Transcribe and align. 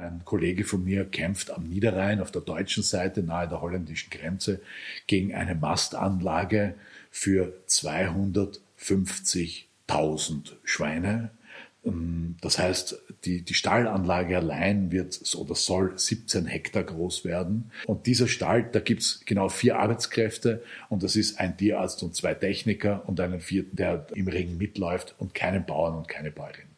Ein 0.00 0.24
Kollege 0.24 0.64
von 0.64 0.82
mir 0.82 1.04
kämpft 1.04 1.50
am 1.50 1.68
Niederrhein 1.68 2.20
auf 2.20 2.30
der 2.30 2.40
deutschen 2.40 2.82
Seite 2.82 3.22
nahe 3.22 3.46
der 3.48 3.60
holländischen 3.60 4.08
Grenze 4.10 4.62
gegen 5.06 5.34
eine 5.34 5.54
Mastanlage 5.54 6.74
für 7.10 7.52
250.000 7.68 10.52
Schweine. 10.64 11.32
Ähm, 11.84 12.36
das 12.40 12.58
heißt, 12.58 12.98
die, 13.24 13.42
die 13.42 13.54
Stallanlage 13.54 14.38
allein 14.38 14.90
wird 14.90 15.20
oder 15.36 15.54
soll 15.54 15.98
17 15.98 16.46
Hektar 16.46 16.84
groß 16.84 17.26
werden. 17.26 17.70
Und 17.86 18.06
dieser 18.06 18.26
Stall, 18.26 18.70
da 18.72 18.80
gibt's 18.80 19.20
genau 19.26 19.50
vier 19.50 19.78
Arbeitskräfte 19.78 20.62
und 20.88 21.02
das 21.02 21.16
ist 21.16 21.38
ein 21.38 21.58
Tierarzt 21.58 22.02
und 22.02 22.16
zwei 22.16 22.32
Techniker 22.32 23.06
und 23.06 23.20
einen 23.20 23.40
vierten, 23.40 23.76
der 23.76 24.06
im 24.14 24.28
Ring 24.28 24.56
mitläuft 24.56 25.14
und 25.18 25.34
keinen 25.34 25.66
Bauern 25.66 25.94
und 25.94 26.08
keine 26.08 26.30
Bäuerin. 26.30 26.69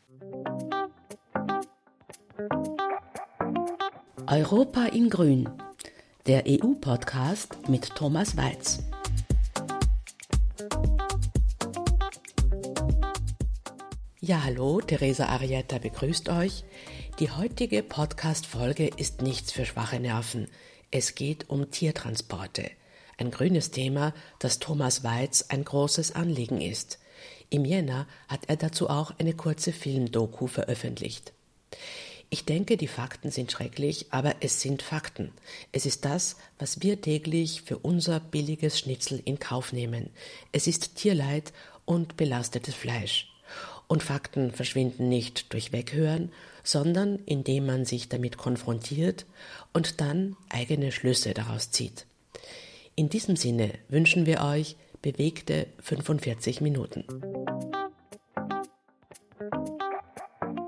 Europa 4.35 4.87
in 4.87 5.11
Grün, 5.11 5.47
der 6.27 6.45
EU-Podcast 6.47 7.69
mit 7.69 7.95
Thomas 7.95 8.35
Weiz. 8.35 8.79
Ja, 14.23 14.43
hallo, 14.43 14.81
Theresa 14.81 15.27
Arietta 15.27 15.77
begrüßt 15.77 16.31
euch. 16.31 16.65
Die 17.19 17.31
heutige 17.31 17.83
Podcast-Folge 17.83 18.89
ist 18.97 19.21
nichts 19.21 19.53
für 19.53 19.67
schwache 19.67 20.01
Nerven. 20.01 20.49
Es 20.91 21.15
geht 21.15 21.51
um 21.51 21.71
Tiertransporte. 21.71 22.71
Ein 23.19 23.31
grünes 23.31 23.71
Thema, 23.71 24.15
das 24.39 24.61
Thomas 24.61 25.05
Weiz 25.05 25.45
ein 25.51 25.63
großes 25.63 26.15
Anliegen 26.15 26.63
ist. 26.63 27.01
Im 27.51 27.67
Jänner 27.67 28.07
hat 28.29 28.47
er 28.47 28.57
dazu 28.57 28.89
auch 28.89 29.13
eine 29.19 29.35
kurze 29.35 29.75
Filmdoku 29.75 30.47
veröffentlicht. 30.47 31.35
Ich 32.33 32.47
denke, 32.47 32.79
die 32.79 32.89
Fakten 32.89 33.31
sind 33.31 33.53
schrecklich, 33.53 34.07
aber 34.09 34.37
es 34.41 34.63
sind 34.63 34.81
Fakten. 34.81 35.33
Es 35.71 35.85
ist 35.85 36.07
das, 36.07 36.37
was 36.59 36.81
wir 36.81 36.99
täglich 36.99 37.61
für 37.61 37.77
unser 37.77 38.21
billiges 38.21 38.79
Schnitzel 38.79 39.21
in 39.27 39.39
Kauf 39.39 39.75
nehmen. 39.75 40.09
Es 40.51 40.67
ist 40.67 40.97
Tierleid 40.97 41.53
und 41.85 42.17
belastetes 42.17 42.75
Fleisch. 42.75 43.31
Und 43.87 44.03
Fakten 44.03 44.51
verschwinden 44.51 45.11
nicht 45.11 45.53
durch 45.53 45.73
Weghören, 45.73 46.33
sondern 46.65 47.19
indem 47.27 47.67
man 47.67 47.85
sich 47.85 48.09
damit 48.09 48.39
konfrontiert 48.39 49.27
und 49.75 50.01
dann 50.01 50.35
eigene 50.49 50.91
Schlüsse 50.91 51.35
daraus 51.35 51.71
zieht. 51.71 52.07
In 52.95 53.11
diesem 53.11 53.37
Sinne 53.37 53.75
wünschen 53.91 54.25
wir 54.25 54.41
euch 54.41 54.77
bewegte 55.03 55.67
45 55.83 56.63
Minuten. 56.63 57.05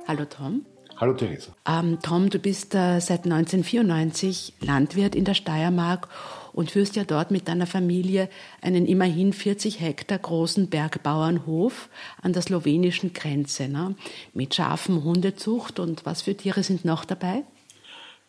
Hallo 0.07 0.27
Tom. 0.27 0.67
Hallo 1.05 1.13
Theresa. 1.13 1.55
Ähm, 1.69 1.99
Tom, 2.01 2.31
du 2.31 2.39
bist 2.39 2.75
äh, 2.75 2.99
seit 2.99 3.25
1994 3.25 4.55
Landwirt 4.63 5.15
in 5.15 5.27
der 5.27 5.35
Steiermark 5.35 6.09
und 6.55 6.71
führst 6.71 6.97
ja 6.97 7.05
dort 7.05 7.31
mit 7.31 7.47
deiner 7.47 7.67
Familie 7.67 8.31
einen 8.63 8.87
immerhin 8.87 9.35
40 9.35 9.81
Hektar 9.81 10.19
großen 10.19 10.71
Bergbauernhof 10.71 11.91
an 12.23 12.33
der 12.33 12.41
slowenischen 12.41 13.13
Grenze 13.13 13.69
ne? 13.69 13.97
mit 14.33 14.55
Schafen, 14.55 15.05
Hundezucht 15.05 15.79
und 15.79 16.07
was 16.07 16.23
für 16.23 16.35
Tiere 16.35 16.63
sind 16.63 16.87
noch 16.87 17.05
dabei? 17.05 17.43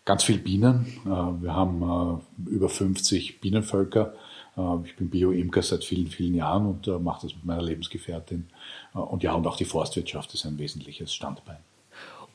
Ganz 0.04 0.26
viel 0.26 0.40
Bienen. 0.40 0.86
Äh, 1.06 1.44
wir 1.44 1.56
haben 1.56 2.22
äh, 2.46 2.50
über 2.50 2.68
50 2.68 3.40
Bienenvölker. 3.40 4.16
Äh, 4.58 4.62
ich 4.84 4.98
bin 4.98 5.10
Bio-Imker 5.10 5.62
seit 5.62 5.86
vielen, 5.86 6.08
vielen 6.08 6.36
Jahren 6.36 6.66
und 6.66 6.88
mache 7.02 7.26
das 7.26 7.36
mit 7.38 7.46
meiner 7.46 7.64
Lebensgefährtin. 7.64 8.48
Und 8.92 9.24
ja, 9.24 9.32
und 9.32 9.48
auch 9.48 9.56
die 9.56 9.64
Forstwirtschaft 9.64 10.34
ist 10.34 10.46
ein 10.46 10.60
wesentliches 10.60 11.14
Standbein. 11.14 11.60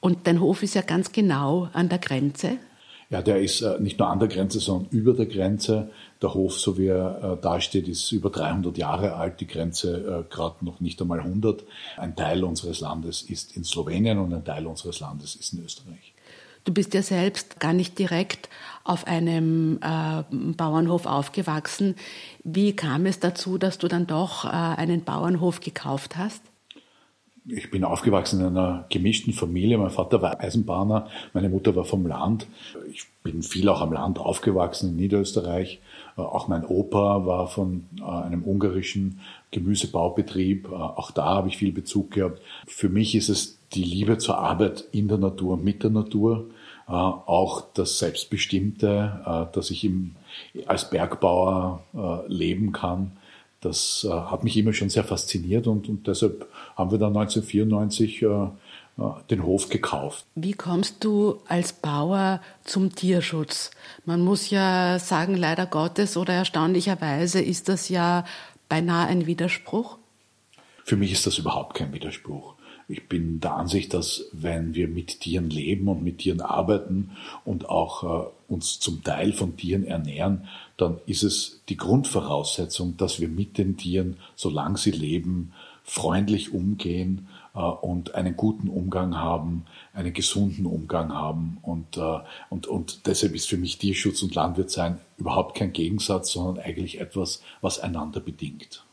Und 0.00 0.26
dein 0.26 0.40
Hof 0.40 0.62
ist 0.62 0.74
ja 0.74 0.82
ganz 0.82 1.12
genau 1.12 1.68
an 1.72 1.88
der 1.88 1.98
Grenze. 1.98 2.58
Ja, 3.10 3.22
der 3.22 3.40
ist 3.40 3.60
äh, 3.62 3.78
nicht 3.80 3.98
nur 3.98 4.08
an 4.08 4.20
der 4.20 4.28
Grenze, 4.28 4.60
sondern 4.60 4.88
über 4.92 5.12
der 5.14 5.26
Grenze. 5.26 5.90
Der 6.22 6.32
Hof, 6.32 6.58
so 6.58 6.78
wie 6.78 6.86
er 6.86 7.38
äh, 7.38 7.42
dasteht, 7.42 7.88
ist 7.88 8.12
über 8.12 8.30
300 8.30 8.78
Jahre 8.78 9.14
alt, 9.14 9.40
die 9.40 9.48
Grenze 9.48 10.24
äh, 10.30 10.32
gerade 10.32 10.64
noch 10.64 10.78
nicht 10.78 11.00
einmal 11.02 11.18
100. 11.18 11.64
Ein 11.96 12.14
Teil 12.14 12.44
unseres 12.44 12.80
Landes 12.80 13.22
ist 13.22 13.56
in 13.56 13.64
Slowenien 13.64 14.18
und 14.18 14.32
ein 14.32 14.44
Teil 14.44 14.66
unseres 14.66 15.00
Landes 15.00 15.34
ist 15.34 15.52
in 15.52 15.64
Österreich. 15.64 16.14
Du 16.64 16.72
bist 16.72 16.94
ja 16.94 17.02
selbst 17.02 17.58
gar 17.58 17.72
nicht 17.72 17.98
direkt 17.98 18.48
auf 18.84 19.06
einem 19.06 19.80
äh, 19.82 20.22
Bauernhof 20.30 21.06
aufgewachsen. 21.06 21.96
Wie 22.44 22.76
kam 22.76 23.06
es 23.06 23.18
dazu, 23.18 23.58
dass 23.58 23.78
du 23.78 23.88
dann 23.88 24.06
doch 24.06 24.44
äh, 24.44 24.48
einen 24.48 25.02
Bauernhof 25.02 25.60
gekauft 25.60 26.16
hast? 26.16 26.42
Ich 27.46 27.70
bin 27.70 27.84
aufgewachsen 27.84 28.40
in 28.40 28.46
einer 28.46 28.86
gemischten 28.90 29.32
Familie. 29.32 29.78
Mein 29.78 29.90
Vater 29.90 30.22
war 30.22 30.40
Eisenbahner, 30.40 31.08
meine 31.32 31.48
Mutter 31.48 31.74
war 31.74 31.84
vom 31.84 32.06
Land. 32.06 32.46
Ich 32.92 33.06
bin 33.22 33.42
viel 33.42 33.68
auch 33.68 33.80
am 33.80 33.92
Land 33.92 34.18
aufgewachsen 34.18 34.90
in 34.90 34.96
Niederösterreich. 34.96 35.80
Äh, 36.16 36.22
auch 36.22 36.48
mein 36.48 36.64
Opa 36.64 37.26
war 37.26 37.48
von 37.48 37.84
äh, 37.98 38.04
einem 38.04 38.44
ungarischen 38.44 39.20
Gemüsebaubetrieb. 39.50 40.68
Äh, 40.70 40.74
auch 40.74 41.10
da 41.10 41.26
habe 41.26 41.48
ich 41.48 41.56
viel 41.56 41.72
Bezug 41.72 42.12
gehabt. 42.12 42.40
Für 42.66 42.88
mich 42.88 43.14
ist 43.14 43.28
es 43.28 43.58
die 43.72 43.84
Liebe 43.84 44.18
zur 44.18 44.38
Arbeit 44.38 44.84
in 44.92 45.08
der 45.08 45.18
Natur, 45.18 45.56
mit 45.56 45.82
der 45.82 45.90
Natur. 45.90 46.46
Auch 46.86 47.66
das 47.72 48.00
Selbstbestimmte, 48.00 49.48
dass 49.52 49.70
ich 49.70 49.88
als 50.66 50.90
Bergbauer 50.90 51.84
leben 52.26 52.72
kann 52.72 53.12
das 53.60 54.06
äh, 54.08 54.12
hat 54.12 54.44
mich 54.44 54.56
immer 54.56 54.72
schon 54.72 54.90
sehr 54.90 55.04
fasziniert 55.04 55.66
und, 55.66 55.88
und 55.88 56.06
deshalb 56.06 56.48
haben 56.76 56.90
wir 56.90 56.98
dann 56.98 57.16
1994 57.16 58.22
äh, 58.22 58.26
äh, 58.26 59.12
den 59.30 59.44
Hof 59.44 59.68
gekauft. 59.68 60.24
Wie 60.34 60.52
kommst 60.52 61.04
du 61.04 61.40
als 61.46 61.72
Bauer 61.72 62.40
zum 62.64 62.94
Tierschutz? 62.94 63.70
Man 64.04 64.20
muss 64.20 64.50
ja 64.50 64.98
sagen, 64.98 65.36
leider 65.36 65.66
Gottes 65.66 66.16
oder 66.16 66.34
erstaunlicherweise 66.34 67.40
ist 67.40 67.68
das 67.68 67.88
ja 67.88 68.24
beinahe 68.68 69.06
ein 69.06 69.26
Widerspruch. 69.26 69.98
Für 70.84 70.96
mich 70.96 71.12
ist 71.12 71.26
das 71.26 71.38
überhaupt 71.38 71.76
kein 71.76 71.92
Widerspruch. 71.92 72.54
Ich 72.88 73.08
bin 73.08 73.38
der 73.38 73.54
Ansicht, 73.54 73.94
dass 73.94 74.24
wenn 74.32 74.74
wir 74.74 74.88
mit 74.88 75.20
Tieren 75.20 75.48
leben 75.48 75.86
und 75.86 76.02
mit 76.02 76.18
Tieren 76.18 76.40
arbeiten 76.40 77.12
und 77.44 77.68
auch 77.68 78.02
äh, 78.02 78.52
uns 78.52 78.80
zum 78.80 79.04
Teil 79.04 79.32
von 79.32 79.56
Tieren 79.56 79.84
ernähren, 79.84 80.48
dann 80.80 80.98
ist 81.06 81.22
es 81.22 81.60
die 81.68 81.76
Grundvoraussetzung, 81.76 82.96
dass 82.96 83.20
wir 83.20 83.28
mit 83.28 83.58
den 83.58 83.76
Tieren, 83.76 84.16
solange 84.36 84.78
sie 84.78 84.90
leben, 84.90 85.52
freundlich 85.82 86.52
umgehen 86.52 87.28
äh, 87.54 87.58
und 87.58 88.14
einen 88.14 88.36
guten 88.36 88.68
Umgang 88.68 89.16
haben, 89.16 89.64
einen 89.92 90.12
gesunden 90.12 90.66
Umgang 90.66 91.12
haben. 91.12 91.58
Und, 91.62 91.96
äh, 91.96 92.18
und, 92.48 92.66
und 92.66 93.06
deshalb 93.06 93.34
ist 93.34 93.48
für 93.48 93.56
mich 93.56 93.78
Tierschutz 93.78 94.22
und 94.22 94.34
Landwirtsein 94.34 94.98
überhaupt 95.18 95.56
kein 95.56 95.72
Gegensatz, 95.72 96.32
sondern 96.32 96.64
eigentlich 96.64 97.00
etwas, 97.00 97.42
was 97.60 97.78
einander 97.78 98.20
bedingt. 98.20 98.84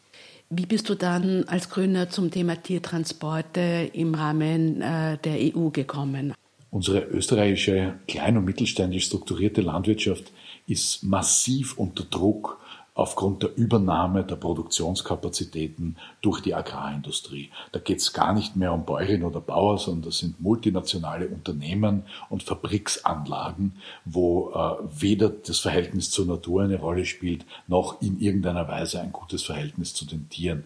Wie 0.50 0.66
bist 0.66 0.88
du 0.90 0.96
dann 0.96 1.44
als 1.44 1.70
Gründer 1.70 2.10
zum 2.10 2.32
Thema 2.32 2.56
Tiertransporte 2.56 3.92
im 3.94 4.16
Rahmen 4.16 4.82
äh, 4.82 5.18
der 5.18 5.38
EU 5.56 5.70
gekommen? 5.70 6.34
Unsere 6.72 7.00
österreichische 7.00 7.96
klein- 8.08 8.38
und 8.38 8.46
mittelständisch 8.46 9.06
strukturierte 9.06 9.62
Landwirtschaft 9.62 10.32
ist 10.68 11.04
massiv 11.04 11.78
unter 11.78 12.04
Druck 12.04 12.60
aufgrund 12.98 13.44
der 13.44 13.56
Übernahme 13.56 14.24
der 14.24 14.38
Produktionskapazitäten 14.38 15.98
durch 16.22 16.42
die 16.42 16.56
Agrarindustrie. 16.56 17.52
Da 17.72 17.80
geht 17.80 18.00
es 18.00 18.12
gar 18.12 18.34
nicht 18.34 18.56
mehr 18.56 18.74
um 18.74 18.86
Bäuerin 18.86 19.24
oder 19.24 19.40
Bauer, 19.40 19.78
sondern 19.78 20.10
das 20.10 20.18
sind 20.18 20.42
multinationale 20.42 21.28
Unternehmen 21.28 22.04
und 22.30 22.42
Fabriksanlagen, 22.42 23.74
wo 24.04 24.50
äh, 24.50 24.78
weder 25.00 25.30
das 25.30 25.60
Verhältnis 25.60 26.10
zur 26.10 26.26
Natur 26.26 26.64
eine 26.64 26.80
Rolle 26.80 27.06
spielt, 27.06 27.46
noch 27.68 28.02
in 28.02 28.20
irgendeiner 28.20 28.68
Weise 28.68 29.00
ein 29.00 29.12
gutes 29.12 29.44
Verhältnis 29.44 29.94
zu 29.94 30.06
den 30.06 30.28
Tieren. 30.30 30.64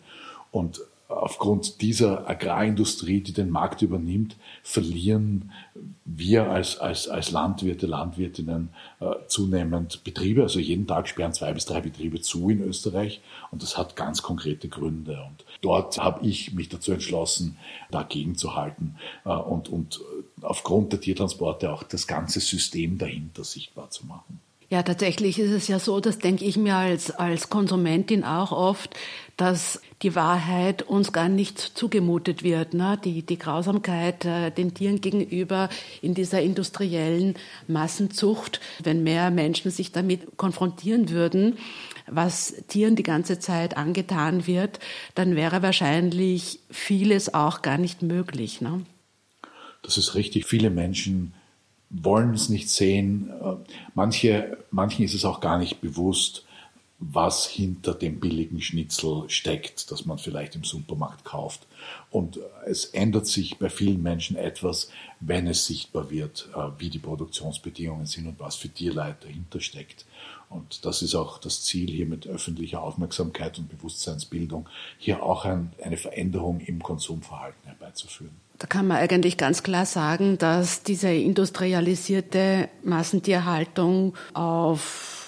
Und 0.51 0.79
aufgrund 1.11 1.81
dieser 1.81 2.29
Agrarindustrie, 2.29 3.21
die 3.21 3.33
den 3.33 3.49
Markt 3.49 3.81
übernimmt, 3.81 4.37
verlieren 4.63 5.51
wir 6.05 6.49
als, 6.49 6.77
als, 6.77 7.07
als 7.07 7.31
Landwirte, 7.31 7.87
Landwirtinnen 7.87 8.69
äh, 8.99 9.11
zunehmend 9.27 10.03
Betriebe. 10.03 10.43
Also 10.43 10.59
jeden 10.59 10.87
Tag 10.87 11.07
sperren 11.07 11.33
zwei 11.33 11.53
bis 11.53 11.65
drei 11.65 11.81
Betriebe 11.81 12.21
zu 12.21 12.49
in 12.49 12.61
Österreich 12.61 13.21
und 13.51 13.61
das 13.63 13.77
hat 13.77 13.95
ganz 13.95 14.21
konkrete 14.21 14.69
Gründe. 14.69 15.21
Und 15.27 15.45
dort 15.61 15.97
habe 15.97 16.25
ich 16.25 16.53
mich 16.53 16.69
dazu 16.69 16.91
entschlossen, 16.91 17.57
dagegen 17.91 18.35
zu 18.35 18.55
halten 18.55 18.95
äh, 19.25 19.29
und, 19.29 19.69
und 19.69 20.01
aufgrund 20.41 20.91
der 20.93 21.01
Tiertransporte 21.01 21.71
auch 21.71 21.83
das 21.83 22.07
ganze 22.07 22.39
System 22.39 22.97
dahinter 22.97 23.43
sichtbar 23.43 23.89
zu 23.89 24.05
machen. 24.05 24.39
Ja, 24.71 24.83
tatsächlich 24.83 25.37
ist 25.37 25.51
es 25.51 25.67
ja 25.67 25.79
so, 25.79 25.99
das 25.99 26.19
denke 26.19 26.45
ich 26.45 26.55
mir 26.55 26.75
als, 26.75 27.11
als 27.11 27.49
Konsumentin 27.49 28.23
auch 28.23 28.53
oft, 28.53 28.95
dass 29.41 29.81
die 30.03 30.13
Wahrheit 30.13 30.83
uns 30.83 31.13
gar 31.13 31.27
nicht 31.27 31.57
zugemutet 31.59 32.43
wird. 32.43 32.75
Ne? 32.75 32.99
Die, 33.03 33.23
die 33.23 33.39
Grausamkeit 33.39 34.23
äh, 34.23 34.51
den 34.51 34.75
Tieren 34.75 35.01
gegenüber 35.01 35.67
in 36.03 36.13
dieser 36.13 36.43
industriellen 36.43 37.33
Massenzucht, 37.67 38.61
wenn 38.83 39.01
mehr 39.01 39.31
Menschen 39.31 39.71
sich 39.71 39.91
damit 39.91 40.37
konfrontieren 40.37 41.09
würden, 41.09 41.57
was 42.05 42.53
Tieren 42.67 42.95
die 42.95 43.01
ganze 43.01 43.39
Zeit 43.39 43.77
angetan 43.77 44.45
wird, 44.45 44.79
dann 45.15 45.35
wäre 45.35 45.63
wahrscheinlich 45.63 46.59
vieles 46.69 47.33
auch 47.33 47.63
gar 47.63 47.79
nicht 47.79 48.03
möglich. 48.03 48.61
Ne? 48.61 48.85
Das 49.81 49.97
ist 49.97 50.13
richtig. 50.13 50.45
Viele 50.45 50.69
Menschen 50.69 51.33
wollen 51.89 52.35
es 52.35 52.49
nicht 52.49 52.69
sehen. 52.69 53.31
Manche, 53.95 54.59
manchen 54.69 55.03
ist 55.03 55.15
es 55.15 55.25
auch 55.25 55.39
gar 55.39 55.57
nicht 55.57 55.81
bewusst, 55.81 56.45
was 57.01 57.47
hinter 57.47 57.95
dem 57.95 58.19
billigen 58.19 58.61
Schnitzel 58.61 59.23
steckt, 59.27 59.91
das 59.91 60.05
man 60.05 60.19
vielleicht 60.19 60.55
im 60.55 60.63
Supermarkt 60.63 61.25
kauft. 61.25 61.65
Und 62.11 62.39
es 62.65 62.85
ändert 62.85 63.25
sich 63.25 63.57
bei 63.57 63.69
vielen 63.69 64.03
Menschen 64.03 64.37
etwas, 64.37 64.89
wenn 65.19 65.47
es 65.47 65.65
sichtbar 65.65 66.11
wird, 66.11 66.47
äh, 66.55 66.69
wie 66.77 66.89
die 66.89 66.99
Produktionsbedingungen 66.99 68.05
sind 68.05 68.27
und 68.27 68.39
was 68.39 68.55
für 68.55 68.69
Tierleid 68.69 69.23
dahinter 69.23 69.59
steckt. 69.59 70.05
Und 70.49 70.85
das 70.85 71.01
ist 71.01 71.15
auch 71.15 71.39
das 71.39 71.63
Ziel 71.63 71.89
hier 71.89 72.05
mit 72.05 72.27
öffentlicher 72.27 72.83
Aufmerksamkeit 72.83 73.57
und 73.57 73.69
Bewusstseinsbildung, 73.69 74.67
hier 74.97 75.23
auch 75.23 75.45
ein, 75.45 75.71
eine 75.83 75.97
Veränderung 75.97 76.59
im 76.59 76.83
Konsumverhalten 76.83 77.63
herbeizuführen. 77.65 78.35
Da 78.59 78.67
kann 78.67 78.85
man 78.85 78.97
eigentlich 78.97 79.37
ganz 79.37 79.63
klar 79.63 79.87
sagen, 79.87 80.37
dass 80.37 80.83
diese 80.83 81.11
industrialisierte 81.11 82.69
Massentierhaltung 82.83 84.13
auf 84.33 85.20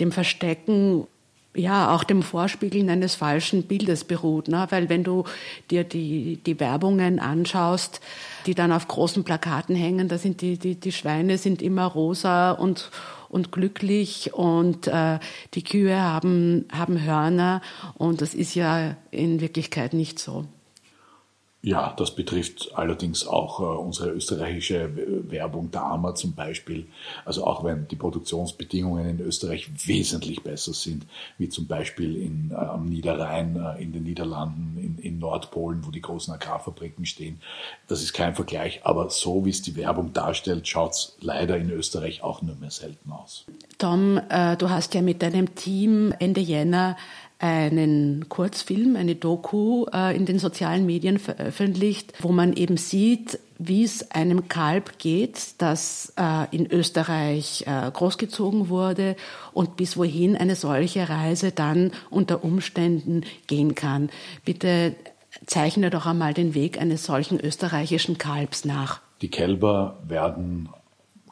dem 0.00 0.12
Verstecken 0.12 1.06
ja, 1.54 1.94
auch 1.94 2.04
dem 2.04 2.22
Vorspiegeln 2.22 2.88
eines 2.90 3.16
falschen 3.16 3.64
Bildes 3.64 4.04
beruht. 4.04 4.48
Ne? 4.48 4.66
Weil 4.70 4.88
wenn 4.88 5.02
du 5.02 5.24
dir 5.70 5.84
die, 5.84 6.36
die 6.36 6.60
Werbungen 6.60 7.18
anschaust, 7.18 8.00
die 8.46 8.54
dann 8.54 8.72
auf 8.72 8.86
großen 8.86 9.24
Plakaten 9.24 9.74
hängen, 9.74 10.08
da 10.08 10.16
sind 10.16 10.42
die, 10.42 10.58
die, 10.58 10.76
die 10.76 10.92
Schweine 10.92 11.38
sind 11.38 11.60
immer 11.60 11.86
rosa 11.86 12.52
und, 12.52 12.90
und 13.28 13.50
glücklich 13.50 14.32
und 14.32 14.86
äh, 14.86 15.18
die 15.54 15.64
Kühe 15.64 16.00
haben, 16.00 16.66
haben 16.72 17.02
Hörner 17.02 17.62
und 17.94 18.20
das 18.20 18.34
ist 18.34 18.54
ja 18.54 18.96
in 19.10 19.40
Wirklichkeit 19.40 19.92
nicht 19.92 20.20
so. 20.20 20.46
Ja, 21.62 21.92
das 21.94 22.14
betrifft 22.14 22.70
allerdings 22.74 23.26
auch 23.26 23.60
äh, 23.60 23.64
unsere 23.64 24.10
österreichische 24.10 24.90
Werbung 25.30 25.70
Dama 25.70 26.14
zum 26.14 26.32
Beispiel. 26.32 26.86
Also 27.26 27.46
auch 27.46 27.64
wenn 27.64 27.86
die 27.86 27.96
Produktionsbedingungen 27.96 29.06
in 29.06 29.20
Österreich 29.20 29.68
wesentlich 29.86 30.42
besser 30.42 30.72
sind, 30.72 31.04
wie 31.36 31.50
zum 31.50 31.66
Beispiel 31.66 32.16
in, 32.16 32.50
äh, 32.50 32.54
am 32.54 32.88
Niederrhein, 32.88 33.56
äh, 33.56 33.82
in 33.82 33.92
den 33.92 34.04
Niederlanden, 34.04 34.78
in, 34.78 34.96
in, 35.04 35.18
Nordpolen, 35.18 35.84
wo 35.84 35.90
die 35.90 36.00
großen 36.00 36.32
Agrarfabriken 36.32 37.04
stehen. 37.04 37.42
Das 37.88 38.02
ist 38.02 38.14
kein 38.14 38.34
Vergleich, 38.34 38.80
aber 38.84 39.10
so 39.10 39.44
wie 39.44 39.50
es 39.50 39.60
die 39.60 39.76
Werbung 39.76 40.14
darstellt, 40.14 40.66
schaut 40.66 40.92
es 40.92 41.16
leider 41.20 41.58
in 41.58 41.70
Österreich 41.70 42.22
auch 42.22 42.40
nur 42.40 42.56
mehr 42.56 42.70
selten 42.70 43.12
aus. 43.12 43.44
Tom, 43.76 44.18
äh, 44.30 44.56
du 44.56 44.70
hast 44.70 44.94
ja 44.94 45.02
mit 45.02 45.20
deinem 45.20 45.54
Team 45.54 46.14
Ende 46.20 46.40
Jänner 46.40 46.96
einen 47.40 48.28
Kurzfilm, 48.28 48.96
eine 48.96 49.14
Doku 49.14 49.86
äh, 49.92 50.14
in 50.14 50.26
den 50.26 50.38
sozialen 50.38 50.84
Medien 50.84 51.18
veröffentlicht, 51.18 52.12
wo 52.20 52.32
man 52.32 52.52
eben 52.52 52.76
sieht, 52.76 53.38
wie 53.58 53.82
es 53.82 54.10
einem 54.10 54.48
Kalb 54.48 54.98
geht, 54.98 55.54
das 55.58 56.12
äh, 56.16 56.54
in 56.54 56.70
Österreich 56.70 57.64
äh, 57.66 57.90
großgezogen 57.90 58.68
wurde 58.68 59.16
und 59.52 59.76
bis 59.76 59.96
wohin 59.96 60.36
eine 60.36 60.54
solche 60.54 61.08
Reise 61.08 61.50
dann 61.50 61.92
unter 62.10 62.44
Umständen 62.44 63.22
gehen 63.46 63.74
kann. 63.74 64.10
Bitte 64.44 64.94
zeichne 65.46 65.90
doch 65.90 66.06
einmal 66.06 66.34
den 66.34 66.54
Weg 66.54 66.80
eines 66.80 67.04
solchen 67.04 67.40
österreichischen 67.40 68.18
Kalbs 68.18 68.64
nach. 68.64 69.00
Die 69.22 69.30
Kälber 69.30 69.98
werden 70.06 70.68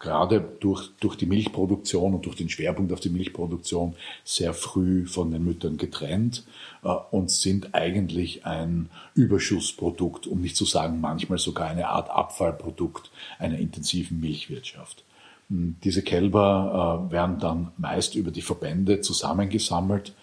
gerade 0.00 0.41
durch, 0.61 0.91
durch 1.00 1.17
die 1.17 1.27
Milchproduktion 1.27 2.15
und 2.15 2.27
durch 2.27 2.37
den 2.37 2.49
Schwerpunkt 2.49 2.93
auf 2.93 3.00
die 3.00 3.09
Milchproduktion 3.09 3.95
sehr 4.25 4.55
früh 4.55 5.06
von 5.06 5.31
den 5.31 5.45
Müttern 5.45 5.77
getrennt 5.77 6.45
äh, 6.83 6.89
und 6.89 7.31
sind 7.31 7.75
eigentlich 7.75 8.47
ein 8.47 8.91
Überschussprodukt, 9.15 10.27
um 10.27 10.41
nicht 10.41 10.56
zu 10.56 10.65
sagen 10.65 11.00
manchmal 11.00 11.39
sogar 11.39 11.69
eine 11.69 11.89
Art 11.89 12.11
Abfallprodukt 12.11 13.11
einer 13.39 13.59
intensiven 13.59 14.21
Milchwirtschaft. 14.21 15.05
Hm, 15.49 15.77
diese 15.83 16.03
Kälber 16.03 17.09
äh, 17.09 17.12
werden 17.12 17.39
dann 17.39 17.73
meist 17.77 18.15
über 18.15 18.31
die 18.31 18.43
Verbände 18.43 19.00
zusammengesammelt 19.00 20.15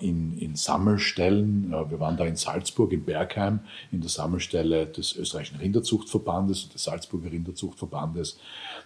in, 0.00 0.38
in 0.38 0.54
Sammelstellen. 0.54 1.72
Äh, 1.72 1.90
wir 1.90 2.00
waren 2.00 2.16
da 2.16 2.24
in 2.24 2.36
Salzburg, 2.36 2.92
in 2.92 3.04
Bergheim, 3.04 3.60
in 3.90 4.00
der 4.00 4.10
Sammelstelle 4.10 4.86
des 4.86 5.16
österreichischen 5.16 5.58
Rinderzuchtverbandes 5.58 6.64
und 6.64 6.74
des 6.74 6.84
Salzburger 6.84 7.32
Rinderzuchtverbandes. 7.32 8.38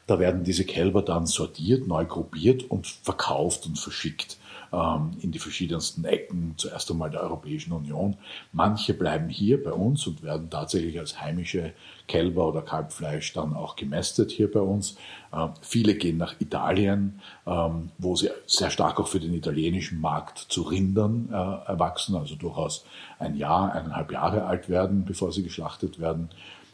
Da 0.06 0.18
werden 0.18 0.44
diese 0.44 0.64
Kälber 0.64 1.02
dann 1.02 1.26
sortiert, 1.26 1.86
neu 1.86 2.04
gruppiert 2.04 2.70
und 2.70 2.86
verkauft 2.86 3.66
und 3.66 3.78
verschickt 3.78 4.38
in 4.72 5.32
die 5.32 5.40
verschiedensten 5.40 6.04
Ecken, 6.04 6.54
zuerst 6.56 6.90
einmal 6.90 7.10
der 7.10 7.22
Europäischen 7.22 7.72
Union. 7.72 8.16
Manche 8.52 8.94
bleiben 8.94 9.28
hier 9.28 9.62
bei 9.62 9.72
uns 9.72 10.06
und 10.06 10.22
werden 10.22 10.48
tatsächlich 10.48 10.98
als 11.00 11.20
heimische 11.20 11.72
Kälber 12.06 12.48
oder 12.48 12.62
Kalbfleisch 12.62 13.32
dann 13.32 13.54
auch 13.54 13.76
gemästet 13.76 14.30
hier 14.30 14.50
bei 14.50 14.60
uns. 14.60 14.96
Äh, 15.32 15.46
viele 15.60 15.94
gehen 15.94 16.16
nach 16.16 16.40
Italien, 16.40 17.20
ähm, 17.46 17.90
wo 17.98 18.16
sie 18.16 18.30
sehr 18.46 18.70
stark 18.70 18.98
auch 18.98 19.08
für 19.08 19.20
den 19.20 19.32
italienischen 19.32 20.00
Markt 20.00 20.38
zu 20.38 20.62
Rindern 20.62 21.28
äh, 21.30 21.34
erwachsen, 21.70 22.16
also 22.16 22.34
durchaus 22.34 22.84
ein 23.18 23.36
Jahr, 23.36 23.72
eineinhalb 23.72 24.10
Jahre 24.10 24.44
alt 24.44 24.68
werden, 24.68 25.04
bevor 25.04 25.32
sie 25.32 25.42
geschlachtet 25.42 26.00
werden. 26.00 26.30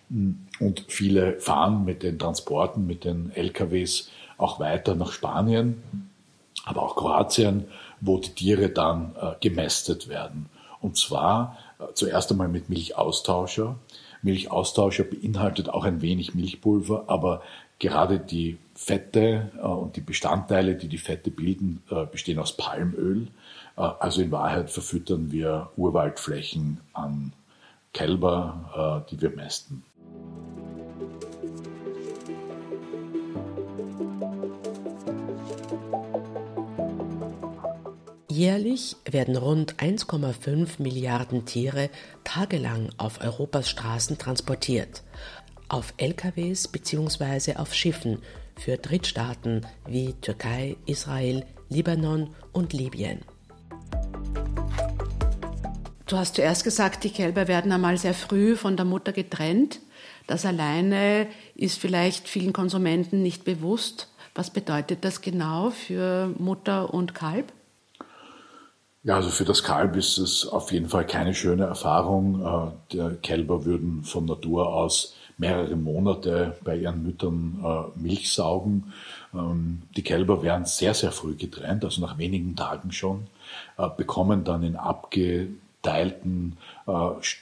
Und 0.08 0.84
viele 0.88 1.38
fahren 1.40 1.84
mit 1.84 2.02
den 2.02 2.18
Transporten, 2.18 2.86
mit 2.86 3.04
den 3.04 3.32
LKWs 3.32 4.08
auch 4.38 4.60
weiter 4.60 4.94
nach 4.94 5.12
Spanien, 5.12 5.82
aber 6.64 6.82
auch 6.82 6.96
Kroatien, 6.96 7.64
wo 8.00 8.18
die 8.18 8.30
Tiere 8.30 8.68
dann 8.68 9.14
äh, 9.20 9.32
gemästet 9.40 10.08
werden. 10.08 10.46
Und 10.80 10.96
zwar 10.96 11.58
äh, 11.78 11.84
zuerst 11.94 12.30
einmal 12.30 12.48
mit 12.48 12.68
Milchaustauscher. 12.68 13.76
Milchaustauscher 14.22 15.04
beinhaltet 15.04 15.68
auch 15.68 15.84
ein 15.84 16.02
wenig 16.02 16.34
Milchpulver, 16.34 17.04
aber 17.06 17.42
gerade 17.78 18.18
die 18.18 18.58
Fette 18.74 19.50
äh, 19.56 19.60
und 19.60 19.96
die 19.96 20.00
Bestandteile, 20.00 20.74
die 20.74 20.88
die 20.88 20.98
Fette 20.98 21.30
bilden, 21.30 21.82
bestehen 22.10 22.38
aus 22.38 22.56
Palmöl. 22.56 23.28
Also 23.76 24.22
in 24.22 24.30
Wahrheit 24.30 24.70
verfüttern 24.70 25.30
wir 25.30 25.68
Urwaldflächen 25.76 26.80
an 26.94 27.34
Kälber, 27.92 29.04
die 29.10 29.20
wir 29.20 29.28
mästen. 29.30 29.82
Jährlich 38.36 38.96
werden 39.10 39.34
rund 39.34 39.76
1,5 39.76 40.82
Milliarden 40.82 41.46
Tiere 41.46 41.88
tagelang 42.22 42.90
auf 42.98 43.22
Europas 43.22 43.70
Straßen 43.70 44.18
transportiert, 44.18 45.04
auf 45.70 45.94
LKWs 45.96 46.68
bzw. 46.68 47.54
auf 47.56 47.72
Schiffen 47.72 48.18
für 48.54 48.76
Drittstaaten 48.76 49.64
wie 49.86 50.12
Türkei, 50.20 50.76
Israel, 50.84 51.46
Libanon 51.70 52.28
und 52.52 52.74
Libyen. 52.74 53.22
Du 56.04 56.18
hast 56.18 56.34
zuerst 56.34 56.62
gesagt, 56.62 57.04
die 57.04 57.12
Kälber 57.12 57.48
werden 57.48 57.72
einmal 57.72 57.96
sehr 57.96 58.12
früh 58.12 58.54
von 58.54 58.76
der 58.76 58.84
Mutter 58.84 59.14
getrennt. 59.14 59.80
Das 60.26 60.44
alleine 60.44 61.26
ist 61.54 61.78
vielleicht 61.78 62.28
vielen 62.28 62.52
Konsumenten 62.52 63.22
nicht 63.22 63.44
bewusst. 63.44 64.12
Was 64.34 64.50
bedeutet 64.50 65.06
das 65.06 65.22
genau 65.22 65.70
für 65.70 66.34
Mutter 66.36 66.92
und 66.92 67.14
Kalb? 67.14 67.54
Ja, 69.06 69.14
also 69.14 69.30
für 69.30 69.44
das 69.44 69.62
Kalb 69.62 69.94
ist 69.94 70.18
es 70.18 70.48
auf 70.48 70.72
jeden 70.72 70.88
Fall 70.88 71.06
keine 71.06 71.32
schöne 71.32 71.62
Erfahrung. 71.62 72.44
Äh, 72.44 72.72
die 72.90 73.16
Kälber 73.22 73.64
würden 73.64 74.02
von 74.02 74.24
Natur 74.24 74.74
aus 74.74 75.14
mehrere 75.38 75.76
Monate 75.76 76.56
bei 76.64 76.76
ihren 76.76 77.04
Müttern 77.04 77.64
äh, 77.64 78.00
Milch 78.00 78.32
saugen. 78.32 78.92
Ähm, 79.32 79.82
die 79.96 80.02
Kälber 80.02 80.42
werden 80.42 80.64
sehr, 80.64 80.92
sehr 80.92 81.12
früh 81.12 81.36
getrennt, 81.36 81.84
also 81.84 82.00
nach 82.00 82.18
wenigen 82.18 82.56
Tagen 82.56 82.90
schon, 82.90 83.28
äh, 83.78 83.88
bekommen 83.96 84.42
dann 84.42 84.64
in 84.64 84.74
abgeteilten 84.74 86.56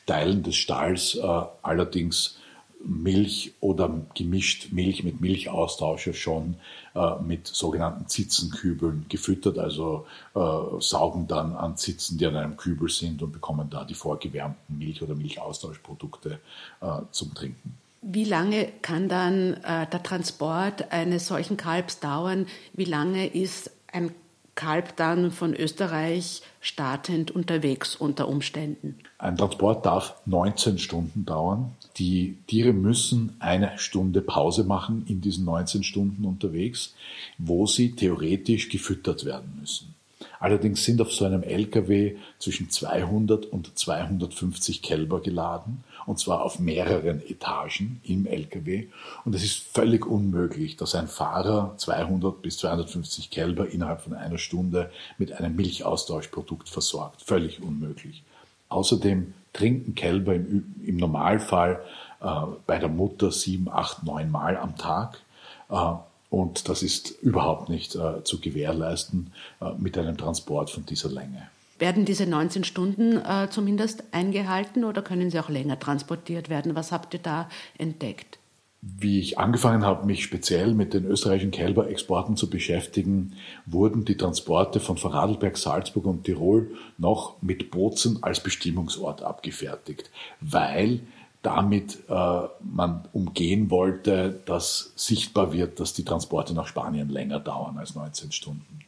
Teilen 0.05 0.43
des 0.43 0.57
Stalls 0.57 1.19
allerdings 1.63 2.39
Milch 2.87 3.53
oder 3.61 3.91
gemischt 4.15 4.73
Milch 4.73 5.05
mit 5.05 5.21
Milchaustauscher 5.21 6.13
schon 6.13 6.57
äh, 6.95 7.17
mit 7.21 7.47
sogenannten 7.47 8.07
Zitzenkübeln 8.07 9.07
gefüttert, 9.09 9.59
also 9.59 10.07
äh, 10.35 10.41
saugen 10.81 11.27
dann 11.27 11.55
an 11.55 11.77
Zitzen, 11.77 12.19
die 12.19 12.27
an 12.27 12.37
einem 12.37 12.57
Kübel 12.57 12.89
sind 12.89 13.23
und 13.23 13.33
bekommen 13.33 13.69
da 13.71 13.85
die 13.85 13.95
vorgewärmten 13.95 14.79
Milch- 14.79 15.03
oder 15.03 15.15
Milchaustauschprodukte 15.15 16.41
äh, 16.81 16.87
zum 17.11 17.35
Trinken. 17.35 17.79
Wie 18.03 18.25
lange 18.25 18.69
kann 18.83 19.09
dann 19.09 19.55
äh, 19.65 19.87
der 19.87 20.03
Transport 20.03 20.93
eines 20.93 21.27
solchen 21.27 21.57
Kalbs 21.57 22.01
dauern? 22.01 22.47
Wie 22.75 22.85
lange 22.85 23.27
ist 23.27 23.71
ein 23.91 24.11
Kalb 24.55 24.97
dann 24.97 25.31
von 25.31 25.55
Österreich 25.55 26.43
startend 26.61 27.31
unterwegs 27.31 27.97
unter 27.97 28.29
Umständen? 28.29 28.99
Ein 29.19 29.37
Transport 29.37 29.85
darf 29.85 30.15
19 30.27 30.79
Stunden 30.79 31.25
dauern. 31.25 31.73
Die 31.97 32.37
Tiere 32.47 32.73
müssen 32.73 33.37
eine 33.39 33.79
Stunde 33.79 34.21
Pause 34.21 34.65
machen 34.65 35.05
in 35.09 35.21
diesen 35.21 35.45
19 35.45 35.83
Stunden 35.83 36.25
unterwegs, 36.25 36.95
wo 37.39 37.67
sie 37.67 37.93
theoretisch 37.93 38.69
gefüttert 38.69 39.25
werden 39.25 39.59
müssen. 39.61 39.94
Allerdings 40.41 40.85
sind 40.85 41.01
auf 41.01 41.13
so 41.13 41.25
einem 41.25 41.43
LKW 41.43 42.17
zwischen 42.39 42.71
200 42.71 43.47
und 43.47 43.77
250 43.79 44.83
Kälber 44.83 45.21
geladen, 45.21 45.85
und 46.07 46.19
zwar 46.19 46.43
auf 46.43 46.59
mehreren 46.59 47.23
Etagen 47.27 48.01
im 48.05 48.27
LKW. 48.27 48.89
Und 49.25 49.35
es 49.35 49.45
ist 49.45 49.59
völlig 49.73 50.07
unmöglich, 50.07 50.77
dass 50.77 50.95
ein 50.95 51.09
Fahrer 51.09 51.75
200 51.77 52.43
bis 52.43 52.59
250 52.59 53.31
Kälber 53.31 53.69
innerhalb 53.69 54.03
von 54.03 54.15
einer 54.15 54.39
Stunde 54.39 54.91
mit 55.19 55.33
einem 55.33 55.57
Milchaustauschprodukt 55.57 56.69
versorgt. 56.69 57.23
Völlig 57.23 57.63
unmöglich. 57.63 58.23
Außerdem 58.69 59.35
trinken 59.53 59.95
Kälber 59.95 60.35
im, 60.35 60.75
im 60.85 60.97
Normalfall 60.97 61.81
äh, 62.21 62.27
bei 62.67 62.79
der 62.79 62.89
Mutter 62.89 63.31
sieben, 63.31 63.69
acht, 63.71 64.03
neun 64.03 64.31
Mal 64.31 64.57
am 64.57 64.77
Tag. 64.77 65.21
Äh, 65.71 65.95
und 66.35 66.69
das 66.69 66.83
ist 66.83 67.11
überhaupt 67.23 67.69
nicht 67.69 67.95
äh, 67.95 68.25
zu 68.25 68.41
gewährleisten 68.41 69.33
äh, 69.61 69.71
mit 69.79 69.97
einem 69.97 70.17
Transport 70.17 70.69
von 70.69 70.85
dieser 70.85 71.09
Länge. 71.09 71.49
Werden 71.79 72.05
diese 72.05 72.27
19 72.27 72.65
Stunden 72.65 73.19
äh, 73.19 73.49
zumindest 73.51 74.03
eingehalten 74.11 74.85
oder 74.85 75.01
können 75.03 75.31
sie 75.31 75.39
auch 75.39 75.49
länger 75.49 75.79
transportiert 75.79 76.49
werden? 76.49 76.75
Was 76.75 76.91
habt 76.91 77.15
ihr 77.15 77.21
da 77.21 77.49
entdeckt? 77.79 78.39
Wie 78.81 79.21
ich 79.21 79.39
angefangen 79.39 79.85
habe, 79.85 80.07
mich 80.07 80.25
speziell 80.25 80.75
mit 80.75 80.93
den 80.93 81.05
österreichischen 81.05 81.53
Kälberexporten 81.53 82.37
zu 82.37 82.51
beschäftigen, 82.51 83.35
wurden 83.65 84.05
die 84.05 84.17
Transporte 84.17 84.79
von 84.79 84.99
Vorarlberg, 84.99 85.57
Salzburg 85.57 86.05
und 86.05 86.25
Tirol 86.25 86.71
noch 86.99 87.41
mit 87.43 87.71
Bozen 87.71 88.23
als 88.23 88.41
Bestimmungsort 88.41 89.23
abgefertigt, 89.23 90.11
weil 90.41 91.01
damit 91.45 91.99
äh, 92.09 92.41
man 92.61 93.07
umgehen 93.13 93.71
wollte, 93.71 94.41
dass 94.47 94.93
sichtbar 94.97 95.53
wird, 95.53 95.79
dass 95.79 95.93
die 95.93 96.05
Transporte 96.05 96.55
nach 96.55 96.67
Spanien 96.67 97.11
länger 97.11 97.39
dauern 97.39 97.77
als 97.77 97.95
19 97.95 98.33
Stunden. 98.33 98.84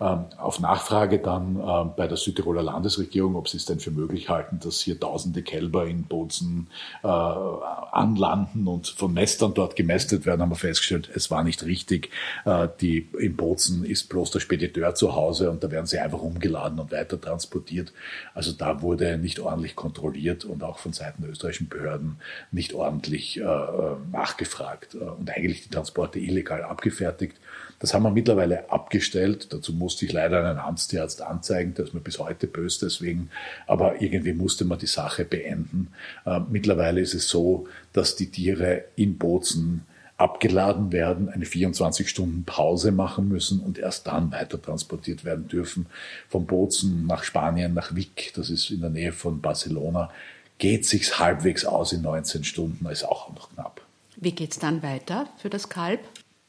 Ähm, 0.00 0.26
auf 0.36 0.60
Nachfrage 0.60 1.18
dann 1.18 1.56
äh, 1.56 1.84
bei 1.96 2.06
der 2.06 2.16
Südtiroler 2.16 2.62
Landesregierung, 2.62 3.36
ob 3.36 3.48
sie 3.48 3.56
es 3.56 3.64
denn 3.64 3.80
für 3.80 3.90
möglich 3.90 4.28
halten, 4.28 4.60
dass 4.62 4.80
hier 4.80 5.00
tausende 5.00 5.42
Kälber 5.42 5.86
in 5.86 6.04
Bozen 6.04 6.68
äh, 7.02 7.06
anlanden 7.06 8.66
und 8.66 8.88
von 8.88 9.14
Nestern 9.14 9.54
dort 9.54 9.76
gemästet 9.76 10.26
werden, 10.26 10.42
haben 10.42 10.50
wir 10.50 10.56
festgestellt, 10.56 11.10
es 11.14 11.30
war 11.30 11.44
nicht 11.44 11.64
richtig. 11.64 12.10
Äh, 12.44 12.68
die, 12.80 13.08
in 13.18 13.36
Bozen 13.36 13.84
ist 13.84 14.08
bloß 14.08 14.32
der 14.32 14.40
Spediteur 14.40 14.94
zu 14.94 15.14
Hause 15.14 15.50
und 15.50 15.64
da 15.64 15.70
werden 15.70 15.86
sie 15.86 15.98
einfach 15.98 16.20
umgeladen 16.20 16.78
und 16.78 16.92
weiter 16.92 17.20
transportiert. 17.20 17.92
Also 18.34 18.52
da 18.52 18.82
wurde 18.82 19.16
nicht 19.18 19.40
ordentlich 19.40 19.76
kontrolliert 19.76 20.44
und 20.44 20.62
auch 20.62 20.78
von 20.78 20.92
Seiten 20.92 21.22
der 21.22 21.30
österreichischen 21.30 21.68
Behörden 21.68 22.16
nicht 22.50 22.74
ordentlich 22.74 23.38
äh, 23.38 23.44
nachgefragt 24.12 24.94
und 24.94 25.30
eigentlich 25.30 25.62
die 25.62 25.70
Transporte 25.70 26.18
illegal 26.18 26.62
abgefertigt. 26.62 27.36
Das 27.78 27.94
haben 27.94 28.02
wir 28.02 28.10
mittlerweile 28.10 28.70
abgestellt. 28.70 29.52
Dazu 29.52 29.72
musste 29.72 30.06
ich 30.06 30.12
leider 30.12 30.44
einen 30.44 30.58
Amtstierarzt 30.58 31.22
anzeigen, 31.22 31.74
der 31.74 31.84
ist 31.84 31.94
mir 31.94 32.00
bis 32.00 32.18
heute 32.18 32.46
böse 32.46 32.86
deswegen. 32.86 33.30
Aber 33.66 34.00
irgendwie 34.00 34.32
musste 34.32 34.64
man 34.64 34.78
die 34.78 34.86
Sache 34.86 35.24
beenden. 35.24 35.88
Äh, 36.24 36.40
mittlerweile 36.48 37.00
ist 37.00 37.14
es 37.14 37.28
so, 37.28 37.66
dass 37.92 38.16
die 38.16 38.30
Tiere 38.30 38.84
in 38.96 39.18
Bozen 39.18 39.86
abgeladen 40.16 40.92
werden, 40.92 41.28
eine 41.28 41.44
24 41.44 42.08
Stunden 42.08 42.44
Pause 42.44 42.90
machen 42.90 43.28
müssen 43.28 43.60
und 43.60 43.78
erst 43.78 44.06
dann 44.06 44.32
weiter 44.32 44.60
transportiert 44.60 45.24
werden 45.24 45.46
dürfen. 45.48 45.86
Von 46.28 46.46
Bozen 46.46 47.06
nach 47.06 47.22
Spanien, 47.22 47.74
nach 47.74 47.94
Vic, 47.94 48.32
das 48.34 48.48
ist 48.48 48.70
in 48.70 48.80
der 48.80 48.90
Nähe 48.90 49.12
von 49.12 49.42
Barcelona, 49.42 50.10
geht 50.58 50.86
sich's 50.86 51.18
halbwegs 51.18 51.66
aus 51.66 51.92
in 51.92 52.02
19 52.02 52.44
Stunden, 52.44 52.86
ist 52.86 53.04
auch 53.04 53.32
noch 53.34 53.52
knapp. 53.52 53.82
Wie 54.16 54.32
geht's 54.32 54.58
dann 54.58 54.82
weiter 54.82 55.28
für 55.36 55.50
das 55.50 55.68
Kalb? 55.68 56.00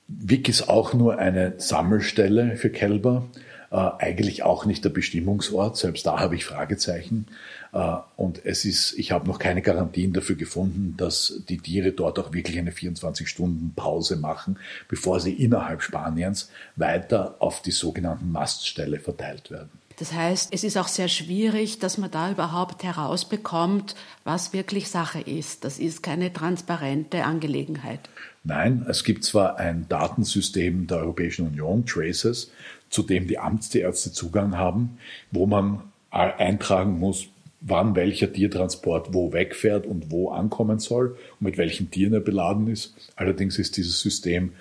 Wick 0.08 0.48
ist 0.48 0.70
auch 0.70 0.94
nur 0.94 1.20
eine 1.20 1.56
Sammelstelle 1.58 2.56
für 2.56 2.70
Kälber, 2.70 3.28
äh, 3.72 3.76
eigentlich 3.76 4.44
auch 4.44 4.66
nicht 4.66 4.86
der 4.86 4.90
Bestimmungsort. 4.90 5.76
Selbst 5.78 6.06
da 6.06 6.20
habe 6.20 6.36
ich 6.36 6.46
Fragezeichen. 6.46 7.28
Äh, 7.74 7.98
und 8.16 8.46
es 8.46 8.64
ist, 8.64 8.94
ich 8.98 9.12
habe 9.12 9.28
noch 9.28 9.40
keine 9.40 9.62
Garantien 9.62 10.14
dafür 10.14 10.36
gefunden, 10.36 10.96
dass 10.98 11.42
die 11.50 11.58
Tiere 11.58 11.92
dort 11.92 12.20
auch 12.20 12.34
wirklich 12.34 12.58
eine 12.58 12.72
24-Stunden-Pause 12.72 14.16
machen, 14.16 14.58
bevor 14.88 15.20
sie 15.20 15.34
innerhalb 15.34 15.82
Spaniens 15.82 16.50
weiter 16.78 17.36
auf 17.40 17.62
die 17.62 17.72
sogenannten 17.72 18.32
Maststelle 18.32 19.00
verteilt 19.00 19.52
werden. 19.52 19.72
Das 20.00 20.14
heißt, 20.14 20.54
es 20.54 20.64
ist 20.64 20.78
auch 20.78 20.88
sehr 20.88 21.08
schwierig, 21.08 21.80
dass 21.80 21.98
man 21.98 22.12
da 22.12 22.32
überhaupt 22.32 22.84
herausbekommt, 22.84 23.96
was 24.24 24.54
wirklich 24.54 24.90
Sache 24.90 25.20
ist. 25.20 25.64
Das 25.64 25.80
ist 25.80 26.04
keine 26.04 26.32
transparente 26.32 27.24
Angelegenheit. 27.24 28.02
Nein, 28.44 28.86
es 28.88 29.04
gibt 29.04 29.24
zwar 29.24 29.58
ein 29.58 29.88
Datensystem 29.90 30.86
der 30.86 31.00
Europäischen 31.00 31.48
Union, 31.48 31.86
Traces, 31.86 32.52
zu 32.90 33.02
dem 33.02 33.28
die 33.28 33.40
Amtsärzte 33.40 34.12
Zugang 34.12 34.56
haben, 34.56 35.00
wo 35.32 35.48
man 35.48 35.82
eintragen 36.12 37.00
muss, 37.00 37.26
wann 37.62 37.96
welcher 37.96 38.32
Tiertransport 38.32 39.16
wo 39.16 39.34
wegfährt 39.34 39.88
und 39.88 40.12
wo 40.12 40.30
ankommen 40.30 40.78
soll 40.78 41.18
und 41.40 41.42
mit 41.42 41.58
welchen 41.58 41.90
Tieren 41.90 42.14
er 42.14 42.20
beladen 42.20 42.68
ist. 42.68 42.94
Allerdings 43.16 43.58
ist 43.58 43.78
dieses 43.78 44.00
System 44.00 44.54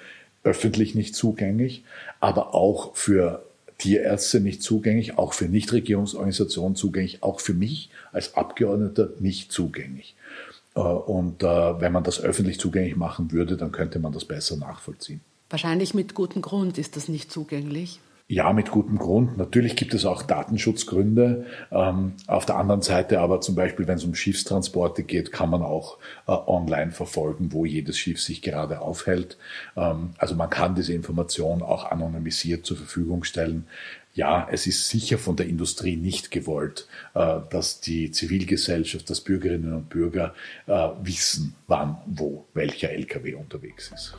öffentlich 0.44 0.94
nicht 0.94 1.14
zugänglich, 1.14 1.84
aber 2.20 2.54
auch 2.54 2.96
für 2.96 3.44
Tierärzte 3.78 4.40
nicht 4.40 4.62
zugänglich, 4.62 5.18
auch 5.18 5.32
für 5.32 5.46
Nichtregierungsorganisationen 5.46 6.76
zugänglich, 6.76 7.22
auch 7.22 7.40
für 7.40 7.54
mich 7.54 7.90
als 8.12 8.34
Abgeordneter 8.34 9.10
nicht 9.18 9.52
zugänglich. 9.52 10.16
Äh, 10.74 10.80
und 10.80 11.42
äh, 11.42 11.46
wenn 11.80 11.92
man 11.92 12.04
das 12.04 12.20
öffentlich 12.20 12.58
zugänglich 12.58 12.96
machen 12.96 13.32
würde, 13.32 13.56
dann 13.56 13.72
könnte 13.72 13.98
man 13.98 14.12
das 14.12 14.24
besser 14.24 14.56
nachvollziehen. 14.56 15.20
Wahrscheinlich 15.50 15.94
mit 15.94 16.14
gutem 16.14 16.42
Grund 16.42 16.78
ist 16.78 16.96
das 16.96 17.08
nicht 17.08 17.30
zugänglich. 17.30 18.00
Ja, 18.28 18.52
mit 18.52 18.72
gutem 18.72 18.98
Grund. 18.98 19.38
Natürlich 19.38 19.76
gibt 19.76 19.94
es 19.94 20.04
auch 20.04 20.22
Datenschutzgründe. 20.22 21.46
Ähm, 21.70 22.14
auf 22.26 22.44
der 22.44 22.56
anderen 22.56 22.82
Seite 22.82 23.20
aber 23.20 23.40
zum 23.40 23.54
Beispiel, 23.54 23.86
wenn 23.86 23.98
es 23.98 24.04
um 24.04 24.16
Schiffstransporte 24.16 25.04
geht, 25.04 25.30
kann 25.30 25.48
man 25.48 25.62
auch 25.62 25.98
äh, 26.26 26.32
online 26.32 26.90
verfolgen, 26.90 27.52
wo 27.52 27.64
jedes 27.64 27.98
Schiff 27.98 28.20
sich 28.20 28.42
gerade 28.42 28.80
aufhält. 28.80 29.38
Ähm, 29.76 30.10
also 30.18 30.34
man 30.34 30.50
kann 30.50 30.74
diese 30.74 30.92
Information 30.92 31.62
auch 31.62 31.84
anonymisiert 31.84 32.66
zur 32.66 32.76
Verfügung 32.76 33.22
stellen. 33.22 33.68
Ja, 34.12 34.48
es 34.50 34.66
ist 34.66 34.88
sicher 34.88 35.18
von 35.18 35.36
der 35.36 35.46
Industrie 35.46 35.94
nicht 35.94 36.32
gewollt, 36.32 36.88
äh, 37.14 37.36
dass 37.50 37.80
die 37.80 38.10
Zivilgesellschaft, 38.10 39.08
dass 39.08 39.20
Bürgerinnen 39.20 39.72
und 39.72 39.88
Bürger 39.88 40.34
äh, 40.66 40.88
wissen, 41.00 41.54
wann, 41.68 41.98
wo 42.06 42.44
welcher 42.54 42.90
LKW 42.90 43.34
unterwegs 43.34 43.92
ist. 43.94 44.16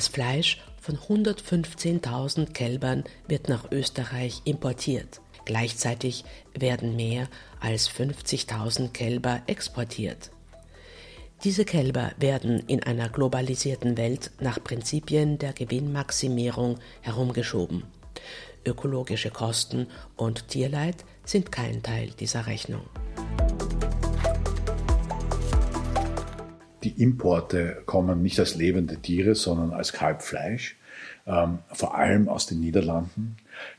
Das 0.00 0.08
Fleisch 0.08 0.56
von 0.80 0.96
115.000 0.96 2.54
Kälbern 2.54 3.04
wird 3.28 3.50
nach 3.50 3.70
Österreich 3.70 4.40
importiert. 4.46 5.20
Gleichzeitig 5.44 6.24
werden 6.58 6.96
mehr 6.96 7.28
als 7.60 7.90
50.000 7.90 8.92
Kälber 8.92 9.42
exportiert. 9.46 10.30
Diese 11.44 11.66
Kälber 11.66 12.12
werden 12.16 12.60
in 12.60 12.82
einer 12.82 13.10
globalisierten 13.10 13.98
Welt 13.98 14.30
nach 14.40 14.64
Prinzipien 14.64 15.36
der 15.36 15.52
Gewinnmaximierung 15.52 16.78
herumgeschoben. 17.02 17.82
Ökologische 18.64 19.30
Kosten 19.30 19.86
und 20.16 20.48
Tierleid 20.48 21.04
sind 21.26 21.52
kein 21.52 21.82
Teil 21.82 22.08
dieser 22.18 22.46
Rechnung. 22.46 22.86
Die 26.82 27.02
Importe 27.02 27.82
kommen 27.86 28.22
nicht 28.22 28.38
als 28.38 28.54
lebende 28.54 28.96
Tiere, 28.96 29.34
sondern 29.34 29.72
als 29.72 29.92
Kalbfleisch, 29.92 30.76
ähm, 31.26 31.58
vor 31.72 31.96
allem 31.96 32.28
aus 32.28 32.46
den 32.46 32.60
Niederlanden. 32.60 33.36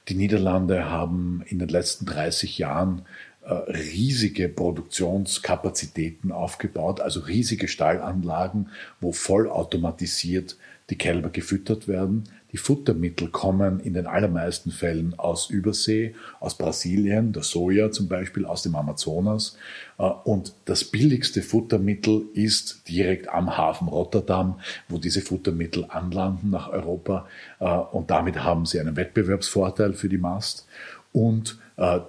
Die 0.08 0.14
Niederlande 0.14 0.90
haben 0.90 1.44
in 1.48 1.60
den 1.60 1.70
letzten 1.70 2.06
30 2.06 2.58
Jahren 2.58 3.04
äh, 3.44 3.54
riesige 3.54 4.50
Produktionskapazitäten 4.50 6.32
aufgebaut, 6.32 7.02
also 7.02 7.22
riesige 7.22 7.68
Stallanlagen, 7.68 8.70
wo 9.00 9.12
vollautomatisiert 9.12 10.58
die 10.92 10.98
Kälber 10.98 11.30
gefüttert 11.30 11.88
werden. 11.88 12.26
Die 12.52 12.58
Futtermittel 12.58 13.30
kommen 13.30 13.80
in 13.80 13.94
den 13.94 14.08
allermeisten 14.08 14.72
Fällen 14.72 15.18
aus 15.18 15.50
Übersee, 15.50 16.16
aus 16.40 16.58
Brasilien, 16.58 17.32
der 17.32 17.44
Soja 17.44 17.92
zum 17.92 18.08
Beispiel, 18.08 18.46
aus 18.46 18.64
dem 18.64 18.76
Amazonas. 18.76 19.58
Äh, 19.98 20.04
und 20.04 20.54
das 20.66 20.84
billigste 20.84 21.42
Futtermittel 21.42 22.26
ist 22.34 22.88
direkt 22.88 23.30
am 23.30 23.58
Hafen 23.58 23.88
Rotterdam, 23.88 24.60
wo 24.90 24.98
diese 24.98 25.22
Futtermittel 25.22 25.86
anlanden 25.88 26.50
nach 26.50 26.70
Europa. 26.70 27.28
Äh, 27.60 27.66
und 27.66 28.12
damit 28.12 28.44
haben 28.44 28.66
sie 28.66 28.80
einen 28.80 28.96
Wettbewerbsvorteil 28.96 29.94
für 29.94 30.10
die 30.10 30.18
Mast. 30.18 30.68
Und 31.14 31.58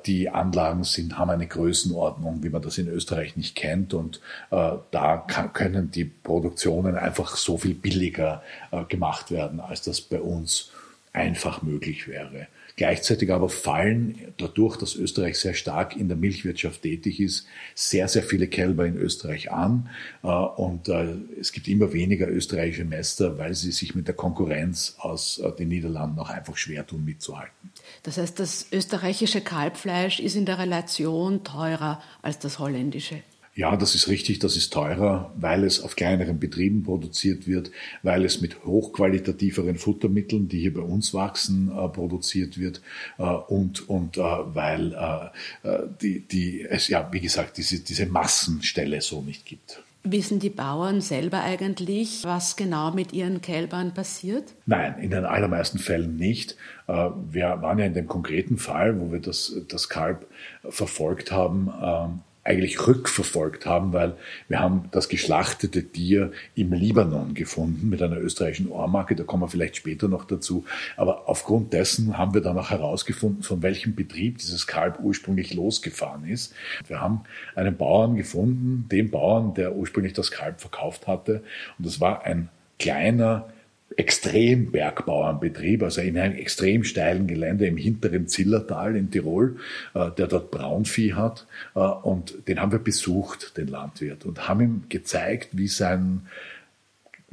die 0.05 0.29
Anlagen 0.29 0.85
sind, 0.85 1.19
haben 1.19 1.31
eine 1.31 1.47
Größenordnung, 1.47 2.43
wie 2.43 2.51
man 2.51 2.63
das 2.63 2.79
in 2.79 2.89
Österreich 2.89 3.37
nicht 3.37 3.57
kennt. 3.57 3.95
Und 3.95 4.21
äh, 4.51 4.73
da 4.91 5.17
kann, 5.17 5.53
können 5.53 5.91
die 5.91 6.05
Produktionen 6.05 6.97
einfach 6.97 7.37
so 7.37 7.57
viel 7.57 7.75
billiger 7.75 8.43
äh, 8.71 8.85
gemacht 8.85 9.31
werden, 9.31 9.61
als 9.61 9.83
das 9.83 10.01
bei 10.01 10.21
uns 10.21 10.71
einfach 11.13 11.63
möglich 11.63 12.09
wäre. 12.09 12.49
Gleichzeitig 12.77 13.31
aber 13.31 13.49
fallen 13.49 14.19
dadurch, 14.39 14.77
dass 14.77 14.95
Österreich 14.95 15.39
sehr 15.39 15.55
stark 15.55 15.97
in 15.97 16.09
der 16.09 16.17
Milchwirtschaft 16.17 16.83
tätig 16.83 17.21
ist, 17.21 17.47
sehr, 17.75 18.09
sehr 18.09 18.23
viele 18.23 18.49
Kälber 18.49 18.87
in 18.87 18.97
Österreich 18.97 19.53
an. 19.53 19.89
Äh, 20.23 20.29
und 20.29 20.89
äh, 20.89 21.17
es 21.41 21.53
gibt 21.53 21.69
immer 21.69 21.93
weniger 21.93 22.29
österreichische 22.29 22.85
Mäster, 22.85 23.39
weil 23.39 23.55
sie 23.55 23.73
sich 23.73 23.95
mit 23.95 24.09
der 24.09 24.15
Konkurrenz 24.15 24.97
aus 24.99 25.39
äh, 25.39 25.53
den 25.53 25.69
Niederlanden 25.69 26.19
auch 26.19 26.31
einfach 26.31 26.57
schwer 26.57 26.87
tun, 26.87 27.05
mitzuhalten. 27.05 27.71
Das 28.03 28.17
heißt, 28.19 28.41
das 28.41 28.67
österreichische 28.73 29.41
Kalbfleisch 29.41 30.21
ist 30.21 30.37
in 30.37 30.47
der 30.47 30.59
Relation 30.59 31.45
teurer 31.45 32.03
als 32.23 32.39
das 32.39 32.59
holländische. 32.59 33.23
Ja, 33.55 33.77
das 33.77 33.95
ist 33.95 34.09
richtig, 34.09 34.39
das 34.39 34.57
ist 34.57 34.73
teurer, 34.73 35.31
weil 35.37 35.65
es 35.65 35.83
auf 35.83 35.95
kleineren 35.95 36.39
Betrieben 36.39 36.85
produziert 36.85 37.47
wird, 37.47 37.71
weil 38.03 38.25
es 38.25 38.41
mit 38.41 38.65
hochqualitativeren 38.65 39.77
Futtermitteln, 39.77 40.49
die 40.49 40.61
hier 40.61 40.73
bei 40.73 40.81
uns 40.81 41.13
wachsen, 41.13 41.71
äh, 41.71 41.89
produziert 41.89 42.59
wird 42.59 42.81
äh, 43.19 43.25
und, 43.25 43.89
und 43.91 44.17
äh, 44.17 44.21
weil 44.23 44.95
äh, 44.95 45.69
äh, 45.69 45.81
die, 46.01 46.21
die, 46.21 46.63
es 46.63 46.89
ja, 46.89 47.13
wie 47.13 47.21
gesagt, 47.21 47.59
diese, 47.59 47.81
diese 47.81 48.07
Massenstelle 48.07 49.03
so 49.03 49.21
nicht 49.21 49.45
gibt. 49.45 49.83
Wissen 50.05 50.41
die 50.41 50.51
Bauern 50.51 51.01
selber 51.03 51.43
eigentlich, 51.43 52.25
was 52.25 52.57
genau 52.57 52.91
mit 52.93 53.13
ihren 53.13 53.41
Kälbern 53.41 53.93
passiert? 53.95 54.55
Nein, 54.67 54.99
in 55.01 55.11
den 55.11 55.27
allermeisten 55.27 55.79
Fällen 55.79 56.17
nicht. 56.17 56.57
Äh, 56.89 57.11
wir 57.31 57.61
waren 57.61 57.79
ja 57.79 57.85
in 57.85 57.95
dem 57.95 58.09
konkreten 58.09 58.57
Fall, 58.57 58.99
wo 58.99 59.13
wir 59.13 59.21
das, 59.21 59.55
das 59.69 59.91
Kalb 59.91 60.27
verfolgt 60.69 61.31
haben, 61.31 61.71
ähm, 61.83 62.21
eigentlich 62.45 62.87
rückverfolgt 62.87 63.67
haben, 63.67 63.93
weil 63.93 64.17
wir 64.49 64.59
haben 64.59 64.89
das 64.91 65.09
geschlachtete 65.09 65.85
Tier 65.85 66.33
im 66.57 66.73
Libanon 66.73 67.35
gefunden 67.35 67.89
mit 67.89 68.03
einer 68.03 68.19
österreichischen 68.19 68.69
Ohrmarke, 68.69 69.15
da 69.15 69.23
kommen 69.23 69.45
wir 69.45 69.49
vielleicht 69.49 69.77
später 69.77 70.09
noch 70.09 70.25
dazu. 70.25 70.65
Aber 70.97 71.29
aufgrund 71.29 71.73
dessen 71.73 72.19
haben 72.19 72.35
wir 72.35 72.41
dann 72.41 72.59
auch 72.59 72.71
herausgefunden, 72.71 73.45
von 73.45 73.63
welchem 73.63 73.95
Betrieb 73.95 74.39
dieses 74.39 74.67
Kalb 74.67 74.99
ursprünglich 75.01 75.55
losgefahren 75.55 76.25
ist. 76.25 76.53
Wir 76.89 77.01
haben 77.01 77.21
einen 77.55 77.77
Bauern 77.77 78.17
gefunden, 78.17 78.89
den 78.91 79.11
Bauern, 79.11 79.55
der 79.55 79.77
ursprünglich 79.77 80.13
das 80.13 80.33
Kalb 80.33 80.61
verkauft 80.61 81.07
hatte. 81.07 81.45
Und 81.79 81.87
das 81.87 82.01
war 82.01 82.25
ein 82.25 82.49
kleiner, 82.81 83.49
Extrembergbauernbetrieb, 83.97 85.83
also 85.83 86.01
in 86.01 86.19
einem 86.19 86.37
extrem 86.37 86.85
steilen 86.85 87.27
Gelände 87.27 87.67
im 87.67 87.77
hinteren 87.77 88.29
Zillertal 88.29 88.97
in 88.97 89.11
Tirol, 89.11 89.57
äh, 89.95 90.11
der 90.11 90.27
dort 90.27 90.51
Braunvieh 90.51 91.15
hat. 91.15 91.47
Äh, 91.75 91.81
und 91.81 92.49
den 92.49 92.61
haben 92.61 92.73
wir 92.73 92.79
besucht, 92.79 93.57
den 93.57 93.69
Landwirt, 93.69 94.25
und 94.25 94.49
haben 94.49 94.61
ihm 94.61 94.83
gezeigt, 94.89 95.51
wie 95.53 95.69
sein 95.69 96.23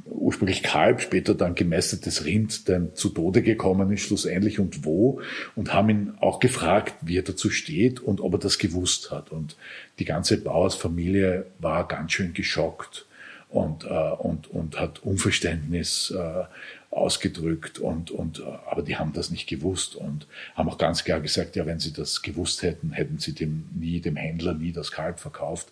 ursprünglich 0.06 0.64
Kalb, 0.64 1.02
später 1.02 1.36
dann 1.36 1.56
gemästetes 1.56 2.26
Rind 2.26 2.68
dann 2.70 2.96
zu 2.96 3.10
Tode 3.10 3.42
gekommen 3.42 3.92
ist, 3.92 4.02
schlussendlich 4.02 4.60
und 4.60 4.86
wo, 4.86 5.22
und 5.56 5.74
haben 5.74 5.90
ihn 5.90 6.14
auch 6.20 6.40
gefragt, 6.40 6.96
wie 7.02 7.18
er 7.18 7.24
dazu 7.24 7.50
steht 7.50 8.00
und 8.00 8.22
ob 8.22 8.34
er 8.34 8.40
das 8.40 8.58
gewusst 8.58 9.12
hat. 9.12 9.32
Und 9.32 9.56
die 10.00 10.06
ganze 10.06 10.38
Bauersfamilie 10.42 11.46
war 11.60 11.88
ganz 11.88 12.14
schön 12.14 12.34
geschockt 12.34 13.06
und, 13.50 13.84
äh, 13.86 13.88
und, 13.88 14.48
und 14.52 14.80
hat 14.80 15.00
Unverständnis 15.00 16.14
äh, 16.16 16.44
ausgedrückt 16.92 17.80
und, 17.80 18.12
und 18.12 18.40
äh, 18.40 18.44
aber 18.70 18.82
die 18.82 18.98
haben 18.98 19.14
das 19.14 19.32
nicht 19.32 19.48
gewusst 19.48 19.96
und 19.96 20.28
haben 20.56 20.70
auch 20.70 20.78
ganz 20.78 21.04
klar 21.04 21.20
gesagt, 21.20 21.56
ja, 21.56 21.66
wenn 21.66 21.80
sie 21.80 21.94
das 21.94 22.22
gewusst 22.22 22.62
hätten, 22.62 22.92
hätten 22.92 23.20
sie 23.20 23.34
dem 23.34 23.66
nie, 23.74 24.00
dem 24.00 24.16
Händler 24.16 24.54
nie 24.54 24.72
das 24.72 24.92
Kalb 24.92 25.20
verkauft. 25.20 25.68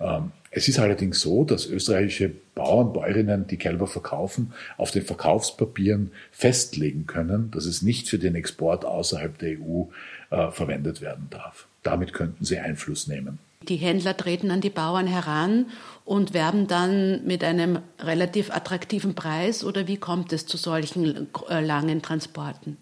Ähm, 0.00 0.32
es 0.50 0.68
ist 0.68 0.78
allerdings 0.78 1.20
so, 1.20 1.44
dass 1.44 1.66
österreichische 1.66 2.32
Bauern, 2.54 2.92
Bäuerinnen, 2.92 3.46
die 3.46 3.56
Kälber 3.56 3.86
verkaufen, 3.86 4.52
auf 4.76 4.90
den 4.90 5.02
Verkaufspapieren 5.02 6.12
festlegen 6.30 7.06
können, 7.06 7.50
dass 7.50 7.64
es 7.64 7.80
nicht 7.80 8.08
für 8.08 8.18
den 8.18 8.34
Export 8.34 8.84
außerhalb 8.84 9.38
der 9.38 9.58
EU 9.58 9.84
äh, 10.30 10.50
verwendet 10.50 11.00
werden 11.00 11.28
darf. 11.30 11.66
Damit 11.82 12.12
könnten 12.12 12.44
sie 12.44 12.58
Einfluss 12.58 13.08
nehmen. 13.08 13.38
Die 13.68 13.76
Händler 13.76 14.16
treten 14.16 14.50
an 14.50 14.60
die 14.60 14.70
Bauern 14.70 15.06
heran 15.06 15.66
und 16.04 16.34
werben 16.34 16.66
dann 16.66 17.24
mit 17.24 17.44
einem 17.44 17.78
relativ 18.00 18.50
attraktiven 18.50 19.14
Preis 19.14 19.64
oder 19.64 19.86
wie 19.86 19.96
kommt 19.96 20.32
es 20.32 20.46
zu 20.46 20.56
solchen 20.56 21.28
äh, 21.48 21.64
langen 21.64 22.02
Transporten 22.02 22.76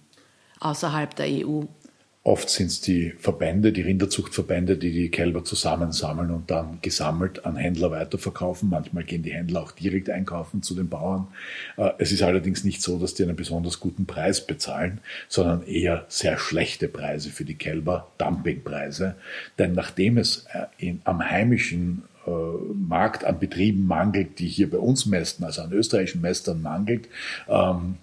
außerhalb 0.60 1.14
der 1.16 1.26
EU? 1.26 1.62
Oft 2.30 2.48
sind 2.48 2.68
es 2.68 2.80
die 2.80 3.10
Verbände, 3.18 3.72
die 3.72 3.80
Rinderzuchtverbände, 3.80 4.76
die 4.76 4.92
die 4.92 5.08
Kälber 5.08 5.42
zusammensammeln 5.42 6.30
und 6.30 6.48
dann 6.48 6.78
gesammelt 6.80 7.44
an 7.44 7.56
Händler 7.56 7.90
weiterverkaufen. 7.90 8.70
Manchmal 8.70 9.02
gehen 9.02 9.24
die 9.24 9.32
Händler 9.32 9.64
auch 9.64 9.72
direkt 9.72 10.08
einkaufen 10.08 10.62
zu 10.62 10.76
den 10.76 10.88
Bauern. 10.88 11.26
Äh, 11.76 11.90
es 11.98 12.12
ist 12.12 12.22
allerdings 12.22 12.62
nicht 12.62 12.82
so, 12.82 13.00
dass 13.00 13.14
die 13.14 13.24
einen 13.24 13.34
besonders 13.34 13.80
guten 13.80 14.06
Preis 14.06 14.46
bezahlen, 14.46 15.00
sondern 15.26 15.64
eher 15.64 16.04
sehr 16.06 16.38
schlechte 16.38 16.86
Preise 16.86 17.30
für 17.30 17.44
die 17.44 17.56
Kälber, 17.56 18.12
Dumpingpreise. 18.18 19.16
Denn 19.58 19.72
nachdem 19.72 20.16
es 20.16 20.46
äh, 20.52 20.66
in, 20.78 21.00
am 21.02 21.28
heimischen 21.28 22.04
äh, 22.26 22.30
Markt 22.74 23.24
an 23.24 23.38
Betrieben 23.38 23.86
mangelt, 23.86 24.38
die 24.38 24.46
hier 24.46 24.70
bei 24.70 24.78
uns 24.78 25.06
mästen, 25.06 25.44
also 25.44 25.62
an 25.62 25.72
österreichischen 25.72 26.20
Mästern 26.20 26.60
mangelt, 26.62 27.08
ähm, 27.48 27.96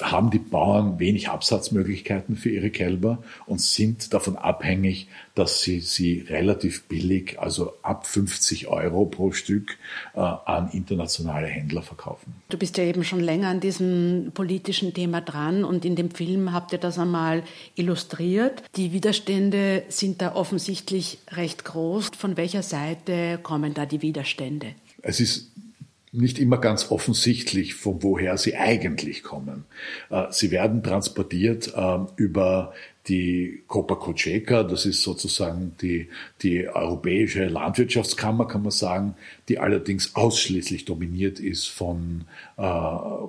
haben 0.00 0.30
die 0.30 0.38
Bauern 0.38 0.98
wenig 0.98 1.28
Absatzmöglichkeiten 1.28 2.36
für 2.36 2.50
ihre 2.50 2.70
Kälber 2.70 3.22
und 3.46 3.60
sind 3.60 4.12
davon 4.12 4.36
abhängig, 4.36 5.08
dass 5.34 5.60
sie 5.60 5.80
sie 5.80 6.20
relativ 6.28 6.84
billig, 6.84 7.38
also 7.38 7.74
ab 7.82 8.06
50 8.06 8.68
Euro 8.68 9.06
pro 9.06 9.32
Stück, 9.32 9.76
äh, 10.14 10.20
an 10.20 10.70
internationale 10.72 11.46
Händler 11.46 11.82
verkaufen. 11.82 12.34
Du 12.48 12.58
bist 12.58 12.76
ja 12.78 12.84
eben 12.84 13.04
schon 13.04 13.20
länger 13.20 13.48
an 13.48 13.60
diesem 13.60 14.32
politischen 14.34 14.94
Thema 14.94 15.20
dran 15.20 15.64
und 15.64 15.84
in 15.84 15.96
dem 15.96 16.10
Film 16.10 16.52
habt 16.52 16.72
ihr 16.72 16.78
das 16.78 16.98
einmal 16.98 17.42
illustriert. 17.74 18.62
Die 18.76 18.92
Widerstände 18.92 19.84
sind 19.88 20.20
da 20.20 20.34
offensichtlich 20.34 21.18
recht 21.30 21.64
groß. 21.64 22.10
Von 22.16 22.36
welcher 22.36 22.62
Seite 22.62 23.38
kommen 23.42 23.74
da 23.74 23.86
die 23.86 24.02
Widerstände? 24.02 24.74
Es 25.02 25.20
ist 25.20 25.50
nicht 26.12 26.38
immer 26.38 26.58
ganz 26.58 26.90
offensichtlich, 26.90 27.74
von 27.74 28.02
woher 28.02 28.36
sie 28.36 28.56
eigentlich 28.56 29.22
kommen. 29.22 29.64
Äh, 30.10 30.26
sie 30.30 30.50
werden 30.50 30.82
transportiert 30.82 31.72
ähm, 31.76 32.08
über 32.16 32.72
die 33.08 33.62
Copa 33.66 33.94
Cogeca, 33.94 34.62
das 34.62 34.84
ist 34.84 35.02
sozusagen 35.02 35.74
die, 35.80 36.08
die 36.42 36.68
europäische 36.68 37.46
Landwirtschaftskammer, 37.46 38.46
kann 38.46 38.62
man 38.62 38.70
sagen, 38.70 39.14
die 39.48 39.58
allerdings 39.58 40.14
ausschließlich 40.14 40.84
dominiert 40.84 41.40
ist 41.40 41.66
von 41.68 42.26
äh, 42.58 42.62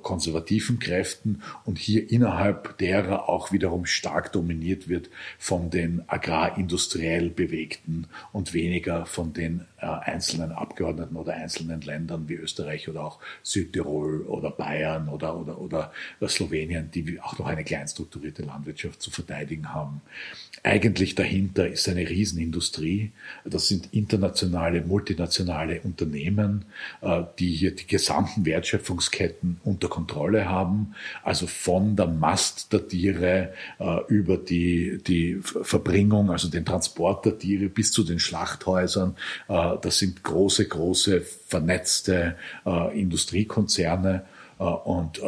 konservativen 0.02 0.78
Kräften 0.78 1.42
und 1.64 1.78
hier 1.78 2.10
innerhalb 2.10 2.76
derer 2.78 3.28
auch 3.28 3.50
wiederum 3.50 3.86
stark 3.86 4.32
dominiert 4.32 4.88
wird 4.88 5.08
von 5.38 5.70
den 5.70 6.02
agrarindustriell 6.06 7.30
Bewegten 7.30 8.08
und 8.32 8.52
weniger 8.52 9.06
von 9.06 9.32
den 9.32 9.60
äh, 9.60 9.71
einzelnen 9.88 10.52
Abgeordneten 10.52 11.16
oder 11.16 11.34
einzelnen 11.34 11.80
Ländern 11.80 12.28
wie 12.28 12.34
Österreich 12.34 12.88
oder 12.88 13.04
auch 13.04 13.18
Südtirol 13.42 14.22
oder 14.22 14.50
Bayern 14.50 15.08
oder, 15.08 15.36
oder, 15.36 15.60
oder 15.60 15.92
Slowenien, 16.26 16.90
die 16.90 17.20
auch 17.20 17.38
noch 17.38 17.46
eine 17.46 17.64
kleinstrukturierte 17.64 18.42
Landwirtschaft 18.42 19.02
zu 19.02 19.10
verteidigen 19.10 19.72
haben. 19.72 20.00
Eigentlich 20.64 21.16
dahinter 21.16 21.66
ist 21.66 21.88
eine 21.88 22.08
Riesenindustrie. 22.08 23.10
Das 23.44 23.66
sind 23.66 23.92
internationale, 23.92 24.82
multinationale 24.82 25.80
Unternehmen, 25.80 26.66
äh, 27.00 27.22
die 27.38 27.52
hier 27.52 27.74
die 27.74 27.86
gesamten 27.86 28.44
Wertschöpfungsketten 28.46 29.60
unter 29.64 29.88
Kontrolle 29.88 30.48
haben. 30.48 30.94
Also 31.24 31.48
von 31.48 31.96
der 31.96 32.06
Mast 32.06 32.72
der 32.72 32.86
Tiere 32.86 33.52
äh, 33.80 33.98
über 34.06 34.36
die, 34.36 35.02
die 35.04 35.40
Verbringung, 35.42 36.30
also 36.30 36.48
den 36.48 36.64
Transport 36.64 37.24
der 37.24 37.38
Tiere 37.38 37.68
bis 37.68 37.90
zu 37.90 38.04
den 38.04 38.20
Schlachthäusern. 38.20 39.16
Äh, 39.74 39.78
das 39.80 39.98
sind 39.98 40.22
große, 40.22 40.68
große 40.68 41.20
vernetzte 41.20 42.36
Industriekonzerne. 42.94 44.24
Und 44.58 45.20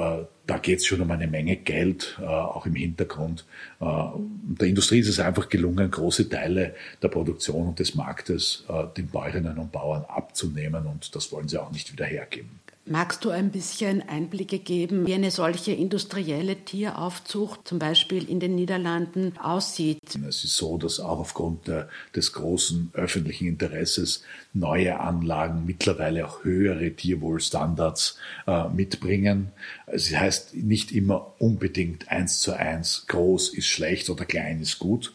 da 0.46 0.58
geht 0.58 0.78
es 0.78 0.86
schon 0.86 1.00
um 1.00 1.10
eine 1.10 1.26
Menge 1.26 1.56
Geld, 1.56 2.18
äh, 2.20 2.24
auch 2.24 2.66
im 2.66 2.74
Hintergrund. 2.74 3.46
Äh, 3.80 3.84
der 3.84 4.68
Industrie 4.68 4.98
ist 4.98 5.08
es 5.08 5.20
einfach 5.20 5.48
gelungen, 5.48 5.90
große 5.90 6.28
Teile 6.28 6.74
der 7.02 7.08
Produktion 7.08 7.68
und 7.68 7.78
des 7.78 7.94
Marktes 7.94 8.64
äh, 8.68 8.84
den 8.96 9.08
Bäuerinnen 9.08 9.58
und 9.58 9.72
Bauern 9.72 10.04
abzunehmen 10.04 10.86
und 10.86 11.14
das 11.14 11.32
wollen 11.32 11.48
sie 11.48 11.58
auch 11.58 11.72
nicht 11.72 11.92
wieder 11.92 12.04
hergeben. 12.04 12.60
Magst 12.86 13.24
du 13.24 13.30
ein 13.30 13.50
bisschen 13.50 14.06
Einblicke 14.06 14.58
geben, 14.58 15.06
wie 15.06 15.14
eine 15.14 15.30
solche 15.30 15.72
industrielle 15.72 16.54
Tieraufzucht 16.66 17.66
zum 17.66 17.78
Beispiel 17.78 18.28
in 18.28 18.40
den 18.40 18.54
Niederlanden 18.56 19.38
aussieht? 19.38 20.00
Es 20.28 20.44
ist 20.44 20.56
so, 20.56 20.76
dass 20.76 21.00
auch 21.00 21.18
aufgrund 21.18 21.66
der, 21.66 21.88
des 22.14 22.34
großen 22.34 22.90
öffentlichen 22.92 23.48
Interesses 23.48 24.22
neue 24.52 25.00
Anlagen 25.00 25.64
mittlerweile 25.64 26.26
auch 26.26 26.44
höhere 26.44 26.90
Tierwohlstandards 26.90 28.18
äh, 28.46 28.68
mitbringen. 28.68 29.52
Es 29.86 30.14
heißt 30.14 30.54
nicht 30.54 30.92
immer 30.92 31.32
unbedingt 31.38 32.10
eins 32.10 32.40
zu 32.40 32.52
eins, 32.52 33.06
groß 33.06 33.54
ist 33.54 33.66
schlecht 33.66 34.10
oder 34.10 34.26
klein 34.26 34.60
ist 34.60 34.78
gut. 34.78 35.14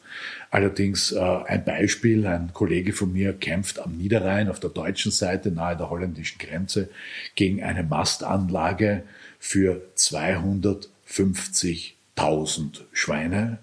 Allerdings 0.52 1.12
äh, 1.12 1.20
ein 1.20 1.64
Beispiel, 1.64 2.26
ein 2.26 2.54
Kollege 2.54 2.94
von 2.94 3.14
mir 3.14 3.34
kämpft 3.34 3.80
am 3.80 3.98
Niederrhein 3.98 4.50
auf 4.50 4.60
der 4.60 4.72
deutschen 4.72 5.12
Seite 5.12 5.52
nahe 5.52 5.78
der 5.78 5.90
holländischen 5.90 6.40
Grenze 6.40 6.90
gegen 7.36 7.64
eine 7.64 7.84
Mastanlage 7.84 9.04
für 9.40 9.82
250 9.96 11.96
1000 12.20 12.86
Schweine. 12.92 13.60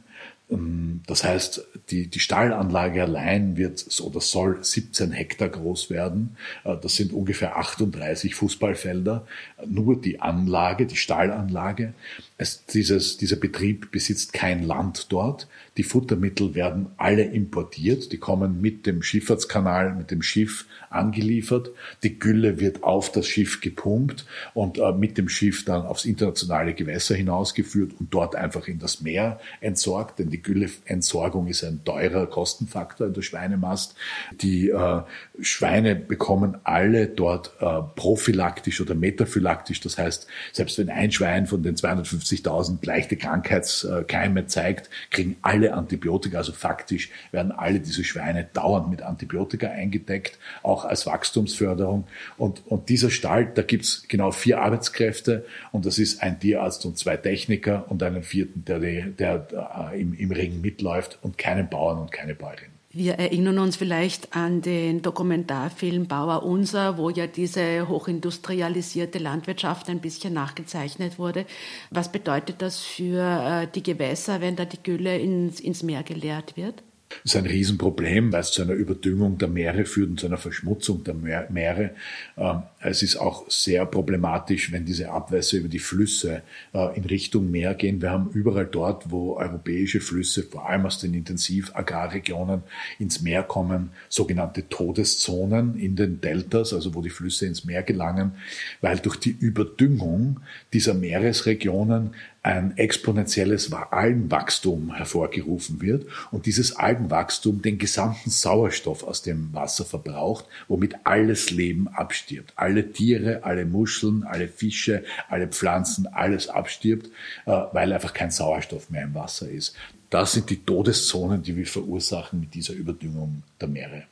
Ähm, 0.50 1.02
das 1.06 1.24
heißt, 1.24 1.66
die, 1.90 2.08
die 2.08 2.20
Stallanlage 2.20 3.02
allein 3.02 3.56
wird 3.56 3.86
oder 4.00 4.20
soll 4.20 4.62
17 4.62 5.12
Hektar 5.12 5.48
groß 5.48 5.90
werden. 5.90 6.36
Äh, 6.64 6.76
das 6.80 6.96
sind 6.96 7.12
ungefähr 7.12 7.56
38 7.56 8.34
Fußballfelder. 8.34 9.26
Nur 9.66 10.00
die 10.00 10.20
Anlage, 10.20 10.86
die 10.86 10.96
Stallanlage. 10.96 11.94
Es, 12.38 12.66
dieses, 12.66 13.16
dieser 13.16 13.36
Betrieb 13.36 13.90
besitzt 13.90 14.34
kein 14.34 14.62
Land 14.62 15.10
dort. 15.10 15.48
Die 15.78 15.82
Futtermittel 15.82 16.54
werden 16.54 16.88
alle 16.98 17.22
importiert. 17.22 18.12
Die 18.12 18.18
kommen 18.18 18.60
mit 18.60 18.84
dem 18.84 19.02
Schifffahrtskanal, 19.02 19.94
mit 19.94 20.10
dem 20.10 20.20
Schiff 20.20 20.66
angeliefert. 20.90 21.70
Die 22.02 22.18
Gülle 22.18 22.60
wird 22.60 22.82
auf 22.82 23.10
das 23.10 23.26
Schiff 23.26 23.62
gepumpt 23.62 24.26
und 24.52 24.76
äh, 24.76 24.92
mit 24.92 25.16
dem 25.16 25.30
Schiff 25.30 25.64
dann 25.64 25.86
aufs 25.86 26.04
internationale 26.04 26.74
Gewässer 26.74 27.14
hinausgeführt 27.14 27.92
und 27.98 28.12
dort 28.12 28.36
einfach 28.36 28.68
in 28.68 28.78
das 28.78 29.00
Meer 29.00 29.40
entsorgt. 29.62 30.18
Denn 30.18 30.28
die 30.28 30.42
Gülleentsorgung 30.42 31.46
ist 31.46 31.64
ein 31.64 31.84
teurer 31.84 32.26
Kostenfaktor 32.26 33.06
in 33.06 33.14
der 33.14 33.22
Schweinemast. 33.22 33.94
Die 34.42 34.68
äh, 34.68 35.00
Schweine 35.40 35.96
bekommen 35.96 36.58
alle 36.64 37.06
dort 37.06 37.52
äh, 37.60 37.80
prophylaktisch 37.94 38.82
oder 38.82 38.94
metaphylaktisch. 38.94 39.80
Das 39.80 39.96
heißt, 39.96 40.26
selbst 40.52 40.76
wenn 40.76 40.90
ein 40.90 41.10
Schwein 41.12 41.46
von 41.46 41.62
den 41.62 41.76
250 41.76 42.25
50.000 42.26 42.84
leichte 42.84 43.16
Krankheitskeime 43.16 44.46
zeigt, 44.46 44.90
kriegen 45.10 45.36
alle 45.42 45.74
Antibiotika. 45.74 46.38
Also 46.38 46.52
faktisch 46.52 47.10
werden 47.32 47.52
alle 47.52 47.80
diese 47.80 48.04
Schweine 48.04 48.48
dauernd 48.52 48.90
mit 48.90 49.02
Antibiotika 49.02 49.68
eingedeckt, 49.68 50.38
auch 50.62 50.84
als 50.84 51.06
Wachstumsförderung. 51.06 52.06
Und, 52.36 52.66
und 52.66 52.88
dieser 52.88 53.10
Stall, 53.10 53.46
da 53.46 53.62
gibt's 53.62 54.04
genau 54.08 54.30
vier 54.30 54.60
Arbeitskräfte 54.60 55.44
und 55.72 55.86
das 55.86 55.98
ist 55.98 56.22
ein 56.22 56.40
Tierarzt 56.40 56.84
und 56.86 56.98
zwei 56.98 57.16
Techniker 57.16 57.90
und 57.90 58.02
einen 58.02 58.22
vierten, 58.22 58.64
der, 58.64 58.78
der, 58.78 59.38
der 59.38 59.92
im, 59.94 60.14
im 60.14 60.30
Ring 60.30 60.60
mitläuft 60.60 61.18
und 61.22 61.38
keinen 61.38 61.68
Bauern 61.68 61.98
und 61.98 62.12
keine 62.12 62.34
Bäuerin. 62.34 62.75
Wir 62.98 63.18
erinnern 63.18 63.58
uns 63.58 63.76
vielleicht 63.76 64.34
an 64.34 64.62
den 64.62 65.02
Dokumentarfilm 65.02 66.06
Bauer 66.06 66.44
Unser, 66.44 66.96
wo 66.96 67.10
ja 67.10 67.26
diese 67.26 67.86
hochindustrialisierte 67.88 69.18
Landwirtschaft 69.18 69.90
ein 69.90 70.00
bisschen 70.00 70.32
nachgezeichnet 70.32 71.18
wurde. 71.18 71.44
Was 71.90 72.10
bedeutet 72.10 72.62
das 72.62 72.80
für 72.80 73.20
äh, 73.20 73.68
die 73.74 73.82
Gewässer, 73.82 74.40
wenn 74.40 74.56
da 74.56 74.64
die 74.64 74.82
Gülle 74.82 75.18
ins, 75.18 75.60
ins 75.60 75.82
Meer 75.82 76.04
geleert 76.04 76.56
wird? 76.56 76.82
Das 77.08 77.34
ist 77.34 77.36
ein 77.36 77.46
Riesenproblem, 77.46 78.32
weil 78.32 78.40
es 78.40 78.52
zu 78.52 78.62
einer 78.62 78.72
Überdüngung 78.72 79.38
der 79.38 79.48
Meere 79.48 79.84
führt 79.84 80.10
und 80.10 80.20
zu 80.20 80.26
einer 80.26 80.38
Verschmutzung 80.38 81.04
der 81.04 81.14
Meere. 81.14 81.90
Ähm, 82.36 82.62
es 82.80 83.02
ist 83.02 83.16
auch 83.16 83.48
sehr 83.50 83.86
problematisch, 83.86 84.72
wenn 84.72 84.84
diese 84.84 85.10
Abwässer 85.10 85.58
über 85.58 85.68
die 85.68 85.78
Flüsse 85.78 86.42
äh, 86.72 86.96
in 86.96 87.04
Richtung 87.04 87.50
Meer 87.50 87.74
gehen. 87.74 88.02
Wir 88.02 88.10
haben 88.10 88.30
überall 88.32 88.66
dort, 88.66 89.10
wo 89.10 89.36
europäische 89.36 90.00
Flüsse, 90.00 90.42
vor 90.42 90.68
allem 90.68 90.86
aus 90.86 90.98
den 90.98 91.14
Intensiv-Agrarregionen, 91.14 92.62
ins 92.98 93.22
Meer 93.22 93.42
kommen, 93.42 93.90
sogenannte 94.08 94.68
Todeszonen 94.68 95.78
in 95.78 95.96
den 95.96 96.20
Deltas, 96.20 96.72
also 96.72 96.94
wo 96.94 97.02
die 97.02 97.10
Flüsse 97.10 97.46
ins 97.46 97.64
Meer 97.64 97.82
gelangen, 97.82 98.32
weil 98.80 98.98
durch 98.98 99.16
die 99.16 99.36
Überdüngung 99.38 100.40
dieser 100.72 100.94
Meeresregionen 100.94 102.14
ein 102.46 102.76
exponentielles 102.76 103.72
Algenwachstum 103.72 104.94
hervorgerufen 104.94 105.82
wird 105.82 106.06
und 106.30 106.46
dieses 106.46 106.76
Algenwachstum 106.76 107.60
den 107.60 107.76
gesamten 107.76 108.30
Sauerstoff 108.30 109.02
aus 109.02 109.22
dem 109.22 109.52
Wasser 109.52 109.84
verbraucht, 109.84 110.46
womit 110.68 110.94
alles 111.02 111.50
Leben 111.50 111.88
abstirbt. 111.88 112.52
Alle 112.54 112.92
Tiere, 112.92 113.42
alle 113.42 113.66
Muscheln, 113.66 114.22
alle 114.22 114.46
Fische, 114.46 115.02
alle 115.28 115.48
Pflanzen, 115.48 116.06
alles 116.06 116.48
abstirbt, 116.48 117.08
äh, 117.46 117.50
weil 117.72 117.92
einfach 117.92 118.14
kein 118.14 118.30
Sauerstoff 118.30 118.90
mehr 118.90 119.02
im 119.02 119.14
Wasser 119.14 119.50
ist. 119.50 119.74
Das 120.08 120.32
sind 120.32 120.48
die 120.48 120.62
Todeszonen, 120.64 121.42
die 121.42 121.56
wir 121.56 121.66
verursachen 121.66 122.38
mit 122.38 122.54
dieser 122.54 122.74
Überdüngung 122.74 123.42
der 123.60 123.66
Meere. 123.66 124.04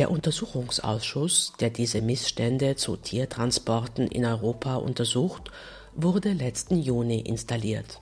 Der 0.00 0.10
Untersuchungsausschuss, 0.10 1.52
der 1.60 1.68
diese 1.68 2.00
Missstände 2.00 2.74
zu 2.74 2.96
Tiertransporten 2.96 4.08
in 4.08 4.24
Europa 4.24 4.76
untersucht, 4.76 5.50
wurde 5.94 6.32
letzten 6.32 6.80
Juni 6.80 7.20
installiert. 7.20 8.00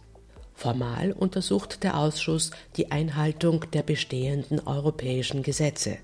Formal 0.54 1.10
untersucht 1.10 1.82
der 1.82 1.98
Ausschuss 1.98 2.52
die 2.76 2.92
Einhaltung 2.92 3.64
der 3.72 3.82
bestehenden 3.82 4.60
europäischen 4.64 5.42
Gesetze. 5.42 5.98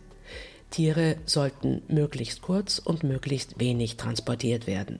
Tiere 0.70 1.14
sollten 1.26 1.82
möglichst 1.86 2.42
kurz 2.42 2.80
und 2.80 3.04
möglichst 3.04 3.60
wenig 3.60 3.96
transportiert 3.96 4.66
werden. 4.66 4.98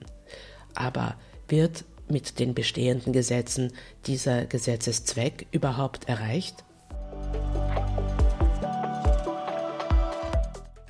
Aber 0.75 1.17
wird 1.49 1.83
mit 2.07 2.39
den 2.39 2.53
bestehenden 2.53 3.11
Gesetzen 3.11 3.73
dieser 4.05 4.45
Gesetzeszweck 4.45 5.45
überhaupt 5.51 6.07
erreicht? 6.07 6.63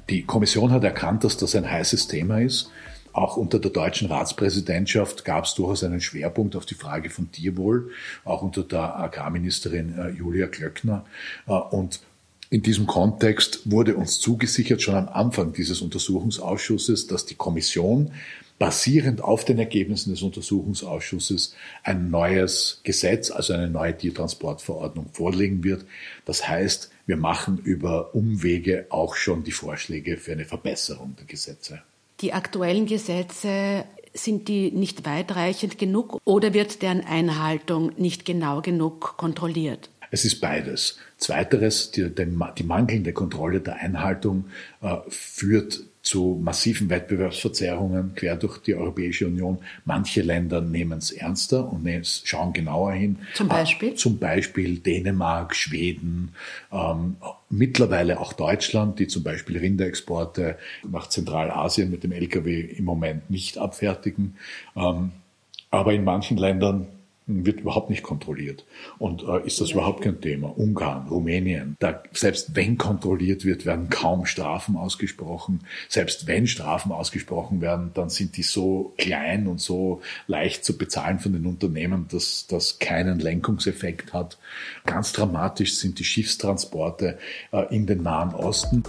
Die 0.10 0.24
Kommission 0.24 0.72
hat 0.72 0.84
erkannt, 0.84 1.24
dass 1.24 1.38
das 1.38 1.56
ein 1.56 1.70
heißes 1.70 2.08
Thema 2.08 2.40
ist. 2.40 2.70
Auch 3.12 3.38
unter 3.38 3.60
der 3.60 3.72
deutschen 3.72 4.10
Ratspräsidentschaft 4.10 5.24
gab 5.24 5.46
es 5.46 5.56
durchaus 5.56 5.84
einen 5.84 6.02
Schwerpunkt 6.02 6.56
auf 6.56 6.66
die 6.66 6.76
Frage 6.76 7.10
von 7.10 7.32
Tierwohl, 7.32 7.92
auch 8.26 8.42
unter 8.42 8.64
der 8.64 9.00
Agrarministerin 9.00 9.98
äh, 9.98 10.10
Julia 10.10 10.48
Klöckner. 10.48 11.06
Äh, 11.48 11.54
und 11.54 12.02
in 12.50 12.62
diesem 12.62 12.88
Kontext 12.88 13.72
wurde 13.72 13.96
uns 13.96 14.20
zugesichert, 14.20 14.82
schon 14.82 14.96
am 14.96 15.08
Anfang 15.08 15.54
dieses 15.54 15.82
Untersuchungsausschusses, 15.82 17.08
dass 17.08 17.26
die 17.26 17.36
Kommission 17.36 18.12
basierend 18.60 19.22
auf 19.22 19.46
den 19.46 19.60
Ergebnissen 19.60 20.12
des 20.12 20.22
Untersuchungsausschusses 20.22 21.56
ein 21.84 22.10
neues 22.10 22.82
Gesetz, 22.84 23.32
also 23.32 23.54
eine 23.54 23.70
neue 23.70 23.98
Tiertransportverordnung 23.98 25.10
vorlegen 25.12 25.64
wird. 25.64 25.86
Das 26.26 26.48
heißt, 26.48 26.92
wir 27.06 27.18
machen 27.18 27.60
über 27.60 28.16
Umwege 28.16 28.88
auch 28.90 29.16
schon 29.16 29.44
die 29.44 29.52
Vorschläge 29.52 30.18
für 30.18 30.32
eine 30.32 30.46
Verbesserung 30.46 31.16
der 31.18 31.26
Gesetze. 31.26 31.82
Die 32.22 32.34
aktuellen 32.34 32.86
Gesetze 32.86 33.86
sind 34.14 34.48
die 34.48 34.72
nicht 34.72 35.06
weitreichend 35.06 35.78
genug 35.78 36.20
oder 36.24 36.54
wird 36.54 36.82
deren 36.82 37.02
Einhaltung 37.02 37.92
nicht 37.98 38.26
genau 38.26 38.62
genug 38.62 39.18
kontrolliert? 39.18 39.90
Es 40.12 40.26
ist 40.26 40.42
beides. 40.42 40.98
Zweiteres, 41.18 41.92
die, 41.92 42.10
die 42.14 42.64
mangelnde 42.64 43.14
Kontrolle 43.14 43.62
der 43.62 43.78
Einhaltung 43.78 44.46
äh, 44.82 44.98
führt 45.10 45.82
zu 46.06 46.40
massiven 46.40 46.90
Wettbewerbsverzerrungen 46.90 48.14
quer 48.14 48.36
durch 48.36 48.60
die 48.60 48.76
Europäische 48.76 49.26
Union. 49.26 49.58
Manche 49.86 50.22
Länder 50.22 50.62
nehmen 50.62 51.00
es 51.00 51.12
ernster 51.12 51.68
und 51.68 51.90
schauen 52.24 52.54
genauer 52.54 52.94
hin. 52.94 53.18
Zum 53.34 53.48
Beispiel? 53.48 53.90
Äh, 53.90 53.96
zum 53.96 54.20
Beispiel 54.20 54.78
Dänemark, 54.78 55.56
Schweden, 55.56 56.34
ähm, 56.72 57.18
mittlerweile 57.50 58.20
auch 58.20 58.34
Deutschland, 58.34 59.00
die 59.00 59.08
zum 59.08 59.24
Beispiel 59.24 59.58
Rinderexporte 59.58 60.60
nach 60.88 61.10
Zentralasien 61.10 61.90
mit 61.90 62.04
dem 62.04 62.12
Lkw 62.12 62.62
im 62.62 62.86
Moment 62.86 63.32
nicht 63.32 63.58
abfertigen. 63.58 64.36
Ähm, 64.76 65.12
aber 65.72 65.94
in 65.94 66.04
manchen 66.04 66.38
Ländern 66.38 66.88
wird 67.28 67.62
überhaupt 67.62 67.90
nicht 67.90 68.04
kontrolliert. 68.04 68.66
Und 69.00 69.24
äh, 69.24 69.46
ist 69.46 69.60
das 69.60 69.72
überhaupt 69.72 70.02
kein 70.04 70.22
Thema? 70.22 70.56
Ungarn, 70.58 71.08
Rumänien, 71.08 71.76
da 71.80 72.04
selbst 72.14 72.56
wenn 72.56 72.78
kontrolliert 72.78 73.46
wird, 73.46 73.66
werden 73.66 73.90
kaum 73.90 74.26
Strafen 74.26 74.78
ausgesprochen. 74.78 75.62
Selbst 75.90 76.28
wenn 76.28 76.46
Strafen 76.46 76.92
ausgesprochen 76.92 77.62
werden, 77.62 77.92
dann 77.94 78.10
sind 78.10 78.38
die 78.38 78.44
so 78.44 78.94
klein 78.98 79.48
und 79.48 79.60
so 79.60 80.02
leicht 80.28 80.64
zu 80.64 80.78
bezahlen 80.78 81.20
von 81.20 81.34
den 81.34 81.46
Unternehmen, 81.46 82.08
dass 82.10 82.46
das 82.48 82.80
keinen 82.80 83.20
Lenkungseffekt 83.20 84.14
hat. 84.14 84.38
Ganz 84.86 85.12
dramatisch 85.14 85.76
sind 85.76 85.98
die 86.00 86.04
Schiffstransporte 86.04 87.18
äh, 87.52 87.76
in 87.76 87.88
den 87.88 88.04
Nahen 88.04 88.34
Osten. 88.36 88.84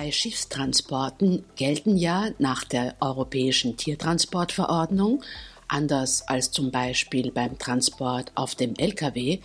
Bei 0.00 0.12
Schiffstransporten 0.12 1.42
gelten 1.56 1.96
ja 1.96 2.30
nach 2.38 2.62
der 2.62 2.94
Europäischen 3.00 3.76
Tiertransportverordnung, 3.76 5.24
anders 5.66 6.22
als 6.28 6.52
zum 6.52 6.70
Beispiel 6.70 7.32
beim 7.32 7.58
Transport 7.58 8.30
auf 8.36 8.54
dem 8.54 8.76
Lkw, 8.76 9.40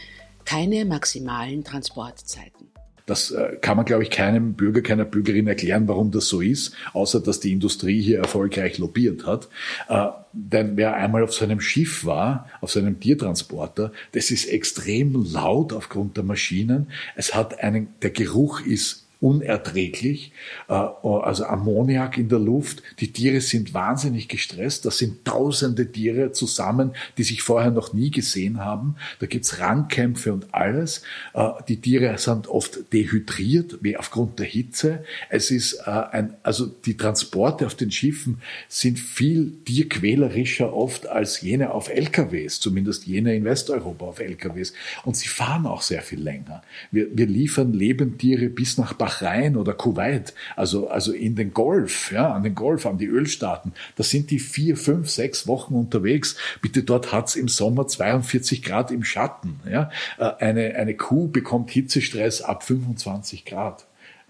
keine 0.46 0.86
maximalen 0.86 1.63
Transportzeiten. 1.63 2.68
Das 3.08 3.32
äh, 3.32 3.58
kann 3.62 3.78
man, 3.78 3.86
glaube 3.88 4.04
ich, 4.04 4.12
keinem 4.12 4.54
Bürger, 4.54 4.82
keiner 4.82 5.06
Bürgerin 5.06 5.48
erklären, 5.48 5.88
warum 5.88 6.12
das 6.12 6.28
so 6.28 6.39
ist, 6.39 6.76
außer 6.94 7.20
dass 7.20 7.39
die 7.39 7.52
Industrie 7.52 8.00
hier 8.00 8.20
erfolgreich 8.20 8.78
lobbyiert 8.78 9.26
hat. 9.26 9.50
Äh, 9.89 10.10
denn 10.34 10.78
wer 10.78 10.94
einmal 10.94 11.24
auf 11.24 11.34
so 11.34 11.46
einem 11.46 11.62
Schiff 11.62 12.06
war, 12.06 12.48
auf 12.62 12.72
so 12.72 12.80
einem 12.80 13.00
Tiertransporter, 13.00 13.92
das 14.12 14.30
ist 14.30 14.46
extrem 14.46 15.26
laut 15.34 15.74
aufgrund 15.74 16.16
der 16.16 16.24
Maschinen. 16.24 16.92
Es 17.16 17.34
hat 17.34 17.60
einen, 17.60 17.88
der 18.04 18.12
Geruch 18.12 18.62
ist 18.62 19.03
unerträglich. 19.24 20.34
Äh, 20.68 20.74
also 20.74 21.46
Ammoniak 21.46 22.18
in 22.18 22.28
der 22.28 22.40
Luft. 22.40 22.84
Die 23.00 23.14
Tiere 23.14 23.40
sind 23.40 23.74
wahnsinnig 23.74 24.28
gestresst. 24.28 24.86
Das 24.86 24.98
sind 24.98 25.24
tausende 25.24 25.92
Tiere 25.92 26.34
zusammen, 26.34 26.92
die 27.18 27.24
sich 27.24 27.42
vorher 27.42 27.72
noch 27.72 27.94
nie 27.94 28.12
gesehen 28.12 28.60
haben. 28.60 28.96
Da 29.20 29.26
gibt's 29.26 29.60
Rangkämpfe 29.60 30.34
und 30.34 30.54
alles. 30.54 31.04
Äh, 31.34 31.50
die 31.70 31.80
Tiere 31.80 32.18
sind 32.18 32.48
oft 32.48 32.92
dehydriert, 32.92 33.80
wie 33.82 33.96
aufgrund 33.96 34.40
der 34.40 34.46
Hitze. 34.46 35.06
Es 35.30 35.52
ist 35.52 35.76
äh, 35.86 35.90
ein, 35.90 36.34
also 36.44 36.66
die 36.68 36.98
Transporte 36.98 37.66
auf 37.66 37.76
den 37.76 37.92
Schiffen 37.92 38.42
sind 38.68 39.00
viel 39.00 39.54
tierquälerischer 39.64 40.74
oft 40.74 41.08
als 41.08 41.40
jene 41.42 41.72
auf 41.72 41.90
LKWs, 41.90 42.60
zumindest 42.60 43.08
jene 43.08 43.36
in 43.36 43.46
Westeuropa 43.46 44.06
auf 44.06 44.20
LKWs. 44.20 44.74
Und 45.06 45.16
sie 45.16 45.30
fahren 45.30 45.66
auch 45.66 45.82
sehr 45.82 46.02
viel 46.02 46.20
länger. 46.20 46.62
Wir, 46.92 47.08
wir 47.18 47.28
liefern 47.28 47.72
Lebendtiere 47.72 48.50
bis 48.50 48.78
nach 48.78 48.94
Bahrain 49.13 49.56
oder 49.58 49.73
Kuwait, 49.73 50.34
also, 50.56 50.88
also 50.88 51.13
in 51.13 51.36
den 51.36 51.54
Golf, 51.54 52.12
ja, 52.12 52.32
an 52.34 52.43
den 52.43 52.56
Golf, 52.56 52.86
an 52.86 52.97
die 52.97 53.06
Ölstaaten. 53.06 53.73
Da 53.95 54.04
sind 54.04 54.32
die 54.32 54.39
vier, 54.39 54.78
fünf, 54.78 55.10
sechs 55.10 55.47
Wochen 55.47 55.76
unterwegs. 55.76 56.38
Bitte, 56.62 56.84
dort 56.84 57.12
hat's 57.12 57.36
im 57.36 57.47
Sommer 57.47 57.88
42 57.88 58.63
Grad 58.63 58.91
im 58.91 59.04
Schatten. 59.04 59.60
Ja. 59.69 59.89
Äh, 60.17 60.32
eine, 60.39 60.76
eine 60.76 60.95
Kuh 60.95 61.28
bekommt 61.28 61.71
Hitzestress 61.71 62.41
ab 62.41 62.63
25 62.63 63.45
Grad. 63.45 63.86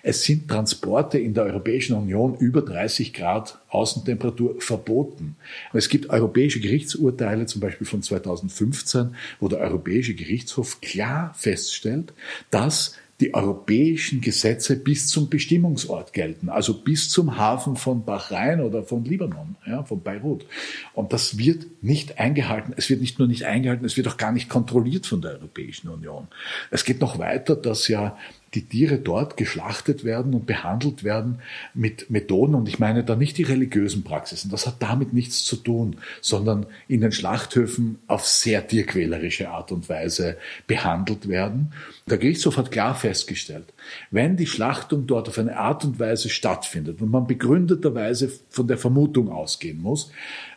Es 0.06 0.24
sind 0.24 0.50
Transporte 0.50 1.17
in 1.17 1.34
der 1.34 1.46
Europäischen 1.46 1.96
Union 1.96 2.36
über 2.36 2.62
30 2.62 3.13
Grad 3.13 3.60
Außentemperatur 3.69 4.60
verboten. 4.60 5.38
Es 5.72 5.88
gibt 5.88 6.10
europäische 6.10 6.60
Gerichtsurteile, 6.60 7.46
zum 7.46 7.62
Beispiel 7.62 7.88
von 7.88 8.04
2015, 8.04 9.15
wo 9.39 9.48
der 9.48 9.60
Europäische 9.60 10.13
Gerichtshof 10.13 10.82
klar 10.82 11.34
feststellt, 11.38 12.13
dass 12.52 12.98
die 13.24 13.34
europäischen 13.34 14.20
Gesetze 14.20 14.76
bis 14.76 15.08
zum 15.08 15.30
Bestimmungsort 15.30 16.12
gelten, 16.12 16.50
also 16.50 16.74
bis 16.74 17.10
zum 17.10 17.38
Hafen 17.38 17.78
von 17.78 18.04
Bahrain 18.04 18.60
oder 18.60 18.84
von 18.84 19.06
Libanon, 19.06 19.56
ja, 19.66 19.84
von 19.84 20.04
Beirut. 20.04 20.46
Und 20.94 21.14
das 21.14 21.38
wird 21.38 21.66
nicht 21.82 22.20
eingehalten. 22.20 22.74
Es 22.76 22.90
wird 22.90 23.00
nicht 23.00 23.20
nur 23.20 23.30
nicht 23.30 23.46
eingehalten, 23.46 23.86
es 23.86 23.96
wird 23.96 24.10
auch 24.10 24.18
gar 24.18 24.34
nicht 24.34 24.50
kontrolliert 24.50 25.06
von 25.06 25.22
der 25.22 25.40
Europäischen 25.40 25.88
Union. 25.88 26.28
Es 26.70 26.84
geht 26.84 27.00
noch 27.00 27.18
weiter, 27.18 27.56
dass 27.56 27.88
ja 27.88 28.18
die 28.54 28.66
Tiere 28.66 28.98
dort 28.98 29.38
geschlachtet 29.38 30.04
werden 30.04 30.34
und 30.34 30.46
behandelt 30.46 31.04
werden 31.04 31.39
mit 31.74 32.10
Methoden, 32.10 32.56
und 32.56 32.68
ich 32.68 32.80
meine 32.80 33.04
da 33.04 33.16
nicht 33.16 33.38
die 33.38 33.44
religiösen 33.44 34.04
Praxisen, 34.04 34.52
das 34.52 34.68
hat 34.68 34.76
damit 34.80 35.13
nichts 35.13 35.44
zu 35.44 35.56
tun, 35.56 35.98
sondern 36.22 36.66
in 36.88 37.02
den 37.02 37.12
Schlachthöfen 37.12 38.00
auf 38.08 38.26
sehr 38.26 38.68
tierquälerische 38.68 39.50
Art 39.50 39.72
und 39.72 39.89
Weise 39.89 40.38
behandelt 40.68 41.28
werden. 41.28 41.74
Der 42.08 42.18
Gerichtshof 42.18 42.58
hat 42.58 42.72
klar 42.72 42.96
festgestellt, 42.96 43.74
wenn 44.12 44.38
die 44.38 44.48
Schlachtung 44.48 45.08
dort 45.08 45.30
auf 45.30 45.39
eine 45.39 45.58
Art 45.58 45.84
und 45.86 46.00
Weise 46.00 46.30
stattfindet 46.30 47.02
und 47.02 47.12
man 47.12 47.28
begründeterweise 47.28 48.32
von 48.50 48.68
der 48.68 48.78
Vermutung 48.78 49.30
ausgehen 49.30 49.82
muss, 49.82 50.12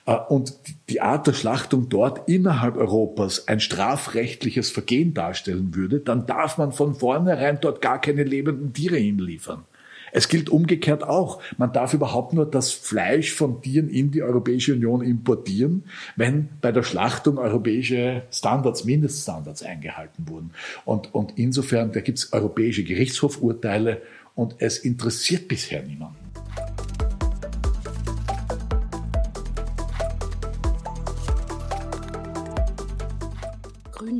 und 0.06 0.54
die 0.88 1.00
Art 1.00 1.26
der 1.26 1.32
Schlachtung 1.32 1.88
dort 1.88 2.28
innerhalb 2.28 2.76
Europas 2.76 3.48
ein 3.48 3.58
strafrechtliches 3.58 4.70
Vergehen 4.70 5.14
darstellen 5.14 5.74
würde, 5.74 5.98
dann 5.98 6.26
darf 6.26 6.58
man 6.58 6.72
von 6.72 6.94
vornherein 6.94 7.58
dort 7.60 7.82
gar 7.82 8.00
keine 8.00 8.22
lebenden 8.22 8.72
Tiere 8.72 8.96
hinliefern. 8.96 9.64
Es 10.12 10.28
gilt 10.28 10.48
umgekehrt 10.48 11.02
auch. 11.02 11.42
Man 11.58 11.72
darf 11.72 11.92
überhaupt 11.92 12.32
nur 12.32 12.48
das 12.48 12.70
Fleisch 12.70 13.34
von 13.34 13.60
Tieren 13.60 13.88
in 13.90 14.12
die 14.12 14.22
Europäische 14.22 14.72
Union 14.72 15.02
importieren, 15.02 15.84
wenn 16.14 16.48
bei 16.60 16.70
der 16.70 16.84
Schlachtung 16.84 17.38
europäische 17.38 18.22
Standards, 18.30 18.84
Mindeststandards 18.84 19.62
eingehalten 19.62 20.28
wurden. 20.28 20.52
Und, 20.84 21.12
und 21.14 21.32
insofern, 21.36 21.92
da 21.92 22.00
gibt 22.00 22.18
es 22.18 22.32
europäische 22.32 22.84
Gerichtshofurteile 22.84 24.00
und 24.34 24.54
es 24.58 24.78
interessiert 24.78 25.48
bisher 25.48 25.82
niemanden. 25.82 26.25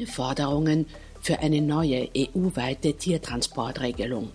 Forderungen 0.07 0.87
für 1.21 1.41
eine 1.41 1.61
neue 1.61 2.09
EU-weite 2.17 2.95
Tiertransportregelung. 2.95 4.31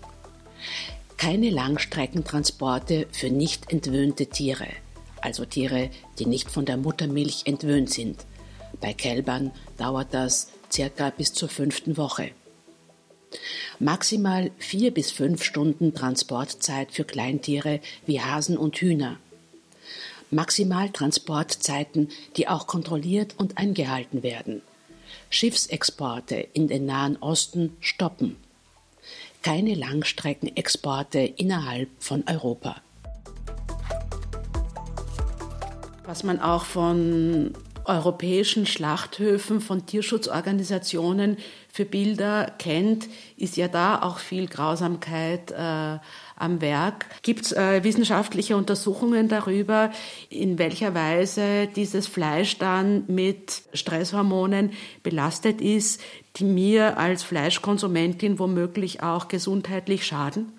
Keine 1.16 1.50
Langstreckentransporte 1.50 3.06
für 3.12 3.30
nicht 3.30 3.72
entwöhnte 3.72 4.26
Tiere, 4.26 4.68
also 5.20 5.44
Tiere, 5.44 5.90
die 6.18 6.26
nicht 6.26 6.50
von 6.50 6.64
der 6.64 6.76
Muttermilch 6.76 7.42
entwöhnt 7.46 7.90
sind. 7.90 8.26
Bei 8.80 8.92
Kälbern 8.92 9.52
dauert 9.78 10.12
das 10.12 10.48
circa 10.70 11.10
bis 11.10 11.32
zur 11.32 11.48
fünften 11.48 11.96
Woche. 11.96 12.30
Maximal 13.78 14.50
vier 14.58 14.92
bis 14.92 15.10
fünf 15.10 15.42
Stunden 15.42 15.94
Transportzeit 15.94 16.92
für 16.92 17.04
Kleintiere 17.04 17.80
wie 18.06 18.20
Hasen 18.20 18.56
und 18.56 18.76
Hühner. 18.76 19.18
Maximal 20.30 20.90
Transportzeiten, 20.90 22.08
die 22.36 22.48
auch 22.48 22.66
kontrolliert 22.66 23.34
und 23.38 23.58
eingehalten 23.58 24.22
werden. 24.22 24.62
Schiffsexporte 25.32 26.34
in 26.52 26.68
den 26.68 26.86
Nahen 26.86 27.16
Osten 27.16 27.76
stoppen. 27.80 28.36
Keine 29.42 29.74
Langstreckenexporte 29.74 31.18
innerhalb 31.20 31.88
von 31.98 32.22
Europa. 32.28 32.76
Was 36.04 36.22
man 36.22 36.38
auch 36.40 36.64
von 36.64 37.54
europäischen 37.86 38.66
Schlachthöfen, 38.66 39.60
von 39.60 39.86
Tierschutzorganisationen 39.86 41.38
für 41.68 41.86
Bilder 41.86 42.52
kennt, 42.58 43.08
ist 43.36 43.56
ja 43.56 43.68
da 43.68 44.02
auch 44.02 44.18
viel 44.18 44.46
Grausamkeit 44.46 45.50
äh, 45.50 45.98
am 46.42 46.60
Werk. 46.60 47.06
Gibt 47.22 47.46
es 47.46 47.52
äh, 47.52 47.84
wissenschaftliche 47.84 48.56
Untersuchungen 48.56 49.28
darüber, 49.28 49.90
in 50.28 50.58
welcher 50.58 50.94
Weise 50.94 51.68
dieses 51.74 52.06
Fleisch 52.06 52.58
dann 52.58 53.04
mit 53.06 53.62
Stresshormonen 53.72 54.72
belastet 55.02 55.60
ist, 55.60 56.00
die 56.36 56.44
mir 56.44 56.98
als 56.98 57.22
Fleischkonsumentin 57.22 58.38
womöglich 58.38 59.02
auch 59.02 59.28
gesundheitlich 59.28 60.04
schaden? 60.04 60.52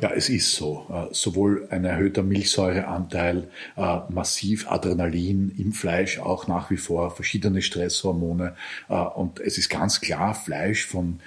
Ja, 0.00 0.10
es 0.10 0.28
ist 0.28 0.54
so. 0.54 0.86
Äh, 0.90 1.14
sowohl 1.14 1.68
ein 1.70 1.84
erhöhter 1.84 2.22
Milchsäureanteil, 2.22 3.48
äh, 3.76 3.98
massiv 4.08 4.70
Adrenalin 4.70 5.52
im 5.58 5.72
Fleisch, 5.72 6.18
auch 6.18 6.46
nach 6.46 6.70
wie 6.70 6.76
vor 6.76 7.10
verschiedene 7.10 7.62
Stresshormone. 7.62 8.54
Äh, 8.88 8.94
und 8.94 9.40
es 9.40 9.58
ist 9.58 9.68
ganz 9.68 10.00
klar, 10.00 10.34
Fleisch 10.34 10.86
von 10.86 11.20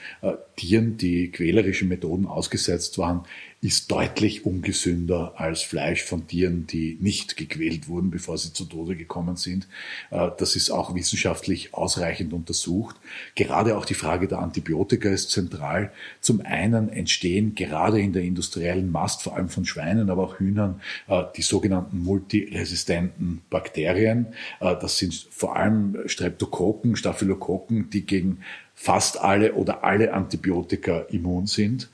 Tieren, 0.56 0.98
die 0.98 1.32
quälerischen 1.32 1.90
Methoden 1.90 2.26
ausgesetzt 2.26 2.98
waren, 2.98 3.26
ist 3.64 3.90
deutlich 3.92 4.46
ungesünder 4.46 5.36
als 5.38 5.62
Fleisch 5.62 6.04
von 6.04 6.28
Tieren, 6.28 6.68
die 6.68 6.98
nicht 7.00 7.38
gequält 7.38 7.88
wurden, 7.88 8.12
bevor 8.12 8.38
sie 8.38 8.52
zu 8.52 8.66
Tode 8.66 8.98
gekommen 8.98 9.38
sind. 9.38 9.70
Äh, 10.12 10.32
das 10.38 10.58
ist 10.58 10.70
auch 10.70 10.94
wissenschaftlich 10.96 11.74
ausreichend 11.74 12.34
untersucht. 12.34 12.98
Gerade 13.36 13.78
auch 13.78 13.86
die 13.86 13.94
Frage 13.94 14.28
der 14.28 14.40
Antibiotika 14.40 15.10
ist 15.10 15.32
zentral. 15.32 15.94
Zum 16.20 16.42
einen 16.42 16.90
entstehen 16.90 17.56
gerade 17.56 18.02
in 18.02 18.12
der 18.12 18.24
industriellen 18.24 18.92
Mast, 18.92 19.22
vor 19.22 19.38
allem 19.38 19.48
von 19.48 19.64
Schweinen, 19.64 20.10
aber 20.10 20.24
auch 20.24 20.40
Hühnern, 20.40 20.82
äh, 21.08 21.24
die 21.38 21.42
sogenannten 21.42 22.04
multiresistenten 22.04 23.44
Bakterien. 23.50 24.28
Äh, 24.60 24.76
das 24.82 24.98
sind 24.98 25.14
vor 25.32 25.56
allem 25.56 25.98
Streptokokken, 26.06 26.98
Staphylokokken, 26.98 27.90
die 27.90 28.06
gegen 28.06 28.40
fast 28.76 29.22
alle 29.22 29.54
oder 29.54 29.86
alle 29.86 30.14
Antibiotika 30.14 31.06
immun 31.10 31.46
sind. 31.46 31.90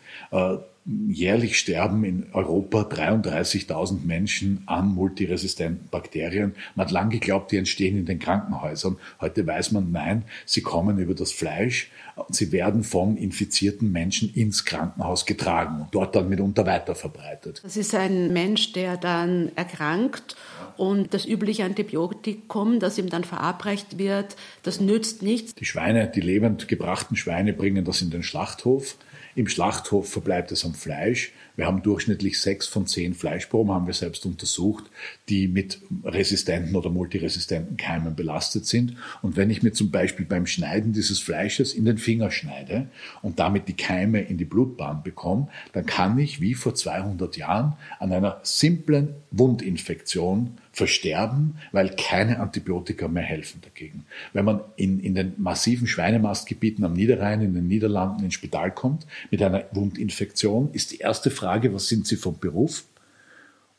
Jährlich 1.08 1.60
sterben 1.60 2.04
in 2.04 2.25
Europa 2.34 2.82
33.000 2.82 4.06
Menschen 4.06 4.63
an 4.65 4.95
multiresistenten 4.95 5.88
Bakterien. 5.89 6.56
Man 6.73 6.88
hat 6.88 6.91
lange 6.91 7.12
geglaubt, 7.12 7.52
die 7.52 7.58
entstehen 7.58 7.95
in 7.95 8.08
den 8.08 8.17
Krankenhäusern. 8.17 8.97
Heute 9.21 9.45
weiß 9.45 9.71
man, 9.71 9.91
nein, 9.91 10.23
sie 10.45 10.62
kommen 10.62 10.97
über 10.97 11.13
das 11.13 11.32
Fleisch 11.32 11.91
und 12.15 12.36
sie 12.36 12.52
werden 12.52 12.84
von 12.84 13.17
infizierten 13.17 13.91
Menschen 13.91 14.34
ins 14.34 14.65
Krankenhaus 14.65 15.28
getragen 15.28 15.82
und 15.82 15.93
dort 15.93 16.15
dann 16.15 16.28
mitunter 16.28 16.65
weiterverbreitet. 16.65 17.62
Das 17.63 17.78
ist 17.78 17.93
ein 17.93 18.34
Mensch, 18.34 18.73
der 18.73 18.97
dann 18.97 19.52
erkrankt 19.56 20.36
und 20.75 21.13
das 21.13 21.25
übliche 21.28 21.65
Antibiotikum, 21.65 22.80
das 22.80 22.97
ihm 22.97 23.10
dann 23.10 23.25
verabreicht 23.25 23.99
wird, 23.99 24.36
das 24.63 24.80
nützt 24.80 25.21
nichts. 25.21 25.54
Die 25.54 25.65
Schweine, 25.65 26.08
die 26.08 26.21
lebend 26.21 26.67
gebrachten 26.67 27.15
Schweine 27.15 27.54
bringen 27.54 27.86
das 27.86 28.02
in 28.02 28.10
den 28.10 28.23
Schlachthof. 28.23 28.97
Im 29.36 29.48
Schlachthof 29.48 30.10
verbleibt 30.10 30.52
es 30.52 30.65
am 30.65 30.74
Fleisch. 30.74 31.34
Wir 31.60 31.65
haben 31.65 31.84
durchschnittlich 31.84 32.39
sechs 32.39 32.67
von 32.67 32.88
zehn 32.88 33.13
Fleischproben, 33.13 33.74
haben 33.74 33.86
wir 33.86 33.93
selbst 33.93 34.26
untersucht, 34.26 34.86
die 35.28 35.50
mit 35.50 35.82
resistenten 36.06 36.74
oder 36.78 36.89
multiresistenten 36.89 37.76
Keimen 37.76 38.15
belastet 38.15 38.65
sind. 38.65 38.95
Und 39.22 39.36
wenn 39.36 39.50
ich 39.50 39.62
mir 39.62 39.74
zum 39.74 39.91
Beispiel 39.91 40.26
beim 40.26 40.45
Schneiden 40.45 40.93
dieses 40.93 41.19
Fleisches 41.19 41.74
in 41.74 41.84
den 41.84 41.98
Finger 41.98 42.32
schneide 42.32 42.88
und 43.22 43.39
damit 43.39 43.67
die 43.67 43.76
Keime 43.76 44.22
in 44.22 44.38
die 44.38 44.45
Blutbahn 44.45 45.04
bekomme, 45.04 45.50
dann 45.74 45.86
kann 45.86 46.17
ich, 46.17 46.39
wie 46.39 46.54
vor 46.54 46.76
200 46.76 47.36
Jahren, 47.36 47.74
an 48.00 48.13
einer 48.13 48.39
simplen 48.43 49.15
Wundinfektion 49.32 50.58
versterben, 50.72 51.56
weil 51.74 51.89
keine 51.89 52.39
Antibiotika 52.39 53.10
mehr 53.10 53.24
helfen 53.24 53.60
dagegen. 53.62 54.06
Wenn 54.32 54.45
man 54.45 54.62
in, 54.78 55.02
in 55.02 55.13
den 55.13 55.34
massiven 55.38 55.88
Schweinemastgebieten 55.88 56.86
am 56.86 56.93
Niederrhein, 56.93 57.41
in 57.41 57.54
den 57.54 57.67
Niederlanden 57.67 58.24
ins 58.24 58.36
Spital 58.36 58.72
kommt 58.72 59.06
mit 59.30 59.43
einer 59.43 59.65
Wundinfektion, 59.72 60.69
ist 60.72 60.91
die 60.91 61.00
erste 61.00 61.32
Frage, 61.32 61.49
was 61.74 61.88
sind 61.88 62.08
Sie 62.08 62.16
vom 62.16 62.40
Beruf? 62.40 62.84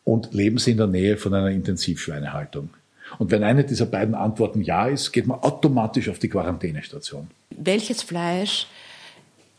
Und 0.04 0.33
leben 0.33 0.59
Sie 0.59 0.72
in 0.72 0.76
der 0.76 0.87
Nähe 0.87 1.16
von 1.16 1.35
einer 1.35 1.50
Intensivschweinehaltung? 1.50 2.70
Und 3.18 3.30
wenn 3.30 3.42
eine 3.42 3.64
dieser 3.64 3.87
beiden 3.87 4.14
Antworten 4.14 4.62
ja 4.62 4.87
ist, 4.87 5.12
geht 5.12 5.26
man 5.26 5.40
automatisch 5.40 6.09
auf 6.09 6.18
die 6.18 6.28
Quarantänestation. 6.28 7.28
Welches 7.50 8.02
Fleisch 8.02 8.66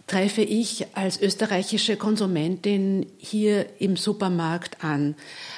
treffe 0.07 0.41
ich 0.41 0.85
als 0.95 1.21
österreichische 1.21 1.97
Konsumentin 1.97 3.05
hier 3.17 3.65
im 3.79 3.95
Supermarkt 3.95 4.83
an? 4.83 5.15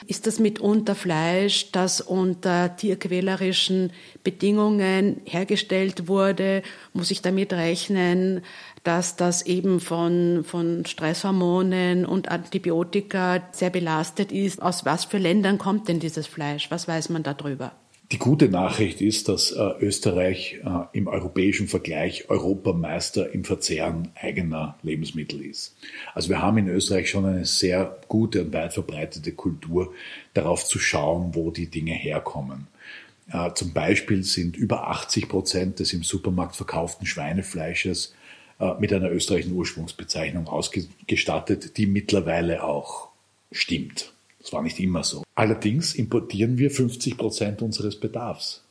Ist 0.08 0.28
das 0.28 0.40
mitunter 0.40 0.96
Fleisch, 0.96 1.72
das 1.72 2.02
unter 2.02 2.76
tierquälerischen 2.76 3.92
Bedingungen 4.24 5.22
hergestellt 5.26 6.08
wurde? 6.08 6.64
Muss 6.94 7.12
ich 7.12 7.22
damit 7.22 7.54
rechnen, 7.54 8.42
dass 8.84 9.16
das 9.16 9.44
eben 9.46 9.80
von, 9.80 10.44
von 10.44 10.86
Stresshormonen 10.86 12.06
und 12.06 12.30
Antibiotika 12.30 13.44
sehr 13.52 13.70
belastet 13.70 14.32
ist? 14.32 14.62
Aus 14.62 14.86
was 14.86 15.06
für 15.06 15.18
Ländern 15.18 15.58
kommt 15.58 15.88
denn 15.88 16.00
dieses 16.00 16.28
Fleisch? 16.28 16.70
Was 16.70 16.88
weiß 16.88 17.10
man 17.10 17.24
darüber? 17.24 17.72
Die 18.14 18.20
gute 18.20 18.48
Nachricht 18.48 19.02
ist, 19.02 19.28
dass 19.28 19.52
äh, 19.52 19.72
Österreich 19.80 20.60
äh, 20.64 20.70
im 20.96 21.08
europäischen 21.08 21.68
Vergleich 21.68 22.30
Europameister 22.30 23.34
im 23.34 23.44
Verzehren 23.44 24.12
eigener 24.14 24.78
Lebensmittel 24.84 25.44
ist. 25.44 25.76
Also 26.14 26.30
wir 26.30 26.40
haben 26.40 26.60
in 26.60 26.68
Österreich 26.68 27.10
schon 27.10 27.26
eine 27.26 27.46
sehr 27.46 27.98
gute 28.08 28.44
und 28.44 28.54
weit 28.54 28.72
verbreitete 28.72 29.32
Kultur, 29.32 29.96
darauf 30.36 30.64
zu 30.64 30.78
schauen, 30.78 31.34
wo 31.34 31.50
die 31.50 31.72
Dinge 31.72 31.94
herkommen. 31.94 32.68
Äh, 33.32 33.52
zum 33.56 33.74
Beispiel 33.74 34.22
sind 34.24 34.58
über 34.58 34.90
80 34.90 35.28
Prozent 35.28 35.80
des 35.80 35.92
im 35.92 36.04
Supermarkt 36.04 36.56
verkauften 36.56 37.08
Schweinefleisches 37.08 38.14
äh, 38.60 38.76
mit 38.80 38.94
einer 38.94 39.10
österreichischen 39.10 39.56
Ursprungsbezeichnung 39.56 40.48
ausgestattet, 40.48 41.78
die 41.78 41.88
mittlerweile 41.88 42.64
auch 42.64 43.10
stimmt. 43.52 44.13
Das 44.44 44.54
war 44.54 44.62
nicht 44.62 44.80
immer 44.80 45.04
so. 45.04 45.24
Allerdings 45.36 45.96
importieren 45.96 46.58
wir 46.58 46.70
50 46.70 47.18
Prozent 47.18 47.62
unseres 47.62 48.00
Bedarfs. 48.00 48.64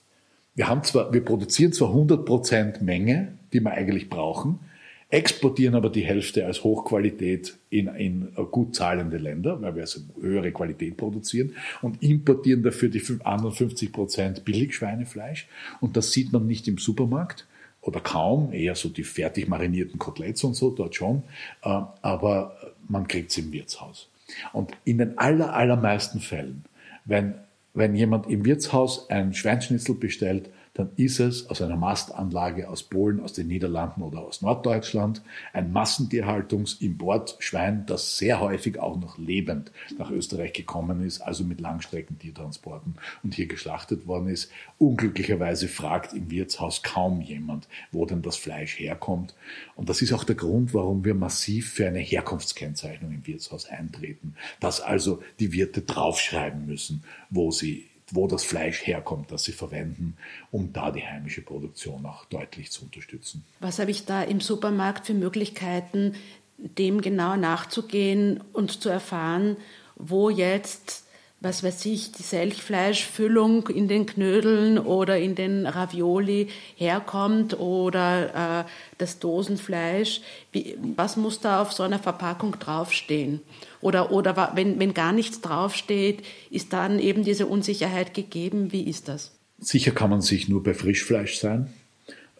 Wir 0.54 0.68
haben 0.68 0.84
zwar, 0.84 1.12
wir 1.12 1.24
produzieren 1.24 1.72
zwar 1.72 1.88
100 1.88 2.26
Prozent 2.26 2.82
Menge, 2.82 3.38
die 3.54 3.60
wir 3.60 3.70
eigentlich 3.70 4.10
brauchen, 4.10 4.60
exportieren 5.08 5.74
aber 5.74 5.90
die 5.90 6.04
Hälfte 6.04 6.46
als 6.46 6.62
Hochqualität 6.64 7.56
in, 7.70 7.86
in 7.88 8.28
gut 8.50 8.74
zahlende 8.74 9.18
Länder, 9.18 9.60
weil 9.60 9.74
wir 9.74 9.82
also 9.82 10.00
höhere 10.20 10.52
Qualität 10.52 10.96
produzieren 10.96 11.54
und 11.82 12.02
importieren 12.02 12.62
dafür 12.62 12.88
die 12.88 13.02
anderen 13.24 13.52
50 13.52 13.92
Prozent 13.92 14.44
Billigschweinefleisch. 14.44 15.48
Und 15.80 15.96
das 15.96 16.12
sieht 16.12 16.32
man 16.32 16.46
nicht 16.46 16.68
im 16.68 16.78
Supermarkt 16.78 17.46
oder 17.82 18.00
kaum, 18.00 18.52
eher 18.52 18.74
so 18.74 18.88
die 18.88 19.04
fertig 19.04 19.48
marinierten 19.48 19.98
Koteletts 19.98 20.44
und 20.44 20.54
so, 20.54 20.70
dort 20.70 20.94
schon, 20.94 21.24
äh, 21.62 21.80
aber 22.00 22.56
man 22.88 23.08
kriegt 23.08 23.30
es 23.30 23.38
im 23.38 23.52
Wirtshaus. 23.52 24.08
Und 24.52 24.72
in 24.84 24.98
den 24.98 25.18
aller, 25.18 25.54
allermeisten 25.54 26.20
Fällen, 26.20 26.64
wenn, 27.04 27.34
wenn 27.74 27.94
jemand 27.94 28.28
im 28.28 28.44
Wirtshaus 28.44 29.10
ein 29.10 29.34
Schweinschnitzel 29.34 29.94
bestellt, 29.94 30.50
dann 30.74 30.90
ist 30.96 31.20
es 31.20 31.48
aus 31.50 31.60
einer 31.60 31.76
Mastanlage 31.76 32.70
aus 32.70 32.82
Polen, 32.82 33.20
aus 33.20 33.34
den 33.34 33.48
Niederlanden 33.48 34.00
oder 34.00 34.20
aus 34.20 34.40
Norddeutschland 34.40 35.20
ein 35.52 35.70
Massentierhaltungsimportschwein, 35.70 37.84
das 37.84 38.16
sehr 38.16 38.40
häufig 38.40 38.78
auch 38.78 38.98
noch 38.98 39.18
lebend 39.18 39.70
nach 39.98 40.10
Österreich 40.10 40.54
gekommen 40.54 41.04
ist, 41.04 41.20
also 41.20 41.44
mit 41.44 41.60
Langstreckentiertransporten 41.60 42.94
und 43.22 43.34
hier 43.34 43.44
geschlachtet 43.46 44.06
worden 44.06 44.28
ist. 44.28 44.50
Unglücklicherweise 44.78 45.68
fragt 45.68 46.14
im 46.14 46.30
Wirtshaus 46.30 46.82
kaum 46.82 47.20
jemand, 47.20 47.68
wo 47.90 48.06
denn 48.06 48.22
das 48.22 48.36
Fleisch 48.36 48.78
herkommt. 48.78 49.34
Und 49.76 49.90
das 49.90 50.00
ist 50.00 50.14
auch 50.14 50.24
der 50.24 50.36
Grund, 50.36 50.72
warum 50.72 51.04
wir 51.04 51.14
massiv 51.14 51.72
für 51.72 51.86
eine 51.86 51.98
Herkunftskennzeichnung 51.98 53.12
im 53.12 53.26
Wirtshaus 53.26 53.66
eintreten, 53.66 54.36
dass 54.58 54.80
also 54.80 55.22
die 55.38 55.52
Wirte 55.52 55.82
draufschreiben 55.82 56.64
müssen, 56.64 57.04
wo 57.28 57.50
sie 57.50 57.91
wo 58.14 58.28
das 58.28 58.44
Fleisch 58.44 58.86
herkommt, 58.86 59.32
das 59.32 59.44
sie 59.44 59.52
verwenden, 59.52 60.16
um 60.50 60.72
da 60.72 60.90
die 60.90 61.04
heimische 61.04 61.42
Produktion 61.42 62.06
auch 62.06 62.24
deutlich 62.26 62.70
zu 62.70 62.84
unterstützen. 62.84 63.44
Was 63.60 63.78
habe 63.78 63.90
ich 63.90 64.04
da 64.04 64.22
im 64.22 64.40
Supermarkt 64.40 65.06
für 65.06 65.14
Möglichkeiten, 65.14 66.14
dem 66.58 67.00
genau 67.00 67.36
nachzugehen 67.36 68.42
und 68.52 68.82
zu 68.82 68.88
erfahren, 68.88 69.56
wo 69.96 70.30
jetzt 70.30 71.04
was 71.42 71.64
weiß 71.64 71.86
ich, 71.86 72.12
die 72.12 72.22
Selchfleischfüllung 72.22 73.68
in 73.68 73.88
den 73.88 74.06
Knödeln 74.06 74.78
oder 74.78 75.18
in 75.18 75.34
den 75.34 75.66
Ravioli 75.66 76.48
herkommt 76.76 77.58
oder 77.58 78.64
äh, 78.64 78.70
das 78.98 79.18
Dosenfleisch. 79.18 80.20
Wie, 80.52 80.78
was 80.96 81.16
muss 81.16 81.40
da 81.40 81.60
auf 81.60 81.72
so 81.72 81.82
einer 81.82 81.98
Verpackung 81.98 82.58
draufstehen? 82.60 83.40
Oder, 83.80 84.12
oder 84.12 84.52
wenn, 84.54 84.78
wenn 84.78 84.94
gar 84.94 85.12
nichts 85.12 85.40
draufsteht, 85.40 86.22
ist 86.50 86.72
dann 86.72 87.00
eben 87.00 87.24
diese 87.24 87.46
Unsicherheit 87.46 88.14
gegeben? 88.14 88.70
Wie 88.70 88.84
ist 88.84 89.08
das? 89.08 89.32
Sicher 89.58 89.90
kann 89.90 90.10
man 90.10 90.20
sich 90.20 90.48
nur 90.48 90.62
bei 90.62 90.74
Frischfleisch 90.74 91.38
sein. 91.38 91.72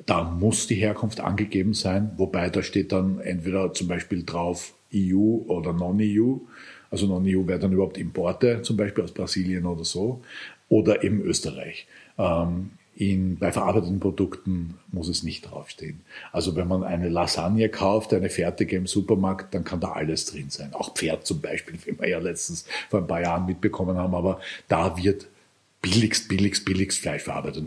Da 0.06 0.24
muss 0.24 0.68
die 0.68 0.76
Herkunft 0.76 1.20
angegeben 1.20 1.74
sein, 1.74 2.12
wobei 2.16 2.50
da 2.50 2.62
steht 2.62 2.92
dann 2.92 3.20
entweder 3.20 3.72
zum 3.72 3.88
Beispiel 3.88 4.24
drauf 4.24 4.74
EU 4.94 5.42
oder 5.46 5.72
Non-EU. 5.72 6.38
Also 6.92 7.06
Non-EU 7.06 7.46
wäre 7.48 7.58
dann 7.58 7.72
überhaupt 7.72 7.98
Importe, 7.98 8.62
zum 8.62 8.76
Beispiel 8.76 9.02
aus 9.02 9.12
Brasilien 9.12 9.66
oder 9.66 9.84
so, 9.84 10.20
oder 10.68 11.02
eben 11.02 11.22
Österreich. 11.22 11.86
Ähm, 12.18 12.70
in, 12.94 13.38
bei 13.38 13.50
verarbeiteten 13.50 13.98
Produkten 13.98 14.78
muss 14.92 15.08
es 15.08 15.22
nicht 15.22 15.50
draufstehen. 15.50 16.02
Also 16.30 16.54
wenn 16.54 16.68
man 16.68 16.84
eine 16.84 17.08
Lasagne 17.08 17.70
kauft, 17.70 18.12
eine 18.12 18.28
fertige 18.28 18.76
im 18.76 18.86
Supermarkt, 18.86 19.54
dann 19.54 19.64
kann 19.64 19.80
da 19.80 19.92
alles 19.92 20.26
drin 20.26 20.50
sein. 20.50 20.74
Auch 20.74 20.94
Pferd 20.94 21.26
zum 21.26 21.40
Beispiel, 21.40 21.78
wie 21.84 21.98
wir 21.98 22.08
ja 22.08 22.18
letztens 22.18 22.66
vor 22.90 23.00
ein 23.00 23.06
paar 23.06 23.22
Jahren 23.22 23.46
mitbekommen 23.46 23.96
haben. 23.96 24.14
Aber 24.14 24.40
da 24.68 24.96
wird 25.02 25.26
billigst, 25.80 26.28
billigst, 26.28 26.66
billigst 26.66 27.00
Fleisch 27.00 27.22
verarbeitet. 27.22 27.64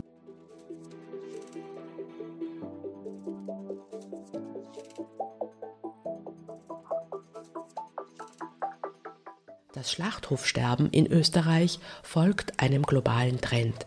Das 9.86 9.92
Schlachthofsterben 9.92 10.90
in 10.90 11.06
Österreich 11.06 11.78
folgt 12.02 12.58
einem 12.58 12.82
globalen 12.82 13.40
Trend. 13.40 13.86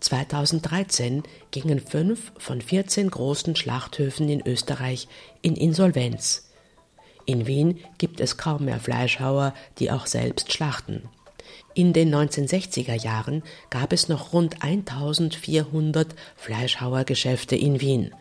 2013 0.00 1.24
gingen 1.50 1.78
fünf 1.78 2.32
von 2.38 2.62
14 2.62 3.10
großen 3.10 3.54
Schlachthöfen 3.54 4.30
in 4.30 4.40
Österreich 4.46 5.08
in 5.42 5.54
Insolvenz. 5.54 6.48
In 7.26 7.46
Wien 7.46 7.80
gibt 7.98 8.20
es 8.20 8.38
kaum 8.38 8.64
mehr 8.64 8.80
Fleischhauer, 8.80 9.52
die 9.78 9.90
auch 9.90 10.06
selbst 10.06 10.54
schlachten. 10.54 11.06
In 11.74 11.92
den 11.92 12.14
1960er 12.14 12.94
Jahren 12.94 13.42
gab 13.68 13.92
es 13.92 14.08
noch 14.08 14.32
rund 14.32 14.62
1400 14.62 16.14
Fleischhauergeschäfte 16.36 17.56
in 17.56 17.82
Wien, 17.82 18.14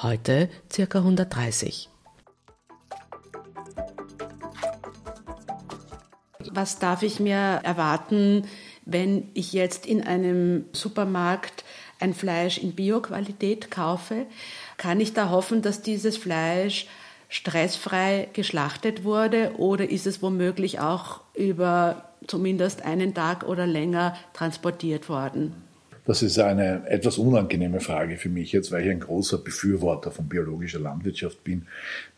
heute 0.00 0.48
ca. 0.74 0.98
130. 1.00 1.90
was 6.54 6.78
darf 6.78 7.02
ich 7.02 7.20
mir 7.20 7.60
erwarten, 7.62 8.44
wenn 8.84 9.28
ich 9.34 9.52
jetzt 9.52 9.86
in 9.86 10.02
einem 10.02 10.64
Supermarkt 10.72 11.64
ein 12.00 12.14
Fleisch 12.14 12.58
in 12.58 12.72
Bioqualität 12.72 13.70
kaufe? 13.70 14.26
Kann 14.76 15.00
ich 15.00 15.12
da 15.12 15.30
hoffen, 15.30 15.62
dass 15.62 15.82
dieses 15.82 16.16
Fleisch 16.16 16.86
stressfrei 17.28 18.28
geschlachtet 18.34 19.04
wurde 19.04 19.52
oder 19.56 19.88
ist 19.88 20.06
es 20.06 20.22
womöglich 20.22 20.80
auch 20.80 21.20
über 21.34 22.10
zumindest 22.26 22.84
einen 22.84 23.14
Tag 23.14 23.44
oder 23.44 23.66
länger 23.66 24.14
transportiert 24.34 25.08
worden? 25.08 25.54
Das 26.04 26.22
ist 26.22 26.38
eine 26.38 26.86
etwas 26.88 27.16
unangenehme 27.16 27.80
Frage 27.80 28.16
für 28.16 28.28
mich 28.28 28.52
jetzt, 28.52 28.72
weil 28.72 28.84
ich 28.84 28.90
ein 28.90 29.00
großer 29.00 29.38
Befürworter 29.38 30.10
von 30.10 30.28
biologischer 30.28 30.80
Landwirtschaft 30.80 31.44
bin. 31.44 31.66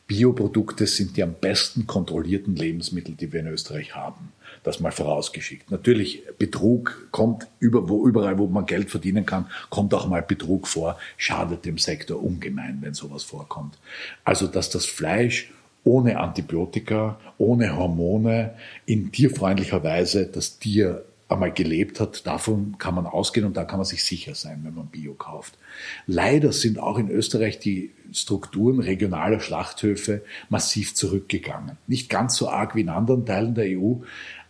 Bioprodukte 0.07 0.87
sind 0.87 1.17
die 1.17 1.23
am 1.23 1.35
besten 1.35 1.87
kontrollierten 1.87 2.57
Lebensmittel, 2.57 3.15
die 3.15 3.33
wir 3.33 3.41
in 3.41 3.47
Österreich 3.47 3.95
haben. 3.95 4.33
Das 4.63 4.81
mal 4.81 4.93
vorausgeschickt. 4.93 5.71
Natürlich, 5.71 6.23
Betrug 6.39 7.09
kommt 7.11 7.47
über, 7.59 7.89
wo, 7.89 8.07
überall, 8.07 8.39
wo 8.39 8.47
man 8.47 8.67
Geld 8.67 8.91
verdienen 8.91 9.27
kann, 9.27 9.47
kommt 9.71 9.95
auch 9.95 10.07
mal 10.07 10.23
Betrug 10.23 10.69
vor, 10.69 10.99
schadet 11.17 11.65
dem 11.65 11.79
Sektor 11.79 12.23
ungemein, 12.23 12.79
wenn 12.81 12.95
sowas 12.95 13.25
vorkommt. 13.25 13.79
Also, 14.25 14.47
dass 14.47 14.71
das 14.71 14.87
Fleisch 14.87 15.51
ohne 15.85 16.19
Antibiotika, 16.19 17.19
ohne 17.39 17.77
Hormone, 17.77 18.55
in 18.87 19.13
tierfreundlicher 19.13 19.83
Weise 19.85 20.27
das 20.27 20.59
Tier 20.59 21.05
einmal 21.29 21.53
gelebt 21.53 22.01
hat, 22.01 22.27
davon 22.27 22.77
kann 22.79 22.95
man 22.95 23.07
ausgehen 23.07 23.47
und 23.47 23.57
da 23.57 23.65
kann 23.65 23.79
man 23.79 23.87
sich 23.87 24.05
sicher 24.05 24.35
sein, 24.35 24.61
wenn 24.63 24.75
man 24.75 24.87
Bio 24.89 25.15
kauft. 25.15 25.59
Leider 26.07 26.53
sind 26.53 26.79
auch 26.79 26.99
in 26.99 27.11
Österreich 27.11 27.59
die 27.59 27.93
Strukturen 28.13 28.81
regionaler 28.81 29.41
Schlachthöfe 29.41 30.23
massiv 30.49 30.95
zurückgegangen. 30.95 31.79
Nicht 31.87 32.11
ganz 32.11 32.37
so 32.37 32.49
arg 32.49 32.75
wie 32.75 32.83
in 32.83 32.89
anderen 32.89 33.25
Teilen 33.25 33.55
der 33.55 33.79
EU, 33.79 33.97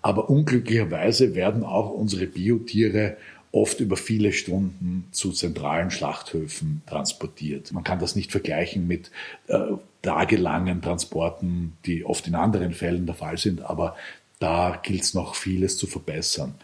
aber 0.02 0.28
unglücklicherweise 0.28 1.34
werden 1.34 1.64
auch 1.64 1.90
unsere 1.90 2.26
Biotiere 2.26 3.16
oft 3.52 3.78
über 3.78 3.96
viele 3.96 4.32
Stunden 4.32 5.06
zu 5.12 5.30
zentralen 5.30 5.92
Schlachthöfen 5.92 6.82
transportiert. 6.86 7.72
Man 7.72 7.84
kann 7.84 8.00
das 8.00 8.16
nicht 8.16 8.32
vergleichen 8.32 8.88
mit 8.88 9.12
äh, 9.46 9.58
tagelangen 10.02 10.82
Transporten, 10.82 11.76
die 11.86 12.04
oft 12.04 12.26
in 12.26 12.34
anderen 12.34 12.72
Fällen 12.74 13.06
der 13.06 13.14
Fall 13.14 13.38
sind, 13.38 13.62
aber 13.62 13.94
da 14.44 14.78
gilt 14.82 15.04
es 15.04 15.14
noch 15.14 15.36
vieles 15.36 15.78
zu 15.78 15.86
verbessern. 15.86 16.54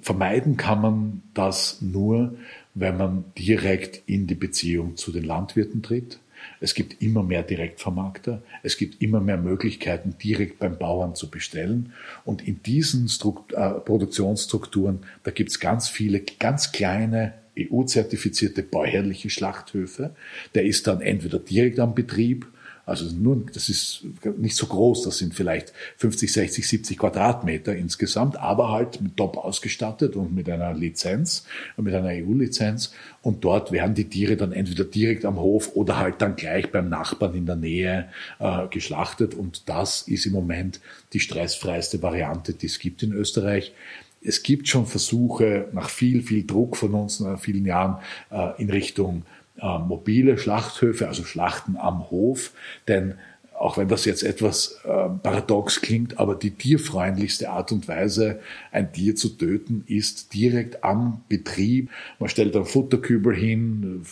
Vermeiden 0.00 0.56
kann 0.56 0.80
man 0.80 1.22
das 1.34 1.82
nur, 1.82 2.38
wenn 2.72 2.96
man 2.96 3.24
direkt 3.36 4.08
in 4.08 4.26
die 4.26 4.34
Beziehung 4.34 4.96
zu 4.96 5.12
den 5.12 5.24
Landwirten 5.24 5.82
tritt. 5.82 6.20
Es 6.60 6.72
gibt 6.72 7.02
immer 7.02 7.22
mehr 7.22 7.42
Direktvermarkter. 7.42 8.40
Es 8.62 8.78
gibt 8.78 9.02
immer 9.02 9.20
mehr 9.20 9.36
Möglichkeiten, 9.36 10.14
direkt 10.22 10.58
beim 10.58 10.78
Bauern 10.78 11.14
zu 11.14 11.30
bestellen. 11.30 11.92
Und 12.24 12.48
in 12.48 12.62
diesen 12.62 13.10
Strukt 13.10 13.52
äh, 13.52 13.72
Produktionsstrukturen, 13.72 15.00
da 15.22 15.30
gibt 15.30 15.50
es 15.50 15.60
ganz 15.60 15.90
viele, 15.90 16.22
ganz 16.38 16.72
kleine 16.72 17.34
EU-zertifizierte 17.58 18.62
bäuerliche 18.62 19.28
Schlachthöfe. 19.28 20.14
Der 20.54 20.64
ist 20.64 20.86
dann 20.86 21.02
entweder 21.02 21.38
direkt 21.38 21.78
am 21.78 21.94
Betrieb 21.94 22.46
also 22.88 23.14
nur, 23.14 23.44
das 23.52 23.68
ist 23.68 24.02
nicht 24.38 24.56
so 24.56 24.66
groß, 24.66 25.02
das 25.02 25.18
sind 25.18 25.34
vielleicht 25.34 25.72
50, 25.98 26.32
60, 26.32 26.66
70 26.66 26.98
Quadratmeter 26.98 27.76
insgesamt, 27.76 28.38
aber 28.38 28.70
halt 28.70 29.00
mit 29.02 29.16
top 29.16 29.36
ausgestattet 29.36 30.16
und 30.16 30.34
mit 30.34 30.48
einer 30.48 30.72
Lizenz, 30.72 31.44
mit 31.76 31.94
einer 31.94 32.08
EU-Lizenz. 32.08 32.92
Und 33.22 33.44
dort 33.44 33.72
werden 33.72 33.94
die 33.94 34.08
Tiere 34.08 34.36
dann 34.36 34.52
entweder 34.52 34.84
direkt 34.84 35.24
am 35.24 35.36
Hof 35.36 35.76
oder 35.76 35.98
halt 35.98 36.22
dann 36.22 36.36
gleich 36.36 36.72
beim 36.72 36.88
Nachbarn 36.88 37.34
in 37.34 37.46
der 37.46 37.56
Nähe 37.56 38.08
äh, 38.38 38.66
geschlachtet. 38.68 39.34
Und 39.34 39.68
das 39.68 40.02
ist 40.02 40.24
im 40.24 40.32
Moment 40.32 40.80
die 41.12 41.20
stressfreiste 41.20 42.02
Variante, 42.02 42.54
die 42.54 42.66
es 42.66 42.78
gibt 42.78 43.02
in 43.02 43.12
Österreich. 43.12 43.74
Es 44.22 44.42
gibt 44.42 44.66
schon 44.66 44.86
Versuche 44.86 45.68
nach 45.72 45.90
viel, 45.90 46.22
viel 46.22 46.46
Druck 46.46 46.76
von 46.76 46.94
uns, 46.94 47.20
nach 47.20 47.38
vielen 47.38 47.66
Jahren 47.66 47.98
äh, 48.30 48.60
in 48.60 48.70
Richtung 48.70 49.24
äh, 49.60 49.78
mobile 49.78 50.38
Schlachthöfe, 50.38 51.08
also 51.08 51.24
Schlachten 51.24 51.76
am 51.76 52.10
Hof, 52.10 52.52
denn 52.86 53.14
auch 53.58 53.76
wenn 53.76 53.88
das 53.88 54.04
jetzt 54.04 54.22
etwas 54.22 54.78
äh, 54.84 55.08
paradox 55.22 55.80
klingt, 55.80 56.18
aber 56.18 56.36
die 56.36 56.52
tierfreundlichste 56.52 57.50
Art 57.50 57.72
und 57.72 57.88
Weise, 57.88 58.40
ein 58.70 58.92
Tier 58.92 59.16
zu 59.16 59.30
töten, 59.30 59.84
ist 59.86 60.32
direkt 60.32 60.84
am 60.84 61.22
Betrieb. 61.28 61.90
Man 62.20 62.28
stellt 62.28 62.54
einen 62.54 62.64
Futterkübel 62.64 63.34
hin, 63.34 64.04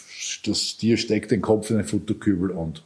das 0.45 0.77
Tier 0.77 0.97
steckt 0.97 1.31
den 1.31 1.43
Kopf 1.43 1.71
in 1.71 1.77
den 1.77 1.87
Futterkübel 1.87 2.51
und 2.51 2.83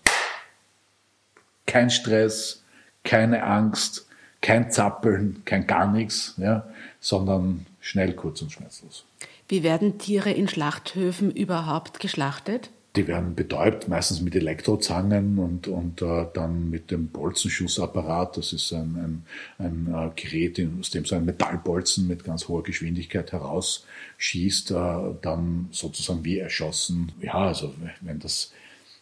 kein 1.67 1.89
Stress, 1.89 2.63
keine 3.05 3.43
Angst, 3.45 4.07
kein 4.43 4.71
Zappeln, 4.71 5.43
kein 5.45 5.67
gar 5.67 5.91
nichts, 5.91 6.35
ja, 6.37 6.69
sondern 7.01 7.67
schnell, 7.81 8.15
kurz 8.15 8.43
und 8.43 8.53
schmerzlos. 8.53 9.05
Wie 9.51 9.65
werden 9.65 9.99
Tiere 9.99 10.31
in 10.31 10.47
Schlachthöfen 10.47 11.33
überhaupt 11.33 11.99
geschlachtet? 11.99 12.71
Die 12.95 13.09
werden 13.09 13.35
betäubt, 13.35 13.89
meistens 13.89 14.21
mit 14.21 14.37
Elektrozangen 14.37 15.41
und, 15.41 15.67
und 15.67 16.03
äh, 16.03 16.27
dann 16.33 16.71
mit 16.71 16.93
dem 16.93 17.09
Bolzenschussapparat. 17.09 18.37
Das 18.37 18.53
ist 18.53 18.73
ein, 18.73 19.25
ein, 19.59 19.67
ein 19.67 19.93
äh, 19.93 20.11
Gerät, 20.15 20.65
aus 20.79 20.91
dem 20.91 21.05
so 21.05 21.17
ein 21.17 21.25
Metallbolzen 21.25 22.07
mit 22.07 22.23
ganz 22.23 22.47
hoher 22.47 22.63
Geschwindigkeit 22.63 23.33
herausschießt, 23.33 24.71
äh, 24.71 24.75
dann 25.21 25.69
sozusagen 25.73 26.25
wie 26.25 26.39
erschossen. 26.39 27.11
Ja, 27.21 27.35
also 27.35 27.75
wenn 28.03 28.21
das, 28.21 28.53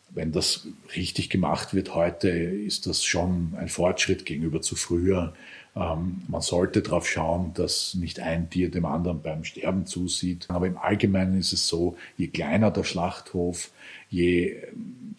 wenn 0.09 0.33
das 0.33 0.67
richtig 0.97 1.29
gemacht 1.29 1.75
wird 1.75 1.95
heute, 1.95 2.31
ist 2.31 2.87
das 2.87 3.05
schon 3.05 3.53
ein 3.59 3.69
Fortschritt 3.69 4.25
gegenüber 4.25 4.63
zu 4.63 4.77
früher. 4.77 5.35
Ähm, 5.79 6.23
man 6.27 6.41
sollte 6.41 6.83
darauf 6.83 7.09
schauen, 7.09 7.53
dass 7.55 7.95
nicht 7.95 8.19
ein 8.19 8.51
Tier 8.51 8.71
dem 8.71 8.85
anderen 8.85 9.23
beim 9.23 9.45
Sterben 9.45 9.87
zusieht. 9.87 10.47
Aber 10.49 10.67
im 10.67 10.77
Allgemeinen 10.77 11.39
ist 11.39 11.53
es 11.53 11.69
so, 11.69 11.97
je 12.17 12.27
kleiner 12.27 12.71
der 12.71 12.85
Schlachthof, 12.85 13.71
je, 14.11 14.57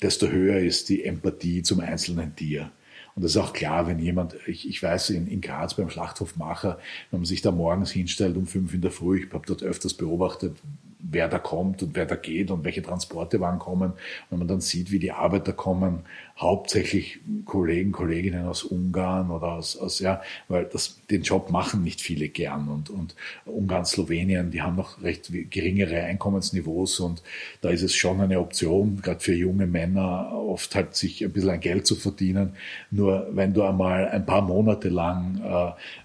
desto 0.01 0.27
höher 0.27 0.57
ist 0.59 0.89
die 0.89 1.05
Empathie 1.05 1.63
zum 1.63 1.79
einzelnen 1.79 2.35
Tier. 2.35 2.71
Und 3.15 3.23
das 3.23 3.31
ist 3.31 3.37
auch 3.37 3.53
klar, 3.53 3.87
wenn 3.87 3.99
jemand, 3.99 4.35
ich, 4.47 4.67
ich 4.67 4.83
weiß 4.83 5.11
in, 5.11 5.27
in 5.27 5.41
Graz 5.41 5.75
beim 5.75 5.89
Schlachthofmacher, 5.89 6.79
wenn 7.11 7.21
man 7.21 7.25
sich 7.25 7.41
da 7.41 7.51
morgens 7.51 7.91
hinstellt 7.91 8.35
um 8.35 8.45
fünf 8.45 8.73
in 8.73 8.81
der 8.81 8.91
Früh, 8.91 9.23
ich 9.23 9.33
habe 9.33 9.45
dort 9.47 9.63
öfters 9.63 9.93
beobachtet, 9.93 10.57
wer 10.99 11.29
da 11.29 11.39
kommt 11.39 11.81
und 11.81 11.95
wer 11.95 12.05
da 12.05 12.15
geht 12.15 12.51
und 12.51 12.65
welche 12.65 12.81
Transporte 12.81 13.39
wann 13.39 13.57
kommen. 13.57 13.93
Wenn 14.29 14.39
man 14.39 14.47
dann 14.47 14.61
sieht, 14.61 14.91
wie 14.91 14.99
die 14.99 15.11
Arbeiter 15.11 15.53
kommen, 15.53 16.03
hauptsächlich 16.37 17.19
Kollegen, 17.45 17.91
Kolleginnen 17.91 18.45
aus 18.45 18.63
Ungarn 18.63 19.31
oder 19.31 19.53
aus, 19.53 19.77
aus 19.77 19.99
ja, 19.99 20.21
weil 20.47 20.65
das, 20.65 20.99
den 21.09 21.21
Job 21.21 21.51
machen 21.51 21.83
nicht 21.83 22.01
viele 22.01 22.29
gern 22.29 22.67
und, 22.67 22.89
und 22.89 23.15
Ungarn, 23.45 23.85
Slowenien, 23.85 24.51
die 24.51 24.61
haben 24.61 24.75
noch 24.75 25.01
recht 25.01 25.31
geringere 25.49 26.03
Einkommensniveaus 26.03 26.99
und 26.99 27.23
da 27.61 27.69
ist 27.69 27.83
es 27.83 27.95
schon 27.95 28.21
eine 28.21 28.39
Option, 28.39 29.01
gerade 29.01 29.19
für 29.19 29.33
junge 29.33 29.67
Männer, 29.67 30.31
oft 30.33 30.75
halt 30.75 30.95
sich 30.95 31.23
ein 31.23 31.31
bisschen 31.31 31.49
ein 31.49 31.59
Geld 31.59 31.87
zu 31.87 31.95
verdienen. 31.95 32.53
Nur 32.91 33.27
wenn 33.31 33.53
du 33.53 33.63
einmal 33.63 34.07
ein 34.09 34.25
paar 34.25 34.41
Monate 34.41 34.89
lang 34.89 35.41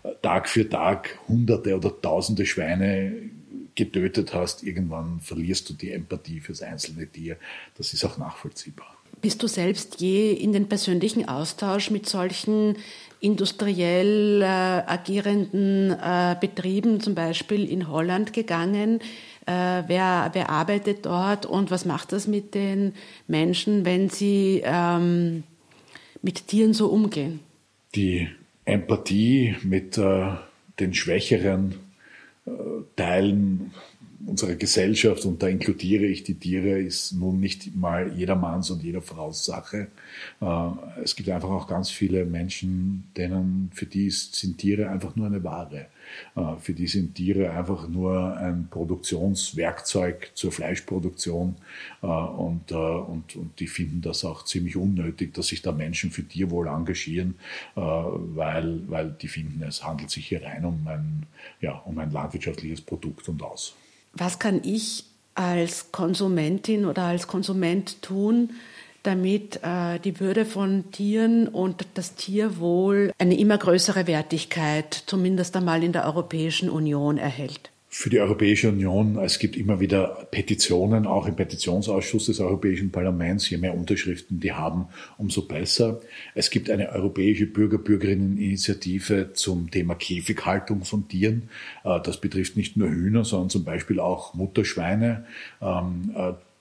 äh, 0.04 0.08
Tag 0.22 0.48
für 0.48 0.68
Tag 0.68 1.18
Hunderte 1.28 1.76
oder 1.76 1.92
Tausende 2.00 2.46
Schweine 2.46 3.30
getötet 3.74 4.34
hast, 4.34 4.62
irgendwann 4.62 5.20
verlierst 5.20 5.68
du 5.68 5.74
die 5.74 5.90
Empathie 5.90 6.40
fürs 6.40 6.62
einzelne 6.62 7.06
Tier. 7.06 7.36
Das 7.76 7.92
ist 7.92 8.04
auch 8.04 8.18
nachvollziehbar. 8.18 8.94
Bist 9.20 9.42
du 9.42 9.46
selbst 9.46 10.00
je 10.00 10.32
in 10.32 10.52
den 10.52 10.68
persönlichen 10.68 11.28
Austausch 11.28 11.90
mit 11.90 12.08
solchen 12.08 12.76
industriell 13.20 14.42
äh, 14.42 14.44
agierenden 14.44 15.90
äh, 15.90 16.36
Betrieben, 16.38 17.00
zum 17.00 17.14
Beispiel 17.14 17.68
in 17.68 17.88
Holland, 17.88 18.32
gegangen? 18.32 19.00
Äh, 19.46 19.84
wer, 19.86 20.30
wer 20.32 20.50
arbeitet 20.50 21.06
dort 21.06 21.46
und 21.46 21.70
was 21.70 21.84
macht 21.84 22.12
das 22.12 22.26
mit 22.26 22.54
den 22.54 22.92
Menschen, 23.26 23.84
wenn 23.84 24.10
sie 24.10 24.62
ähm, 24.64 25.44
mit 26.20 26.48
Tieren 26.48 26.74
so 26.74 26.88
umgehen? 26.88 27.40
Die 27.94 28.28
Empathie 28.64 29.56
mit 29.62 29.96
äh, 29.96 30.32
den 30.80 30.92
Schwächeren 30.92 31.76
Teilen 32.96 33.72
unserer 34.26 34.54
Gesellschaft, 34.54 35.24
und 35.24 35.42
da 35.42 35.48
inkludiere 35.48 36.04
ich 36.04 36.22
die 36.24 36.34
Tiere, 36.34 36.78
ist 36.78 37.12
nun 37.12 37.40
nicht 37.40 37.74
mal 37.74 38.12
jedermanns 38.16 38.70
und 38.70 38.82
jeder 38.82 39.02
Frau's 39.02 39.44
Sache. 39.44 39.88
Äh, 40.40 40.70
es 41.02 41.16
gibt 41.16 41.28
einfach 41.28 41.50
auch 41.50 41.66
ganz 41.66 41.90
viele 41.90 42.24
Menschen, 42.24 43.04
denen, 43.16 43.70
für 43.74 43.86
die 43.86 44.10
sind 44.10 44.58
Tiere 44.58 44.88
einfach 44.88 45.16
nur 45.16 45.26
eine 45.26 45.44
Ware. 45.44 45.86
Äh, 46.36 46.56
für 46.60 46.72
die 46.72 46.86
sind 46.86 47.14
Tiere 47.14 47.50
einfach 47.50 47.88
nur 47.88 48.36
ein 48.36 48.68
Produktionswerkzeug 48.70 50.30
zur 50.34 50.52
Fleischproduktion. 50.52 51.56
Äh, 52.02 52.06
und, 52.06 52.72
und, 52.72 53.36
und 53.36 53.60
die 53.60 53.66
finden 53.66 54.02
das 54.02 54.24
auch 54.24 54.44
ziemlich 54.44 54.76
unnötig, 54.76 55.34
dass 55.34 55.48
sich 55.48 55.62
da 55.62 55.72
Menschen 55.72 56.10
für 56.10 56.24
Tierwohl 56.24 56.68
engagieren, 56.68 57.36
weil, 57.74 58.80
weil 58.88 59.10
die 59.20 59.28
finden, 59.28 59.62
es 59.62 59.84
handelt 59.84 60.10
sich 60.10 60.26
hier 60.28 60.42
rein 60.42 60.64
um 60.64 60.86
ein, 60.86 61.26
ja, 61.60 61.72
um 61.84 61.98
ein 61.98 62.10
landwirtschaftliches 62.10 62.80
Produkt 62.80 63.28
und 63.28 63.42
aus. 63.42 63.74
Was 64.12 64.38
kann 64.38 64.62
ich 64.64 65.04
als 65.34 65.90
Konsumentin 65.92 66.84
oder 66.84 67.04
als 67.04 67.26
Konsument 67.26 68.02
tun, 68.02 68.50
damit 69.04 69.60
äh, 69.62 70.00
die 70.00 70.18
Würde 70.18 70.44
von 70.44 70.90
Tieren 70.90 71.46
und 71.46 71.86
das 71.94 72.16
Tierwohl 72.16 73.12
eine 73.18 73.38
immer 73.38 73.58
größere 73.58 74.06
Wertigkeit, 74.06 75.04
zumindest 75.06 75.56
einmal 75.56 75.84
in 75.84 75.92
der 75.92 76.04
Europäischen 76.06 76.68
Union, 76.68 77.18
erhält? 77.18 77.70
für 77.96 78.10
die 78.10 78.18
Europäische 78.18 78.70
Union. 78.70 79.18
Es 79.18 79.38
gibt 79.38 79.56
immer 79.56 79.78
wieder 79.78 80.26
Petitionen, 80.32 81.06
auch 81.06 81.28
im 81.28 81.36
Petitionsausschuss 81.36 82.26
des 82.26 82.40
Europäischen 82.40 82.90
Parlaments. 82.90 83.48
Je 83.48 83.56
mehr 83.56 83.72
Unterschriften 83.72 84.40
die 84.40 84.52
haben, 84.52 84.88
umso 85.16 85.42
besser. 85.42 86.00
Es 86.34 86.50
gibt 86.50 86.70
eine 86.70 86.90
europäische 86.90 87.46
Bürger-Bürgerinnen-Initiative 87.46 89.34
zum 89.34 89.70
Thema 89.70 89.94
Käfighaltung 89.94 90.82
von 90.82 91.06
Tieren. 91.06 91.50
Äh, 91.84 92.00
das 92.02 92.20
betrifft 92.20 92.56
nicht 92.56 92.76
nur 92.76 92.88
Hühner, 92.88 93.24
sondern 93.24 93.50
zum 93.50 93.62
Beispiel 93.62 94.00
auch 94.00 94.34
Mutterschweine. 94.34 95.24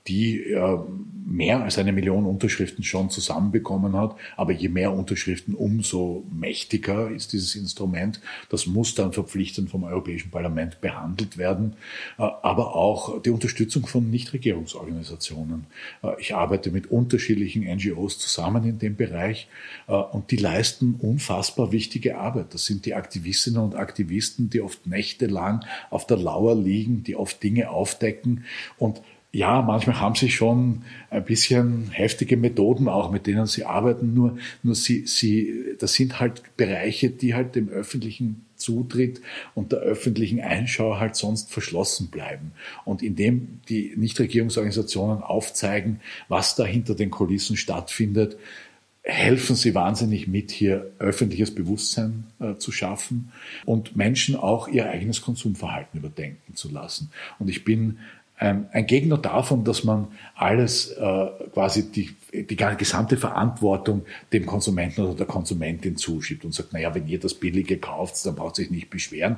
Die 0.08 0.39
äh, 0.39 0.80
mehr 1.26 1.64
als 1.64 1.78
eine 1.78 1.91
Million 1.91 2.26
Unterschriften 2.26 2.84
schon 2.84 3.10
zusammenbekommen 3.10 3.95
hat. 3.97 4.16
Aber 4.38 4.51
je 4.51 4.70
mehr 4.70 4.93
Unterschriften, 4.93 5.56
umso 5.56 6.26
mächtiger 6.32 7.10
ist 7.10 7.34
dieses 7.34 7.56
Instrument. 7.56 8.22
Das 8.49 8.68
muss 8.68 8.95
dann 8.95 9.14
verpflichtend 9.14 9.70
vom 9.70 9.84
Europäischen 9.84 10.32
Parlament 10.32 10.82
behandelt 10.82 11.38
werden. 11.38 11.76
Äh, 12.18 12.24
aber 12.24 12.76
auch 12.76 13.22
die 13.22 13.30
Unterstützung 13.30 13.86
von 13.88 14.10
Nichtregierungsorganisationen. 14.10 15.66
Äh, 16.04 16.20
ich 16.20 16.36
arbeite 16.36 16.72
mit 16.72 16.91
unterschiedlichen 16.91 17.64
NGOs 17.64 18.20
zusammen 18.20 18.64
in 18.66 18.80
dem 18.80 18.95
Bereich 18.95 19.47
äh, 19.88 19.93
und 19.93 20.32
die 20.32 20.38
leisten 20.38 20.95
unfassbar 20.95 21.72
wichtige 21.72 22.18
Arbeit. 22.18 22.54
Das 22.54 22.66
sind 22.66 22.86
die 22.86 22.93
Aktivistinnen 22.93 23.62
und 23.62 23.76
Aktivisten, 23.76 24.49
die 24.49 24.62
oft 24.62 24.86
nächtelang 24.88 25.66
auf 25.89 26.06
der 26.08 26.18
Lauer 26.18 26.56
liegen, 26.56 27.04
die 27.04 27.16
oft 27.16 27.41
Dinge 27.41 27.70
aufdecken 27.70 28.43
und 28.78 29.01
ja, 29.36 29.63
manchmal 29.63 29.99
haben 29.99 30.13
sie 30.13 30.29
schon 30.29 30.84
ein 31.09 31.25
bisschen 31.25 31.89
heftige 31.89 32.38
Methoden 32.38 32.88
auch, 32.88 33.11
mit 33.11 33.25
denen 33.25 33.47
sie 33.47 33.65
arbeiten. 33.65 34.13
Nur, 34.13 34.38
nur 34.61 34.75
sie, 34.75 35.07
sie, 35.07 35.75
das 35.79 35.95
sind 35.95 36.19
halt 36.19 36.43
Bereiche, 36.55 37.09
die 37.09 37.34
halt 37.34 37.55
dem 37.55 37.67
öffentlichen 37.67 38.45
Zutritt 38.57 39.21
und 39.55 39.71
der 39.71 39.79
öffentlichen 39.79 40.39
Einschau 40.39 40.99
halt 40.99 41.15
sonst 41.15 41.51
verschlossen 41.51 42.09
bleiben. 42.11 42.51
Und 42.86 43.01
indem 43.01 43.59
die 43.69 43.93
Nichtregierungsorganisationen 43.95 45.23
aufzeigen, 45.23 45.99
was 46.27 46.55
da 46.55 46.63
hinter 46.63 46.93
den 46.93 47.09
Kulissen 47.09 47.57
stattfindet, 47.57 48.38
helfen 49.01 49.55
sie 49.55 49.73
wahnsinnig 49.73 50.27
mit, 50.27 50.51
hier 50.51 50.91
öffentliches 50.99 51.53
Bewusstsein 51.53 52.25
äh, 52.39 52.55
zu 52.55 52.71
schaffen 52.71 53.31
und 53.65 53.95
Menschen 53.95 54.36
auch 54.36 54.67
ihr 54.67 54.89
eigenes 54.89 55.21
Konsumverhalten 55.23 55.99
überdenken 55.99 56.55
zu 56.55 56.71
lassen. 56.71 57.11
Und 57.39 57.49
ich 57.49 57.65
bin 57.65 57.97
ein 58.43 58.85
Gegner 58.87 59.17
davon, 59.17 59.63
dass 59.63 59.83
man 59.83 60.07
alles 60.35 60.91
äh, 60.91 61.27
quasi 61.53 61.91
die, 61.91 62.09
die 62.33 62.55
gesamte 62.55 63.17
Verantwortung 63.17 64.05
dem 64.33 64.45
Konsumenten 64.45 65.01
oder 65.01 65.15
der 65.15 65.25
Konsumentin 65.25 65.95
zuschiebt 65.95 66.43
und 66.43 66.53
sagt, 66.53 66.73
naja, 66.73 66.93
wenn 66.93 67.07
ihr 67.07 67.19
das 67.19 67.35
Billige 67.35 67.77
kauft, 67.77 68.25
dann 68.25 68.35
braucht 68.35 68.59
euch 68.59 68.69
nicht 68.69 68.89
beschweren. 68.89 69.37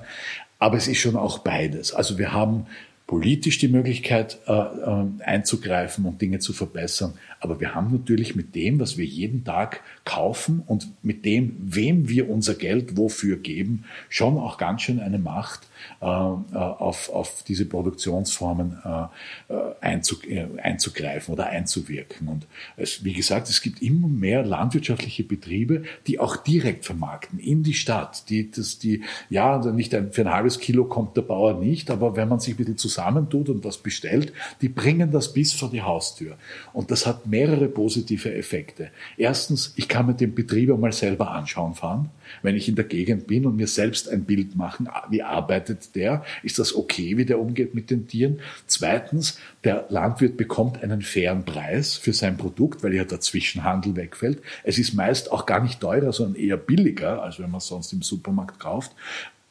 Aber 0.57 0.77
es 0.77 0.87
ist 0.87 0.97
schon 0.97 1.15
auch 1.15 1.39
beides. 1.39 1.93
Also 1.93 2.17
wir 2.17 2.33
haben 2.33 2.65
politisch 3.07 3.59
die 3.59 3.67
Möglichkeit 3.67 4.39
äh, 4.47 4.53
äh, 4.53 5.05
einzugreifen 5.23 6.05
und 6.05 6.21
Dinge 6.21 6.39
zu 6.39 6.53
verbessern. 6.53 7.13
Aber 7.39 7.59
wir 7.59 7.75
haben 7.75 7.91
natürlich 7.91 8.35
mit 8.35 8.55
dem, 8.55 8.79
was 8.79 8.97
wir 8.97 9.05
jeden 9.05 9.43
Tag 9.43 9.81
kaufen 10.05 10.63
und 10.65 10.87
mit 11.03 11.25
dem, 11.25 11.57
wem 11.59 12.07
wir 12.07 12.29
unser 12.29 12.53
Geld 12.53 12.95
wofür 12.95 13.37
geben, 13.37 13.85
schon 14.07 14.37
auch 14.37 14.57
ganz 14.57 14.83
schön 14.83 14.99
eine 14.99 15.17
Macht, 15.17 15.67
äh, 16.01 16.05
äh, 16.05 16.57
auf, 16.57 17.09
auf 17.09 17.43
diese 17.47 17.65
Produktionsformen 17.65 18.77
äh, 18.83 19.55
einzugreifen 19.81 21.33
oder 21.33 21.47
einzuwirken. 21.47 22.27
Und 22.27 22.47
es, 22.77 23.03
wie 23.03 23.13
gesagt, 23.13 23.49
es 23.49 23.61
gibt 23.61 23.81
immer 23.81 24.07
mehr 24.07 24.43
landwirtschaftliche 24.43 25.23
Betriebe, 25.23 25.83
die 26.07 26.19
auch 26.19 26.37
direkt 26.37 26.85
vermarkten 26.85 27.39
in 27.39 27.63
die 27.63 27.73
Stadt. 27.73 28.29
Die, 28.29 28.51
das, 28.51 28.79
die, 28.79 29.03
ja, 29.29 29.57
nicht 29.71 29.93
ein, 29.95 30.11
für 30.11 30.21
ein 30.21 30.31
halbes 30.31 30.59
Kilo 30.59 30.85
kommt 30.85 31.17
der 31.17 31.23
Bauer 31.23 31.59
nicht, 31.59 31.89
aber 31.89 32.15
wenn 32.15 32.29
man 32.29 32.39
sich 32.39 32.53
ein 32.53 32.57
bisschen 32.57 32.77
zusammentut 32.77 33.49
und 33.49 33.63
was 33.63 33.77
bestellt, 33.77 34.33
die 34.61 34.69
bringen 34.69 35.11
das 35.11 35.33
bis 35.33 35.53
vor 35.53 35.69
die 35.69 35.81
Haustür. 35.81 36.37
Und 36.73 36.91
das 36.91 37.05
hat 37.05 37.25
mehrere 37.25 37.67
positive 37.67 38.33
Effekte. 38.33 38.91
Erstens, 39.17 39.73
ich 39.75 39.87
kann 39.95 40.07
mir 40.07 40.13
den 40.13 40.35
Betrieb 40.35 40.69
einmal 40.69 40.91
selber 40.91 41.31
anschauen 41.31 41.73
fahren, 41.73 42.09
wenn 42.41 42.57
ich 42.57 42.67
in 42.67 42.75
der 42.75 42.83
Gegend 42.83 43.27
bin 43.27 43.45
und 43.45 43.55
mir 43.55 43.67
selbst 43.67 44.09
ein 44.09 44.25
Bild 44.25 44.53
machen, 44.57 44.89
wie 45.09 45.23
arbeitet 45.23 45.95
der? 45.95 46.25
Ist 46.43 46.59
das 46.59 46.75
okay, 46.75 47.15
wie 47.15 47.23
der 47.23 47.39
umgeht 47.39 47.73
mit 47.73 47.89
den 47.89 48.05
Tieren? 48.05 48.41
Zweitens, 48.67 49.39
der 49.63 49.85
Landwirt 49.87 50.35
bekommt 50.35 50.83
einen 50.83 51.01
fairen 51.01 51.45
Preis 51.45 51.95
für 51.95 52.11
sein 52.11 52.35
Produkt, 52.35 52.83
weil 52.83 52.93
ja 52.93 53.05
der 53.05 53.21
Zwischenhandel 53.21 53.95
wegfällt. 53.95 54.39
Es 54.65 54.77
ist 54.77 54.95
meist 54.95 55.31
auch 55.31 55.45
gar 55.45 55.63
nicht 55.63 55.79
teurer, 55.79 56.11
sondern 56.11 56.35
eher 56.43 56.57
billiger, 56.57 57.23
als 57.23 57.39
wenn 57.39 57.49
man 57.49 57.59
es 57.59 57.67
sonst 57.67 57.93
im 57.93 58.01
Supermarkt 58.01 58.59
kauft. 58.59 58.91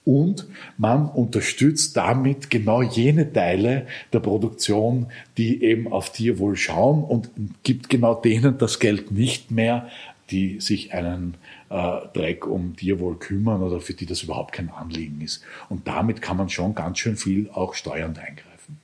Und 0.05 0.47
man 0.77 1.09
unterstützt 1.09 1.97
damit 1.97 2.51
genau 2.51 2.83
jene 2.83 3.33
Teile 3.33 3.87
der 4.13 4.21
Produktion, 4.21 5.07
die 5.39 5.63
eben 5.63 5.91
auf 5.91 6.13
Tierwohl 6.13 6.57
schauen 6.57 7.03
und 7.03 7.31
gibt 7.63 7.89
genau 7.89 8.15
denen 8.15 8.59
das 8.59 8.79
Geld 8.79 9.11
nicht 9.13 9.51
mehr, 9.51 9.89
die 10.31 10.61
sich 10.61 10.95
einen 10.95 11.37
äh, 11.69 12.01
Dreck 12.13 12.47
um 12.47 12.77
Tierwohl 12.77 13.19
kümmern 13.19 13.63
oder 13.63 13.81
für 13.81 13.95
die 13.95 14.07
das 14.07 14.23
überhaupt 14.23 14.53
kein 14.53 14.71
Anliegen 14.71 15.21
ist. 15.21 15.45
Und 15.69 15.87
damit 15.87 16.23
kann 16.23 16.37
man 16.37 16.49
schon 16.49 16.75
ganz 16.75 16.99
schön 16.99 17.17
viel 17.17 17.51
auch 17.51 17.75
steuernd 17.75 18.19
eingreifen. 18.19 18.81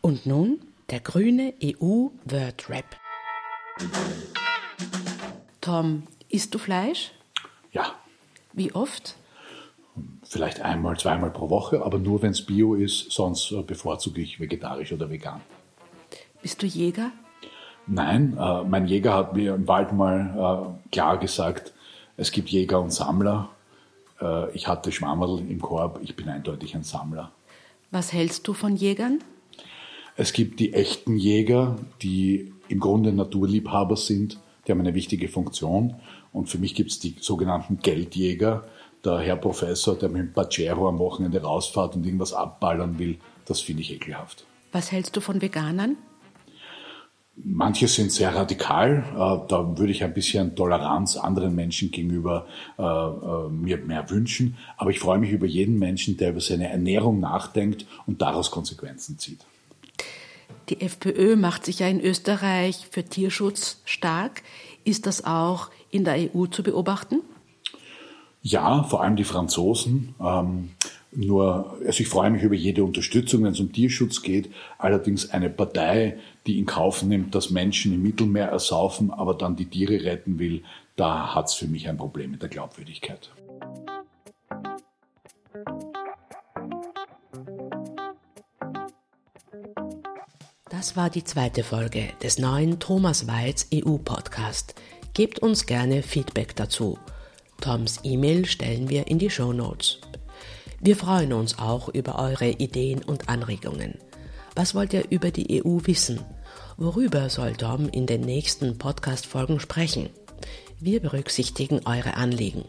Und 0.00 0.26
nun 0.26 0.60
der 0.90 1.00
grüne 1.00 1.54
EU-Word-Rap. 1.62 2.96
Tom, 5.60 6.02
isst 6.28 6.52
du 6.52 6.58
Fleisch? 6.58 7.12
Ja. 7.70 7.94
Wie 8.52 8.72
oft? 8.72 9.16
Vielleicht 10.30 10.60
einmal, 10.60 10.96
zweimal 10.96 11.30
pro 11.30 11.50
Woche, 11.50 11.84
aber 11.84 11.98
nur 11.98 12.22
wenn 12.22 12.30
es 12.30 12.46
Bio 12.46 12.74
ist, 12.74 13.10
sonst 13.10 13.50
äh, 13.50 13.62
bevorzuge 13.62 14.22
ich 14.22 14.38
vegetarisch 14.38 14.92
oder 14.92 15.10
vegan. 15.10 15.40
Bist 16.40 16.62
du 16.62 16.66
Jäger? 16.66 17.10
Nein, 17.88 18.36
äh, 18.38 18.62
mein 18.62 18.86
Jäger 18.86 19.14
hat 19.14 19.34
mir 19.34 19.56
im 19.56 19.66
Wald 19.66 19.92
mal 19.92 20.78
äh, 20.86 20.90
klar 20.92 21.18
gesagt, 21.18 21.74
es 22.16 22.30
gibt 22.30 22.48
Jäger 22.48 22.80
und 22.80 22.92
Sammler. 22.92 23.50
Äh, 24.20 24.54
ich 24.54 24.68
hatte 24.68 24.92
Schwammerl 24.92 25.40
im 25.40 25.60
Korb, 25.60 25.98
ich 26.00 26.14
bin 26.14 26.28
eindeutig 26.28 26.76
ein 26.76 26.84
Sammler. 26.84 27.32
Was 27.90 28.12
hältst 28.12 28.46
du 28.46 28.52
von 28.52 28.76
Jägern? 28.76 29.18
Es 30.16 30.32
gibt 30.32 30.60
die 30.60 30.74
echten 30.74 31.16
Jäger, 31.16 31.76
die 32.02 32.52
im 32.68 32.78
Grunde 32.78 33.12
Naturliebhaber 33.12 33.96
sind, 33.96 34.38
die 34.66 34.70
haben 34.70 34.80
eine 34.80 34.94
wichtige 34.94 35.28
Funktion. 35.28 35.96
Und 36.32 36.48
für 36.48 36.58
mich 36.58 36.76
gibt 36.76 36.92
es 36.92 37.00
die 37.00 37.16
sogenannten 37.18 37.80
Geldjäger, 37.80 38.64
der 39.04 39.18
Herr 39.18 39.36
Professor, 39.36 39.96
der 39.96 40.08
mit 40.08 40.22
dem 40.22 40.32
Pacero 40.32 40.88
am 40.88 40.98
Wochenende 40.98 41.42
rausfährt 41.42 41.96
und 41.96 42.04
irgendwas 42.04 42.32
abballern 42.32 42.98
will, 42.98 43.18
das 43.46 43.60
finde 43.60 43.82
ich 43.82 43.92
ekelhaft. 43.92 44.44
Was 44.72 44.92
hältst 44.92 45.16
du 45.16 45.20
von 45.20 45.40
Veganern? 45.40 45.96
Manche 47.42 47.88
sind 47.88 48.12
sehr 48.12 48.34
radikal. 48.34 49.04
Äh, 49.12 49.48
da 49.48 49.78
würde 49.78 49.92
ich 49.92 50.04
ein 50.04 50.12
bisschen 50.12 50.54
Toleranz 50.54 51.16
anderen 51.16 51.54
Menschen 51.54 51.90
gegenüber 51.90 52.46
äh, 52.78 52.82
äh, 52.82 53.48
mir 53.48 53.78
mehr 53.78 54.10
wünschen. 54.10 54.56
Aber 54.76 54.90
ich 54.90 55.00
freue 55.00 55.18
mich 55.18 55.30
über 55.30 55.46
jeden 55.46 55.78
Menschen, 55.78 56.16
der 56.16 56.30
über 56.30 56.40
seine 56.40 56.68
Ernährung 56.68 57.18
nachdenkt 57.18 57.86
und 58.06 58.20
daraus 58.20 58.50
Konsequenzen 58.50 59.18
zieht. 59.18 59.40
Die 60.68 60.80
FPÖ 60.82 61.36
macht 61.36 61.64
sich 61.64 61.78
ja 61.78 61.88
in 61.88 62.00
Österreich 62.00 62.86
für 62.90 63.04
Tierschutz 63.04 63.80
stark. 63.84 64.42
Ist 64.84 65.06
das 65.06 65.24
auch 65.24 65.70
in 65.90 66.04
der 66.04 66.30
EU 66.34 66.46
zu 66.46 66.62
beobachten? 66.62 67.22
Ja, 68.42 68.82
vor 68.84 69.02
allem 69.02 69.16
die 69.16 69.24
Franzosen. 69.24 70.14
Ähm, 70.20 70.70
nur, 71.12 71.76
also 71.84 72.00
ich 72.00 72.08
freue 72.08 72.30
mich 72.30 72.42
über 72.42 72.54
jede 72.54 72.84
Unterstützung, 72.84 73.42
wenn 73.42 73.52
es 73.52 73.60
um 73.60 73.72
Tierschutz 73.72 74.22
geht. 74.22 74.50
Allerdings 74.78 75.30
eine 75.30 75.50
Partei, 75.50 76.18
die 76.46 76.58
in 76.58 76.66
Kauf 76.66 77.02
nimmt, 77.02 77.34
dass 77.34 77.50
Menschen 77.50 77.92
im 77.92 78.02
Mittelmeer 78.02 78.46
ersaufen, 78.46 79.10
aber 79.10 79.34
dann 79.34 79.56
die 79.56 79.66
Tiere 79.66 80.04
retten 80.04 80.38
will, 80.38 80.62
da 80.96 81.34
hat 81.34 81.48
es 81.48 81.54
für 81.54 81.66
mich 81.66 81.88
ein 81.88 81.96
Problem 81.96 82.30
mit 82.30 82.42
der 82.42 82.48
Glaubwürdigkeit. 82.48 83.30
Das 90.70 90.96
war 90.96 91.10
die 91.10 91.24
zweite 91.24 91.62
Folge 91.62 92.04
des 92.22 92.38
neuen 92.38 92.78
Thomas 92.78 93.26
Weiz 93.26 93.68
EU 93.74 93.98
Podcast. 93.98 94.74
Gebt 95.12 95.40
uns 95.40 95.66
gerne 95.66 96.02
Feedback 96.02 96.56
dazu. 96.56 96.98
Toms 97.60 98.00
E-Mail 98.02 98.46
stellen 98.46 98.88
wir 98.88 99.06
in 99.06 99.18
die 99.18 99.30
Show 99.30 99.52
Notes. 99.52 99.98
Wir 100.80 100.96
freuen 100.96 101.32
uns 101.32 101.58
auch 101.58 101.88
über 101.88 102.18
eure 102.18 102.48
Ideen 102.48 103.02
und 103.02 103.28
Anregungen. 103.28 103.98
Was 104.54 104.74
wollt 104.74 104.92
ihr 104.94 105.04
über 105.10 105.30
die 105.30 105.62
EU 105.62 105.80
wissen? 105.84 106.20
Worüber 106.78 107.28
soll 107.28 107.52
Tom 107.52 107.88
in 107.90 108.06
den 108.06 108.22
nächsten 108.22 108.78
Podcast-Folgen 108.78 109.60
sprechen? 109.60 110.08
Wir 110.80 111.00
berücksichtigen 111.00 111.82
eure 111.84 112.14
Anliegen. 112.14 112.64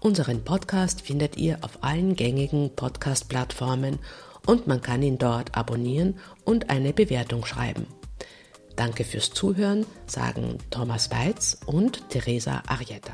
Unseren 0.00 0.44
Podcast 0.44 1.00
findet 1.00 1.36
ihr 1.36 1.58
auf 1.62 1.78
allen 1.82 2.16
gängigen 2.16 2.74
Podcast-Plattformen 2.74 4.00
und 4.46 4.66
man 4.66 4.82
kann 4.82 5.02
ihn 5.02 5.18
dort 5.18 5.56
abonnieren 5.56 6.18
und 6.44 6.68
eine 6.68 6.92
Bewertung 6.92 7.46
schreiben. 7.46 7.86
Danke 8.76 9.04
fürs 9.04 9.30
Zuhören, 9.30 9.86
sagen 10.06 10.58
Thomas 10.70 11.10
Weitz 11.10 11.58
und 11.64 12.08
Theresa 12.10 12.62
Arietta. 12.66 13.12